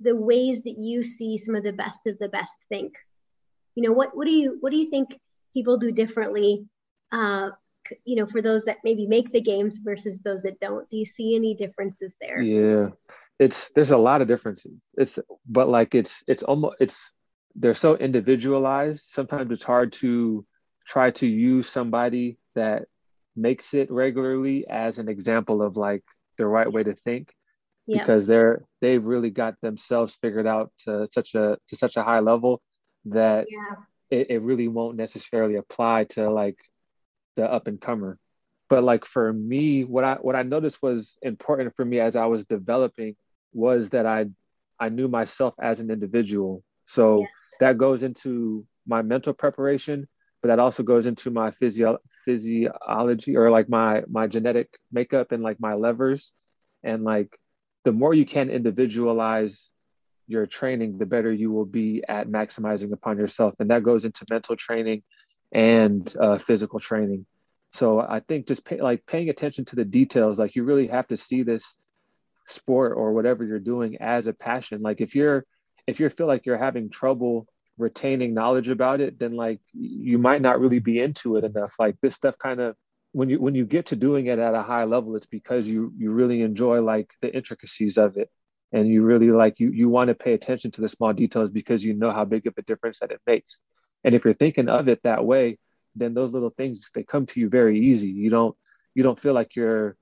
the 0.01 0.15
ways 0.15 0.63
that 0.63 0.77
you 0.77 1.03
see 1.03 1.37
some 1.37 1.55
of 1.55 1.63
the 1.63 1.73
best 1.73 2.07
of 2.07 2.17
the 2.19 2.29
best 2.29 2.53
think? 2.69 2.93
You 3.75 3.83
know, 3.83 3.91
what 3.91 4.15
what 4.15 4.25
do 4.25 4.33
you 4.33 4.57
what 4.59 4.71
do 4.71 4.77
you 4.77 4.89
think 4.89 5.19
people 5.53 5.77
do 5.77 5.91
differently? 5.91 6.65
Uh, 7.11 7.51
you 8.05 8.15
know, 8.15 8.25
for 8.25 8.41
those 8.41 8.65
that 8.65 8.77
maybe 8.83 9.07
make 9.07 9.31
the 9.31 9.41
games 9.41 9.77
versus 9.77 10.19
those 10.19 10.43
that 10.43 10.59
don't. 10.59 10.89
Do 10.89 10.97
you 10.97 11.05
see 11.05 11.35
any 11.35 11.55
differences 11.55 12.15
there? 12.21 12.41
Yeah, 12.41 12.89
it's 13.39 13.71
there's 13.71 13.91
a 13.91 13.97
lot 13.97 14.21
of 14.21 14.27
differences. 14.27 14.83
It's 14.97 15.19
but 15.47 15.69
like 15.69 15.95
it's 15.95 16.23
it's 16.27 16.43
almost 16.43 16.77
it's 16.79 17.11
they're 17.55 17.73
so 17.73 17.95
individualized. 17.97 19.03
Sometimes 19.07 19.51
it's 19.51 19.63
hard 19.63 19.93
to 19.93 20.45
try 20.87 21.11
to 21.11 21.27
use 21.27 21.67
somebody 21.67 22.37
that 22.55 22.83
makes 23.35 23.73
it 23.73 23.91
regularly 23.91 24.67
as 24.67 24.99
an 24.99 25.07
example 25.07 25.61
of 25.61 25.77
like 25.77 26.03
the 26.37 26.45
right 26.45 26.71
way 26.71 26.83
to 26.83 26.93
think 26.93 27.33
yeah. 27.87 27.99
because 27.99 28.27
they're 28.27 28.63
they've 28.81 29.05
really 29.05 29.29
got 29.29 29.55
themselves 29.61 30.17
figured 30.21 30.47
out 30.47 30.71
to 30.85 31.07
such 31.07 31.35
a 31.35 31.57
to 31.67 31.75
such 31.75 31.97
a 31.97 32.03
high 32.03 32.19
level 32.19 32.61
that 33.05 33.47
yeah. 33.49 33.75
it, 34.09 34.29
it 34.29 34.41
really 34.41 34.67
won't 34.67 34.97
necessarily 34.97 35.55
apply 35.55 36.03
to 36.05 36.29
like 36.29 36.57
the 37.35 37.51
up 37.51 37.67
and 37.67 37.81
comer 37.81 38.17
but 38.69 38.83
like 38.83 39.05
for 39.05 39.31
me 39.33 39.83
what 39.83 40.03
i 40.03 40.15
what 40.15 40.35
i 40.35 40.43
noticed 40.43 40.81
was 40.81 41.17
important 41.21 41.75
for 41.75 41.85
me 41.85 41.99
as 41.99 42.15
i 42.15 42.25
was 42.25 42.45
developing 42.45 43.15
was 43.53 43.89
that 43.89 44.05
i 44.05 44.25
i 44.79 44.89
knew 44.89 45.07
myself 45.07 45.55
as 45.59 45.79
an 45.79 45.89
individual 45.89 46.63
so 46.85 47.21
yes. 47.21 47.55
that 47.61 47.77
goes 47.77 48.03
into 48.03 48.65
my 48.85 49.01
mental 49.01 49.33
preparation, 49.33 50.07
but 50.41 50.49
that 50.49 50.59
also 50.59 50.83
goes 50.83 51.05
into 51.05 51.31
my 51.31 51.51
physio- 51.51 51.99
physiology 52.25 53.37
or 53.37 53.49
like 53.49 53.69
my 53.69 54.03
my 54.09 54.27
genetic 54.27 54.69
makeup 54.91 55.31
and 55.31 55.43
like 55.43 55.59
my 55.59 55.73
levers. 55.73 56.33
And 56.83 57.03
like 57.03 57.37
the 57.83 57.91
more 57.91 58.13
you 58.13 58.25
can 58.25 58.49
individualize 58.49 59.69
your 60.27 60.45
training, 60.45 60.97
the 60.97 61.05
better 61.05 61.31
you 61.31 61.51
will 61.51 61.65
be 61.65 62.03
at 62.07 62.27
maximizing 62.27 62.91
upon 62.91 63.17
yourself. 63.17 63.53
And 63.59 63.69
that 63.69 63.83
goes 63.83 64.05
into 64.05 64.25
mental 64.29 64.55
training 64.55 65.03
and 65.51 66.13
uh, 66.19 66.37
physical 66.37 66.79
training. 66.79 67.25
So 67.73 67.99
I 67.99 68.19
think 68.19 68.47
just 68.47 68.65
pay, 68.65 68.81
like 68.81 69.05
paying 69.05 69.29
attention 69.29 69.65
to 69.65 69.75
the 69.75 69.85
details, 69.85 70.39
like 70.39 70.55
you 70.55 70.63
really 70.63 70.87
have 70.87 71.07
to 71.07 71.17
see 71.17 71.43
this 71.43 71.77
sport 72.47 72.93
or 72.95 73.13
whatever 73.13 73.43
you're 73.45 73.59
doing 73.59 73.97
as 74.01 74.27
a 74.27 74.33
passion. 74.33 74.81
Like 74.81 75.01
if 75.01 75.15
you're 75.15 75.45
if 75.87 75.99
you 75.99 76.09
feel 76.09 76.27
like 76.27 76.45
you're 76.45 76.57
having 76.57 76.89
trouble 76.89 77.47
retaining 77.77 78.33
knowledge 78.33 78.69
about 78.69 79.01
it, 79.01 79.19
then 79.19 79.31
like 79.31 79.59
you 79.73 80.17
might 80.17 80.41
not 80.41 80.59
really 80.59 80.79
be 80.79 80.99
into 80.99 81.37
it 81.37 81.43
enough. 81.43 81.73
Like 81.79 81.95
this 82.01 82.15
stuff 82.15 82.37
kind 82.37 82.59
of 82.59 82.75
when 83.13 83.29
you 83.29 83.39
when 83.39 83.55
you 83.55 83.65
get 83.65 83.87
to 83.87 83.95
doing 83.95 84.27
it 84.27 84.39
at 84.39 84.55
a 84.55 84.61
high 84.61 84.85
level, 84.85 85.15
it's 85.15 85.25
because 85.25 85.67
you 85.67 85.93
you 85.97 86.11
really 86.11 86.41
enjoy 86.41 86.81
like 86.81 87.11
the 87.21 87.33
intricacies 87.33 87.97
of 87.97 88.17
it. 88.17 88.29
And 88.73 88.87
you 88.87 89.03
really 89.03 89.31
like 89.31 89.59
you 89.59 89.71
you 89.71 89.89
want 89.89 90.07
to 90.07 90.15
pay 90.15 90.33
attention 90.33 90.71
to 90.71 90.81
the 90.81 90.89
small 90.89 91.11
details 91.11 91.49
because 91.49 91.83
you 91.83 91.93
know 91.93 92.11
how 92.11 92.23
big 92.23 92.47
of 92.47 92.53
a 92.57 92.61
difference 92.61 92.99
that 92.99 93.11
it 93.11 93.21
makes. 93.27 93.59
And 94.03 94.15
if 94.15 94.23
you're 94.23 94.33
thinking 94.33 94.69
of 94.69 94.87
it 94.87 95.03
that 95.03 95.25
way, 95.25 95.57
then 95.95 96.13
those 96.13 96.31
little 96.31 96.51
things 96.51 96.89
they 96.95 97.03
come 97.03 97.25
to 97.27 97.39
you 97.39 97.49
very 97.49 97.79
easy. 97.79 98.07
You 98.07 98.29
don't 98.29 98.55
you 98.95 99.03
don't 99.03 99.19
feel 99.19 99.33
like 99.33 99.55
you're 99.55 99.97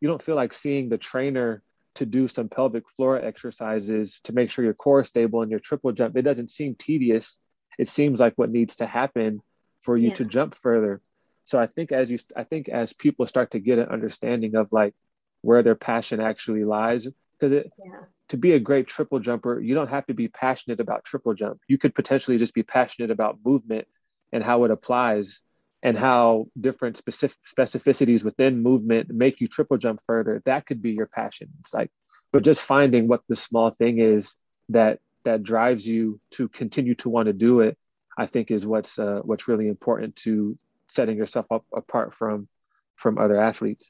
you 0.00 0.08
don't 0.08 0.22
feel 0.22 0.36
like 0.36 0.54
seeing 0.54 0.88
the 0.88 0.98
trainer 0.98 1.62
to 1.96 2.06
do 2.06 2.26
some 2.26 2.48
pelvic 2.48 2.88
floor 2.90 3.16
exercises 3.16 4.20
to 4.24 4.32
make 4.32 4.50
sure 4.50 4.64
your 4.64 4.74
core 4.74 5.00
is 5.00 5.08
stable 5.08 5.42
and 5.42 5.50
your 5.50 5.60
triple 5.60 5.92
jump. 5.92 6.16
It 6.16 6.22
doesn't 6.22 6.50
seem 6.50 6.74
tedious. 6.74 7.38
It 7.78 7.88
seems 7.88 8.20
like 8.20 8.34
what 8.36 8.50
needs 8.50 8.76
to 8.76 8.86
happen 8.86 9.42
for 9.82 9.96
you 9.96 10.08
yeah. 10.08 10.14
to 10.14 10.24
jump 10.24 10.54
further. 10.56 11.00
So 11.44 11.58
I 11.58 11.66
think 11.66 11.92
as 11.92 12.10
you, 12.10 12.18
I 12.36 12.44
think 12.44 12.68
as 12.68 12.92
people 12.92 13.26
start 13.26 13.52
to 13.52 13.58
get 13.58 13.78
an 13.78 13.88
understanding 13.88 14.56
of 14.56 14.72
like 14.72 14.94
where 15.42 15.62
their 15.62 15.74
passion 15.74 16.20
actually 16.20 16.64
lies, 16.64 17.06
because 17.38 17.52
it, 17.52 17.70
yeah. 17.78 18.00
to 18.28 18.36
be 18.36 18.52
a 18.52 18.58
great 18.58 18.86
triple 18.86 19.18
jumper, 19.18 19.60
you 19.60 19.74
don't 19.74 19.90
have 19.90 20.06
to 20.06 20.14
be 20.14 20.28
passionate 20.28 20.80
about 20.80 21.04
triple 21.04 21.34
jump. 21.34 21.60
You 21.68 21.78
could 21.78 21.94
potentially 21.94 22.38
just 22.38 22.54
be 22.54 22.62
passionate 22.62 23.10
about 23.10 23.38
movement 23.44 23.86
and 24.32 24.42
how 24.42 24.64
it 24.64 24.70
applies 24.70 25.42
and 25.84 25.98
how 25.98 26.46
different 26.58 26.96
specific 26.96 27.38
specificities 27.46 28.24
within 28.24 28.62
movement 28.62 29.10
make 29.10 29.40
you 29.40 29.46
triple 29.46 29.76
jump 29.76 30.00
further 30.06 30.42
that 30.46 30.66
could 30.66 30.82
be 30.82 30.92
your 30.92 31.06
passion 31.06 31.48
it's 31.60 31.74
like 31.74 31.90
but 32.32 32.42
just 32.42 32.62
finding 32.62 33.06
what 33.06 33.22
the 33.28 33.36
small 33.36 33.70
thing 33.70 33.98
is 33.98 34.34
that 34.70 34.98
that 35.24 35.42
drives 35.42 35.86
you 35.86 36.18
to 36.30 36.48
continue 36.48 36.94
to 36.96 37.08
want 37.08 37.26
to 37.26 37.32
do 37.32 37.60
it 37.60 37.78
i 38.18 38.26
think 38.26 38.50
is 38.50 38.66
what's 38.66 38.98
uh, 38.98 39.20
what's 39.24 39.46
really 39.46 39.68
important 39.68 40.16
to 40.16 40.58
setting 40.88 41.16
yourself 41.16 41.46
up 41.50 41.64
apart 41.74 42.14
from 42.14 42.48
from 42.96 43.18
other 43.18 43.40
athletes. 43.40 43.84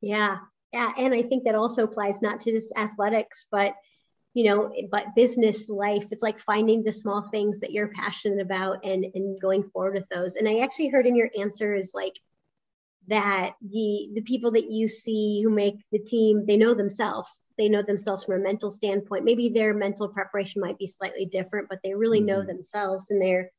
Yeah. 0.00 0.38
Yeah. 0.72 0.92
And 0.98 1.14
i 1.14 1.22
think 1.22 1.44
that 1.44 1.54
also 1.54 1.84
applies 1.84 2.20
not 2.20 2.40
to 2.42 2.52
just 2.52 2.72
athletics 2.76 3.46
but 3.50 3.74
you 4.34 4.44
know 4.44 4.72
but 4.90 5.14
business 5.14 5.68
life. 5.68 6.06
It's 6.10 6.22
like 6.22 6.38
finding 6.38 6.82
the 6.82 6.92
small 6.92 7.28
things 7.30 7.60
that 7.60 7.72
you're 7.72 7.88
passionate 7.88 8.40
about 8.40 8.84
and 8.84 9.06
and 9.14 9.40
going 9.40 9.64
forward 9.70 9.94
with 9.94 10.08
those. 10.08 10.36
And 10.36 10.48
i 10.48 10.58
actually 10.58 10.88
heard 10.88 11.06
in 11.06 11.16
your 11.16 11.30
answer 11.38 11.74
is 11.74 11.92
like 11.94 12.18
that 13.06 13.52
the 13.60 14.10
the 14.14 14.22
people 14.22 14.50
that 14.52 14.70
you 14.70 14.88
see 14.88 15.42
who 15.42 15.50
make 15.50 15.76
the 15.92 15.98
team 15.98 16.44
they 16.46 16.56
know 16.56 16.74
themselves. 16.74 17.40
They 17.56 17.68
know 17.68 17.82
themselves 17.82 18.24
from 18.24 18.40
a 18.40 18.42
mental 18.42 18.72
standpoint. 18.72 19.24
Maybe 19.24 19.48
their 19.48 19.72
mental 19.74 20.08
preparation 20.08 20.60
might 20.60 20.78
be 20.78 20.88
slightly 20.88 21.24
different 21.24 21.68
but 21.68 21.78
they 21.84 21.94
really 21.94 22.18
mm-hmm. 22.18 22.26
know 22.26 22.42
themselves 22.42 23.10
and 23.10 23.22
they're 23.22 23.50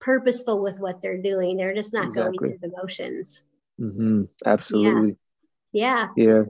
purposeful 0.00 0.62
with 0.62 0.78
what 0.78 1.00
they're 1.00 1.22
doing 1.22 1.56
they're 1.56 1.74
just 1.74 1.92
not 1.92 2.08
exactly. 2.08 2.38
going 2.38 2.58
through 2.58 2.70
the 2.70 2.76
motions 2.76 3.42
mm-hmm. 3.80 4.22
absolutely 4.44 5.10
yeah 5.10 5.14
yeah, 5.72 6.08
yeah. 6.16 6.42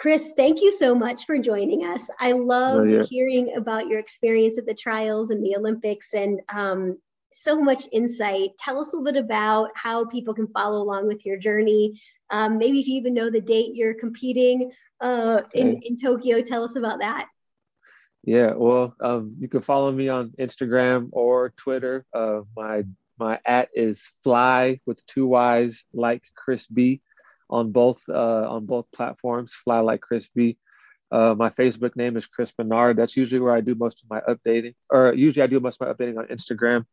Chris, 0.00 0.32
thank 0.34 0.62
you 0.62 0.72
so 0.72 0.94
much 0.94 1.26
for 1.26 1.36
joining 1.36 1.84
us. 1.84 2.08
I 2.18 2.32
loved 2.32 2.90
oh, 2.90 2.96
yeah. 3.00 3.02
hearing 3.02 3.54
about 3.54 3.86
your 3.86 3.98
experience 3.98 4.56
at 4.56 4.64
the 4.64 4.72
trials 4.72 5.30
and 5.30 5.44
the 5.44 5.56
Olympics 5.56 6.14
and 6.14 6.40
um, 6.48 6.98
so 7.32 7.60
much 7.60 7.86
insight. 7.92 8.56
Tell 8.58 8.80
us 8.80 8.94
a 8.94 8.96
little 8.96 9.12
bit 9.12 9.22
about 9.22 9.72
how 9.74 10.06
people 10.06 10.32
can 10.32 10.48
follow 10.48 10.82
along 10.82 11.06
with 11.06 11.26
your 11.26 11.36
journey. 11.36 12.00
Um, 12.30 12.56
maybe 12.56 12.80
if 12.80 12.88
you 12.88 12.96
even 12.96 13.12
know 13.12 13.28
the 13.28 13.42
date 13.42 13.72
you're 13.74 13.92
competing 13.92 14.72
uh, 15.02 15.42
okay. 15.44 15.60
in, 15.60 15.80
in 15.82 15.96
Tokyo, 15.98 16.40
tell 16.40 16.64
us 16.64 16.76
about 16.76 17.00
that. 17.00 17.28
Yeah, 18.22 18.52
well, 18.54 18.94
um, 19.00 19.36
you 19.40 19.48
can 19.48 19.62
follow 19.62 19.90
me 19.90 20.08
on 20.08 20.30
Instagram 20.38 21.08
or 21.12 21.50
Twitter. 21.56 22.04
Uh, 22.12 22.42
my 22.56 22.84
my 23.18 23.38
at 23.44 23.68
is 23.74 24.12
fly 24.24 24.80
with 24.86 25.04
two 25.06 25.26
y's 25.26 25.84
like 25.92 26.22
Chris 26.34 26.66
B 26.66 27.00
on 27.48 27.72
both 27.72 28.02
uh, 28.08 28.46
on 28.48 28.66
both 28.66 28.86
platforms. 28.92 29.52
Fly 29.52 29.80
like 29.80 30.00
Chris 30.00 30.28
B. 30.34 30.58
Uh, 31.10 31.34
my 31.36 31.50
Facebook 31.50 31.96
name 31.96 32.16
is 32.16 32.26
Chris 32.26 32.52
Benard. 32.52 32.96
That's 32.96 33.16
usually 33.16 33.40
where 33.40 33.54
I 33.54 33.60
do 33.62 33.74
most 33.74 34.02
of 34.02 34.10
my 34.10 34.20
updating, 34.20 34.74
or 34.90 35.12
usually 35.14 35.42
I 35.42 35.48
do 35.48 35.58
most 35.58 35.80
of 35.80 35.88
my 35.88 35.92
updating 35.92 36.18
on 36.18 36.26
Instagram, 36.26 36.84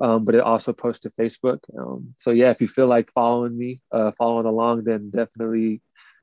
um, 0.00 0.24
but 0.24 0.34
it 0.34 0.40
also 0.42 0.72
posts 0.72 1.00
to 1.00 1.10
Facebook. 1.10 1.60
Um, 1.76 2.14
so 2.18 2.30
yeah, 2.30 2.50
if 2.50 2.60
you 2.60 2.68
feel 2.68 2.86
like 2.86 3.10
following 3.12 3.56
me, 3.56 3.80
uh, 3.90 4.12
following 4.18 4.46
along, 4.46 4.84
then 4.84 5.10
definitely 5.10 5.80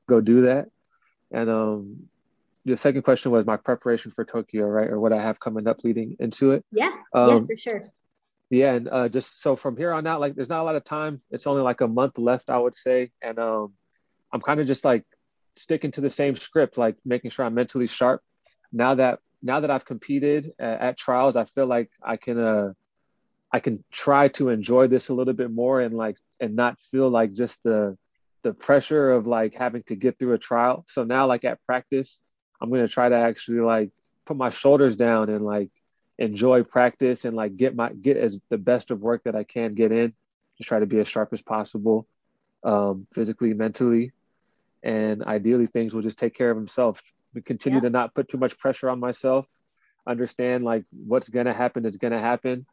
go 0.08 0.20
do 0.20 0.42
that. 0.42 0.68
And 1.30 1.50
um, 1.50 2.08
the 2.64 2.76
second 2.76 3.02
question 3.02 3.30
was 3.30 3.44
my 3.46 3.56
preparation 3.56 4.10
for 4.10 4.24
Tokyo, 4.24 4.66
right, 4.66 4.88
or 4.88 4.98
what 4.98 5.12
I 5.12 5.20
have 5.20 5.38
coming 5.38 5.68
up 5.68 5.84
leading 5.84 6.16
into 6.18 6.52
it. 6.52 6.64
Yeah, 6.70 6.92
yeah, 7.14 7.20
um, 7.20 7.46
for 7.46 7.56
sure. 7.56 7.92
Yeah, 8.50 8.74
and 8.74 8.88
uh, 8.88 9.08
just 9.08 9.42
so 9.42 9.56
from 9.56 9.76
here 9.76 9.92
on 9.92 10.06
out, 10.06 10.20
like 10.20 10.34
there's 10.34 10.48
not 10.48 10.60
a 10.60 10.64
lot 10.64 10.76
of 10.76 10.84
time. 10.84 11.20
It's 11.30 11.46
only 11.46 11.62
like 11.62 11.80
a 11.80 11.88
month 11.88 12.18
left, 12.18 12.50
I 12.50 12.58
would 12.58 12.74
say, 12.74 13.10
and 13.22 13.38
um, 13.38 13.72
I'm 14.32 14.40
kind 14.40 14.60
of 14.60 14.66
just 14.66 14.84
like 14.84 15.04
sticking 15.56 15.90
to 15.92 16.00
the 16.00 16.10
same 16.10 16.36
script, 16.36 16.78
like 16.78 16.96
making 17.04 17.30
sure 17.30 17.44
I'm 17.44 17.54
mentally 17.54 17.86
sharp. 17.86 18.22
Now 18.72 18.94
that 18.94 19.20
now 19.42 19.60
that 19.60 19.70
I've 19.70 19.84
competed 19.84 20.52
at, 20.58 20.80
at 20.80 20.98
trials, 20.98 21.36
I 21.36 21.44
feel 21.44 21.66
like 21.66 21.90
I 22.02 22.16
can 22.16 22.38
uh, 22.38 22.72
I 23.52 23.60
can 23.60 23.84
try 23.92 24.28
to 24.28 24.48
enjoy 24.48 24.88
this 24.88 25.10
a 25.10 25.14
little 25.14 25.34
bit 25.34 25.50
more 25.50 25.80
and 25.80 25.94
like 25.94 26.16
and 26.40 26.56
not 26.56 26.80
feel 26.80 27.08
like 27.10 27.34
just 27.34 27.62
the 27.62 27.96
the 28.42 28.52
pressure 28.52 29.10
of 29.10 29.26
like 29.26 29.54
having 29.54 29.82
to 29.84 29.96
get 29.96 30.18
through 30.18 30.34
a 30.34 30.38
trial. 30.38 30.84
So 30.88 31.04
now 31.04 31.26
like 31.26 31.44
at 31.44 31.64
practice, 31.64 32.20
I'm 32.60 32.70
gonna 32.70 32.88
try 32.88 33.08
to 33.08 33.16
actually 33.16 33.60
like 33.60 33.90
put 34.24 34.36
my 34.36 34.50
shoulders 34.50 34.96
down 34.96 35.28
and 35.28 35.44
like 35.44 35.70
enjoy 36.18 36.62
practice 36.62 37.24
and 37.24 37.36
like 37.36 37.56
get 37.56 37.74
my 37.74 37.92
get 37.92 38.16
as 38.16 38.38
the 38.48 38.58
best 38.58 38.90
of 38.90 39.00
work 39.00 39.24
that 39.24 39.34
I 39.34 39.44
can 39.44 39.74
get 39.74 39.92
in. 39.92 40.14
Just 40.58 40.68
try 40.68 40.78
to 40.78 40.86
be 40.86 41.00
as 41.00 41.08
sharp 41.08 41.32
as 41.32 41.42
possible, 41.42 42.06
um, 42.62 43.06
physically, 43.12 43.54
mentally, 43.54 44.12
and 44.82 45.24
ideally 45.24 45.66
things 45.66 45.94
will 45.94 46.02
just 46.02 46.18
take 46.18 46.34
care 46.34 46.50
of 46.50 46.56
themselves. 46.56 47.02
We 47.34 47.42
continue 47.42 47.78
yeah. 47.78 47.82
to 47.82 47.90
not 47.90 48.14
put 48.14 48.28
too 48.28 48.38
much 48.38 48.58
pressure 48.58 48.88
on 48.88 49.00
myself. 49.00 49.46
Understand 50.06 50.64
like 50.64 50.84
what's 50.90 51.28
gonna 51.28 51.52
happen 51.54 51.84
is 51.86 51.96
gonna 51.96 52.20
happen. 52.20 52.66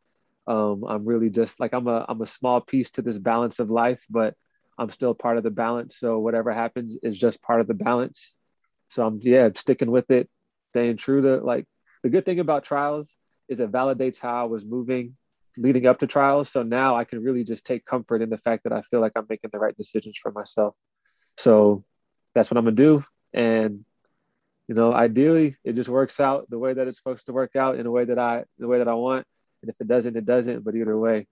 Um, 0.48 0.84
I'm 0.88 1.06
really 1.06 1.30
just 1.30 1.60
like 1.60 1.74
I'm 1.74 1.88
a 1.88 2.06
I'm 2.08 2.22
a 2.22 2.28
small 2.28 2.62
piece 2.62 2.92
to 2.92 3.02
this 3.02 3.18
balance 3.18 3.60
of 3.60 3.72
life, 3.72 4.06
but 4.10 4.36
I'm 4.78 4.90
still 4.90 5.14
part 5.16 5.38
of 5.38 5.44
the 5.44 5.52
balance. 5.52 5.98
So 5.98 6.20
whatever 6.20 6.52
happens 6.52 6.98
is 7.02 7.18
just 7.18 7.42
part 7.42 7.62
of 7.62 7.68
the 7.68 7.74
balance. 7.74 8.36
So 8.92 9.08
I'm 9.08 9.18
yeah 9.24 9.50
sticking 9.56 9.90
with 9.90 10.12
it, 10.12 10.30
staying 10.72 10.98
true 10.98 11.22
to 11.22 11.38
like 11.38 11.66
the 12.04 12.10
good 12.10 12.26
thing 12.26 12.42
about 12.42 12.66
trials 12.66 13.08
is 13.48 13.62
it 13.62 13.72
validates 13.72 14.20
how 14.20 14.42
I 14.42 14.44
was 14.44 14.66
moving 14.66 15.16
leading 15.58 15.86
up 15.86 16.00
to 16.00 16.08
trials. 16.08 16.50
So 16.50 16.64
now 16.64 16.98
I 16.98 17.06
can 17.06 17.24
really 17.24 17.46
just 17.46 17.66
take 17.66 17.86
comfort 17.86 18.22
in 18.22 18.30
the 18.30 18.38
fact 18.38 18.64
that 18.66 18.74
I 18.74 18.82
feel 18.82 19.00
like 19.00 19.14
I'm 19.16 19.26
making 19.30 19.50
the 19.54 19.60
right 19.60 19.76
decisions 19.78 20.18
for 20.18 20.32
myself. 20.32 20.76
So 21.38 21.86
that's 22.36 22.52
what 22.52 22.58
I'm 22.58 22.66
gonna 22.66 22.76
do. 22.76 23.04
And 23.34 23.86
you 24.68 24.76
know, 24.76 24.94
ideally 24.94 25.56
it 25.64 25.74
just 25.74 25.90
works 25.90 26.20
out 26.20 26.50
the 26.50 26.60
way 26.60 26.74
that 26.74 26.88
it's 26.88 26.98
supposed 26.98 27.26
to 27.28 27.34
work 27.34 27.56
out 27.56 27.78
in 27.80 27.86
a 27.86 27.92
way 27.92 28.04
that 28.04 28.20
I 28.20 28.44
the 28.60 28.68
way 28.68 28.80
that 28.80 28.90
I 28.90 28.94
want. 28.96 29.26
And 29.62 29.70
if 29.70 29.76
it 29.80 29.88
doesn't, 29.88 30.18
it 30.18 30.26
doesn't. 30.26 30.66
But 30.66 30.76
either 30.76 30.98
way, 30.98 31.28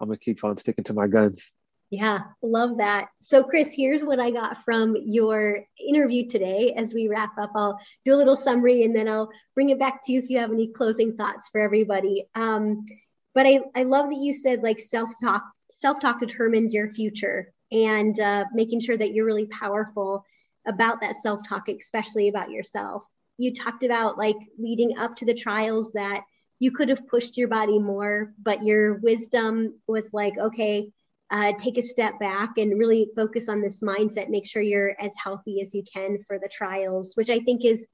I'm 0.00 0.08
gonna 0.08 0.18
keep 0.18 0.42
on 0.42 0.56
sticking 0.56 0.84
to 0.84 0.94
my 0.94 1.06
guns. 1.06 1.52
Yeah, 1.94 2.22
love 2.42 2.78
that. 2.78 3.06
So, 3.20 3.44
Chris, 3.44 3.72
here's 3.72 4.02
what 4.02 4.18
I 4.18 4.32
got 4.32 4.64
from 4.64 4.96
your 5.06 5.60
interview 5.78 6.28
today. 6.28 6.74
As 6.76 6.92
we 6.92 7.06
wrap 7.06 7.38
up, 7.38 7.52
I'll 7.54 7.78
do 8.04 8.14
a 8.14 8.16
little 8.16 8.34
summary 8.34 8.82
and 8.82 8.96
then 8.96 9.08
I'll 9.08 9.30
bring 9.54 9.70
it 9.70 9.78
back 9.78 10.00
to 10.04 10.12
you 10.12 10.18
if 10.18 10.28
you 10.28 10.38
have 10.38 10.50
any 10.50 10.66
closing 10.66 11.16
thoughts 11.16 11.48
for 11.52 11.60
everybody. 11.60 12.26
Um, 12.34 12.84
but 13.32 13.46
I, 13.46 13.60
I 13.76 13.84
love 13.84 14.10
that 14.10 14.18
you 14.18 14.32
said 14.32 14.64
like 14.64 14.80
self 14.80 15.08
talk, 15.22 15.44
self 15.70 16.00
talk 16.00 16.18
determines 16.18 16.74
your 16.74 16.92
future 16.92 17.52
and 17.70 18.18
uh, 18.18 18.46
making 18.52 18.80
sure 18.80 18.96
that 18.96 19.14
you're 19.14 19.24
really 19.24 19.46
powerful 19.46 20.24
about 20.66 21.00
that 21.02 21.14
self 21.14 21.42
talk, 21.48 21.68
especially 21.68 22.26
about 22.26 22.50
yourself. 22.50 23.06
You 23.38 23.54
talked 23.54 23.84
about 23.84 24.18
like 24.18 24.36
leading 24.58 24.98
up 24.98 25.14
to 25.16 25.26
the 25.26 25.34
trials 25.34 25.92
that 25.92 26.22
you 26.58 26.72
could 26.72 26.88
have 26.88 27.06
pushed 27.06 27.36
your 27.36 27.48
body 27.48 27.78
more, 27.78 28.34
but 28.42 28.64
your 28.64 28.94
wisdom 28.94 29.78
was 29.86 30.10
like, 30.12 30.36
okay, 30.36 30.90
uh, 31.30 31.52
take 31.58 31.78
a 31.78 31.82
step 31.82 32.18
back 32.20 32.58
and 32.58 32.78
really 32.78 33.08
focus 33.16 33.48
on 33.48 33.60
this 33.60 33.80
mindset 33.80 34.28
make 34.28 34.46
sure 34.46 34.62
you're 34.62 34.94
as 35.00 35.12
healthy 35.22 35.60
as 35.60 35.74
you 35.74 35.82
can 35.92 36.18
for 36.26 36.38
the 36.38 36.48
trials 36.48 37.12
which 37.14 37.30
i 37.30 37.38
think 37.40 37.64
is 37.64 37.86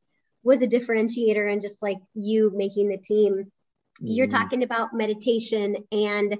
was 0.42 0.62
a 0.62 0.66
differentiator 0.66 1.50
and 1.52 1.62
just 1.62 1.82
like 1.82 1.98
you 2.14 2.52
making 2.54 2.88
the 2.88 2.98
team 2.98 3.34
mm-hmm. 3.34 4.06
you're 4.06 4.26
talking 4.26 4.62
about 4.62 4.94
meditation 4.94 5.76
and 5.92 6.36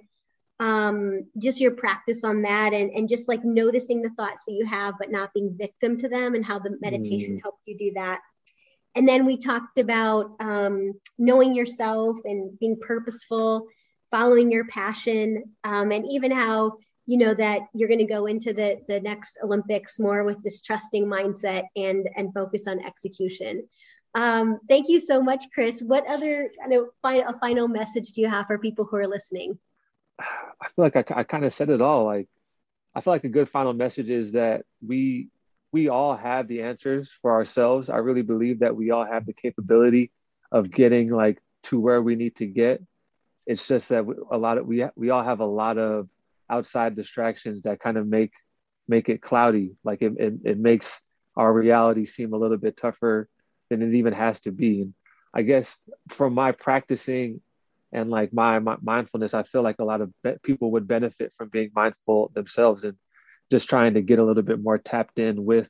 um, 0.59 1.25
just 1.39 1.59
your 1.59 1.71
practice 1.71 2.23
on 2.23 2.43
that 2.43 2.75
and, 2.75 2.91
and 2.91 3.09
just 3.09 3.29
like 3.29 3.43
noticing 3.43 4.03
the 4.03 4.11
thoughts 4.11 4.43
that 4.47 4.53
you 4.53 4.67
have 4.67 4.95
but 4.99 5.11
not 5.11 5.33
being 5.33 5.57
victim 5.57 5.97
to 5.97 6.09
them 6.09 6.35
and 6.35 6.45
how 6.45 6.59
the 6.59 6.77
meditation 6.83 7.37
mm. 7.37 7.43
helped 7.43 7.67
you 7.67 7.79
do 7.79 7.93
that 7.95 8.21
and 8.95 9.07
then 9.07 9.25
we 9.25 9.37
talked 9.37 9.79
about 9.79 10.33
um, 10.41 10.93
knowing 11.19 11.55
yourself 11.55 12.17
and 12.25 12.59
being 12.59 12.79
purposeful 12.81 13.69
following 14.11 14.51
your 14.51 14.67
passion 14.67 15.55
um, 15.65 15.93
and 15.93 16.07
even 16.09 16.31
how 16.31 16.79
you 17.07 17.19
know 17.19 17.35
that 17.35 17.63
you're 17.75 17.89
going 17.89 17.99
to 17.99 18.05
go 18.05 18.27
into 18.27 18.53
the 18.53 18.81
the 18.87 19.01
next 19.01 19.39
olympics 19.43 19.99
more 19.99 20.23
with 20.23 20.43
this 20.43 20.61
trusting 20.63 21.07
mindset 21.07 21.65
and 21.77 22.09
and 22.17 22.33
focus 22.35 22.67
on 22.69 22.85
execution. 22.85 23.67
Um, 24.15 24.59
thank 24.69 24.89
you 24.89 24.99
so 24.99 25.23
much 25.23 25.45
chris. 25.55 25.81
What 25.81 26.07
other 26.09 26.51
kind 26.59 26.75
of 26.75 26.89
final, 27.01 27.29
a 27.29 27.39
final 27.39 27.69
message 27.69 28.13
do 28.13 28.21
you 28.21 28.29
have 28.29 28.47
for 28.47 28.59
people 28.59 28.85
who 28.85 28.97
are 28.97 29.07
listening? 29.09 29.59
I 30.19 30.69
feel 30.75 30.85
like 30.85 30.97
i, 30.97 31.05
I 31.21 31.25
kind 31.25 31.45
of 31.45 31.53
said 31.53 31.71
it 31.71 31.81
all. 31.81 32.05
Like 32.05 32.29
i 32.95 33.01
feel 33.01 33.13
like 33.13 33.25
a 33.25 33.29
good 33.29 33.49
final 33.49 33.73
message 33.73 34.09
is 34.09 34.33
that 34.33 34.65
we 34.85 35.29
we 35.73 35.89
all 35.89 36.17
have 36.17 36.49
the 36.49 36.63
answers 36.63 37.11
for 37.23 37.33
ourselves. 37.33 37.89
I 37.89 37.99
really 37.99 38.23
believe 38.23 38.61
that 38.61 38.77
we 38.77 38.91
all 38.91 39.05
have 39.05 39.27
the 39.27 39.33
capability 39.33 40.11
of 40.51 40.71
getting 40.71 41.09
like 41.09 41.41
to 41.65 41.79
where 41.79 42.03
we 42.03 42.17
need 42.17 42.37
to 42.37 42.47
get 42.47 42.83
it's 43.51 43.67
just 43.67 43.89
that 43.89 44.05
a 44.31 44.39
lot 44.39 44.59
of 44.59 44.67
we 44.67 44.85
we 44.95 45.11
all 45.11 45.25
have 45.25 45.41
a 45.41 45.45
lot 45.45 45.77
of 45.77 46.09
outside 46.49 46.95
distractions 46.95 47.63
that 47.63 47.81
kind 47.81 47.97
of 47.97 48.07
make 48.07 48.33
make 48.87 49.09
it 49.09 49.21
cloudy. 49.21 49.73
Like 49.83 50.03
it, 50.03 50.13
it, 50.19 50.35
it 50.45 50.59
makes 50.59 51.03
our 51.37 51.53
reality 51.53 52.05
seem 52.07 52.33
a 52.33 52.37
little 52.37 52.59
bit 52.59 52.77
tougher 52.77 53.29
than 53.69 53.83
it 53.83 53.93
even 53.95 54.13
has 54.13 54.41
to 54.43 54.53
be. 54.53 54.83
And 54.83 54.95
I 55.35 55.43
guess 55.43 55.77
from 56.11 56.33
my 56.33 56.53
practicing 56.53 57.41
and 57.93 58.09
like 58.09 58.33
my, 58.33 58.61
my 58.61 58.77
mindfulness, 58.83 59.35
I 59.35 59.43
feel 59.43 59.63
like 59.63 59.81
a 59.81 59.85
lot 59.85 60.01
of 60.01 60.13
be- 60.23 60.39
people 60.45 60.71
would 60.73 60.87
benefit 60.87 61.33
from 61.33 61.49
being 61.49 61.71
mindful 61.75 62.31
themselves 62.35 62.85
and 62.85 62.97
just 63.51 63.69
trying 63.69 63.95
to 63.95 64.01
get 64.01 64.21
a 64.21 64.25
little 64.25 64.45
bit 64.45 64.63
more 64.63 64.79
tapped 64.79 65.19
in 65.19 65.45
with 65.45 65.69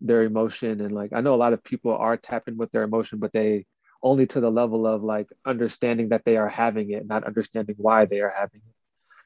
their 0.00 0.24
emotion. 0.24 0.80
And 0.80 0.90
like 0.90 1.12
I 1.12 1.20
know 1.20 1.34
a 1.34 1.42
lot 1.44 1.52
of 1.52 1.62
people 1.62 1.96
are 1.96 2.16
tapping 2.16 2.56
with 2.56 2.72
their 2.72 2.82
emotion, 2.82 3.20
but 3.20 3.32
they 3.32 3.66
only 4.02 4.26
to 4.26 4.40
the 4.40 4.50
level 4.50 4.86
of 4.86 5.02
like 5.02 5.28
understanding 5.44 6.10
that 6.10 6.24
they 6.24 6.36
are 6.36 6.48
having 6.48 6.90
it, 6.90 7.06
not 7.06 7.24
understanding 7.24 7.74
why 7.78 8.04
they 8.04 8.20
are 8.20 8.32
having 8.36 8.60
it. 8.66 8.74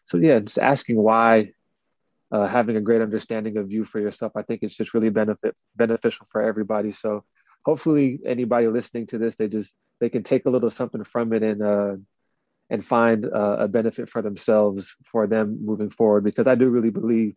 So 0.04 0.18
yeah, 0.18 0.38
just 0.40 0.58
asking 0.58 0.96
why, 0.96 1.52
uh, 2.30 2.46
having 2.46 2.76
a 2.76 2.80
great 2.80 3.02
understanding 3.02 3.58
of 3.58 3.70
you 3.70 3.84
for 3.84 4.00
yourself, 4.00 4.32
I 4.34 4.42
think 4.42 4.62
it's 4.62 4.76
just 4.76 4.94
really 4.94 5.10
benefit 5.10 5.54
beneficial 5.76 6.26
for 6.30 6.42
everybody. 6.42 6.92
So 6.92 7.24
hopefully 7.64 8.20
anybody 8.24 8.66
listening 8.68 9.06
to 9.08 9.18
this, 9.18 9.36
they 9.36 9.48
just 9.48 9.74
they 10.00 10.08
can 10.08 10.22
take 10.22 10.46
a 10.46 10.50
little 10.50 10.70
something 10.70 11.04
from 11.04 11.32
it 11.32 11.42
and 11.42 11.62
uh, 11.62 11.96
and 12.70 12.84
find 12.84 13.26
uh, 13.26 13.56
a 13.60 13.68
benefit 13.68 14.08
for 14.08 14.22
themselves 14.22 14.96
for 15.04 15.26
them 15.26 15.58
moving 15.62 15.90
forward. 15.90 16.24
Because 16.24 16.46
I 16.46 16.54
do 16.54 16.70
really 16.70 16.90
believe 16.90 17.36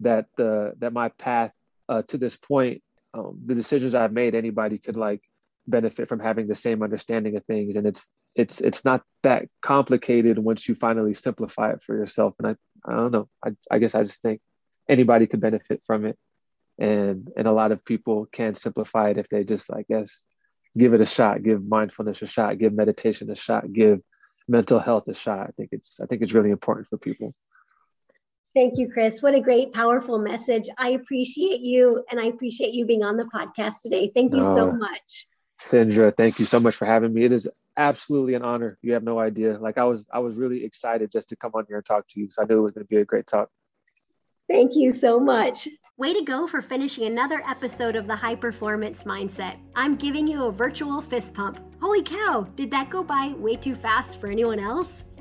that 0.00 0.26
the 0.36 0.74
that 0.78 0.92
my 0.92 1.08
path 1.10 1.50
uh, 1.88 2.02
to 2.02 2.16
this 2.16 2.36
point, 2.36 2.82
um, 3.14 3.40
the 3.44 3.54
decisions 3.54 3.94
I've 3.94 4.12
made, 4.12 4.34
anybody 4.34 4.78
could 4.78 4.96
like 4.96 5.22
benefit 5.66 6.08
from 6.08 6.20
having 6.20 6.46
the 6.46 6.54
same 6.54 6.82
understanding 6.82 7.36
of 7.36 7.44
things 7.44 7.76
and 7.76 7.86
it's 7.86 8.08
it's 8.34 8.60
it's 8.60 8.84
not 8.84 9.02
that 9.22 9.48
complicated 9.62 10.38
once 10.38 10.68
you 10.68 10.74
finally 10.74 11.14
simplify 11.14 11.70
it 11.70 11.82
for 11.82 11.96
yourself 11.96 12.34
and 12.38 12.48
i 12.48 12.56
i 12.90 12.96
don't 12.96 13.12
know 13.12 13.28
i, 13.44 13.50
I 13.70 13.78
guess 13.78 13.94
i 13.94 14.02
just 14.02 14.22
think 14.22 14.40
anybody 14.88 15.26
could 15.26 15.40
benefit 15.40 15.82
from 15.86 16.04
it. 16.04 16.18
And 16.78 17.30
and 17.36 17.46
a 17.46 17.52
lot 17.52 17.72
of 17.72 17.84
people 17.84 18.26
can 18.30 18.54
simplify 18.54 19.10
it 19.10 19.18
if 19.18 19.28
they 19.28 19.44
just 19.44 19.72
I 19.72 19.84
guess 19.88 20.20
give 20.76 20.92
it 20.92 21.00
a 21.00 21.06
shot, 21.06 21.42
give 21.42 21.66
mindfulness 21.66 22.20
a 22.20 22.26
shot, 22.26 22.58
give 22.58 22.74
meditation 22.74 23.30
a 23.30 23.36
shot, 23.36 23.72
give 23.72 24.00
mental 24.46 24.78
health 24.78 25.08
a 25.08 25.14
shot. 25.14 25.46
I 25.48 25.50
think 25.56 25.70
it's 25.72 26.00
I 26.00 26.06
think 26.06 26.22
it's 26.22 26.34
really 26.34 26.50
important 26.50 26.88
for 26.88 26.98
people. 26.98 27.34
Thank 28.54 28.78
you, 28.78 28.90
Chris. 28.90 29.22
What 29.22 29.34
a 29.34 29.40
great, 29.40 29.72
powerful 29.72 30.18
message. 30.18 30.68
I 30.78 30.90
appreciate 30.90 31.60
you 31.60 32.04
and 32.10 32.18
I 32.18 32.26
appreciate 32.26 32.72
you 32.72 32.86
being 32.86 33.02
on 33.02 33.16
the 33.18 33.24
podcast 33.24 33.82
today. 33.82 34.10
Thank 34.14 34.34
you 34.34 34.42
so 34.42 34.72
much. 34.72 35.26
Cindra, 35.60 36.16
thank 36.16 36.38
you 36.38 36.44
so 36.44 36.60
much 36.60 36.76
for 36.76 36.84
having 36.84 37.12
me. 37.12 37.24
It 37.24 37.32
is 37.32 37.48
absolutely 37.76 38.34
an 38.34 38.42
honor. 38.42 38.78
You 38.82 38.92
have 38.92 39.02
no 39.02 39.18
idea. 39.18 39.58
Like 39.58 39.78
I 39.78 39.84
was 39.84 40.06
I 40.12 40.18
was 40.18 40.36
really 40.36 40.64
excited 40.64 41.10
just 41.10 41.28
to 41.30 41.36
come 41.36 41.52
on 41.54 41.64
here 41.68 41.76
and 41.76 41.86
talk 41.86 42.06
to 42.08 42.20
you. 42.20 42.30
So 42.30 42.42
I 42.42 42.46
knew 42.46 42.58
it 42.58 42.62
was 42.62 42.72
going 42.72 42.84
to 42.84 42.88
be 42.88 42.96
a 42.96 43.04
great 43.04 43.26
talk. 43.26 43.48
Thank 44.48 44.76
you 44.76 44.92
so 44.92 45.18
much. 45.18 45.68
Way 45.96 46.14
to 46.14 46.22
go 46.22 46.46
for 46.46 46.62
finishing 46.62 47.04
another 47.04 47.42
episode 47.48 47.96
of 47.96 48.06
the 48.06 48.14
High 48.14 48.36
Performance 48.36 49.02
Mindset. 49.02 49.56
I'm 49.74 49.96
giving 49.96 50.28
you 50.28 50.44
a 50.44 50.52
virtual 50.52 51.00
fist 51.00 51.34
pump. 51.34 51.58
Holy 51.80 52.02
cow, 52.02 52.46
did 52.54 52.70
that 52.70 52.90
go 52.90 53.02
by 53.02 53.34
way 53.38 53.56
too 53.56 53.74
fast 53.74 54.20
for 54.20 54.30
anyone 54.30 54.60
else? 54.60 55.04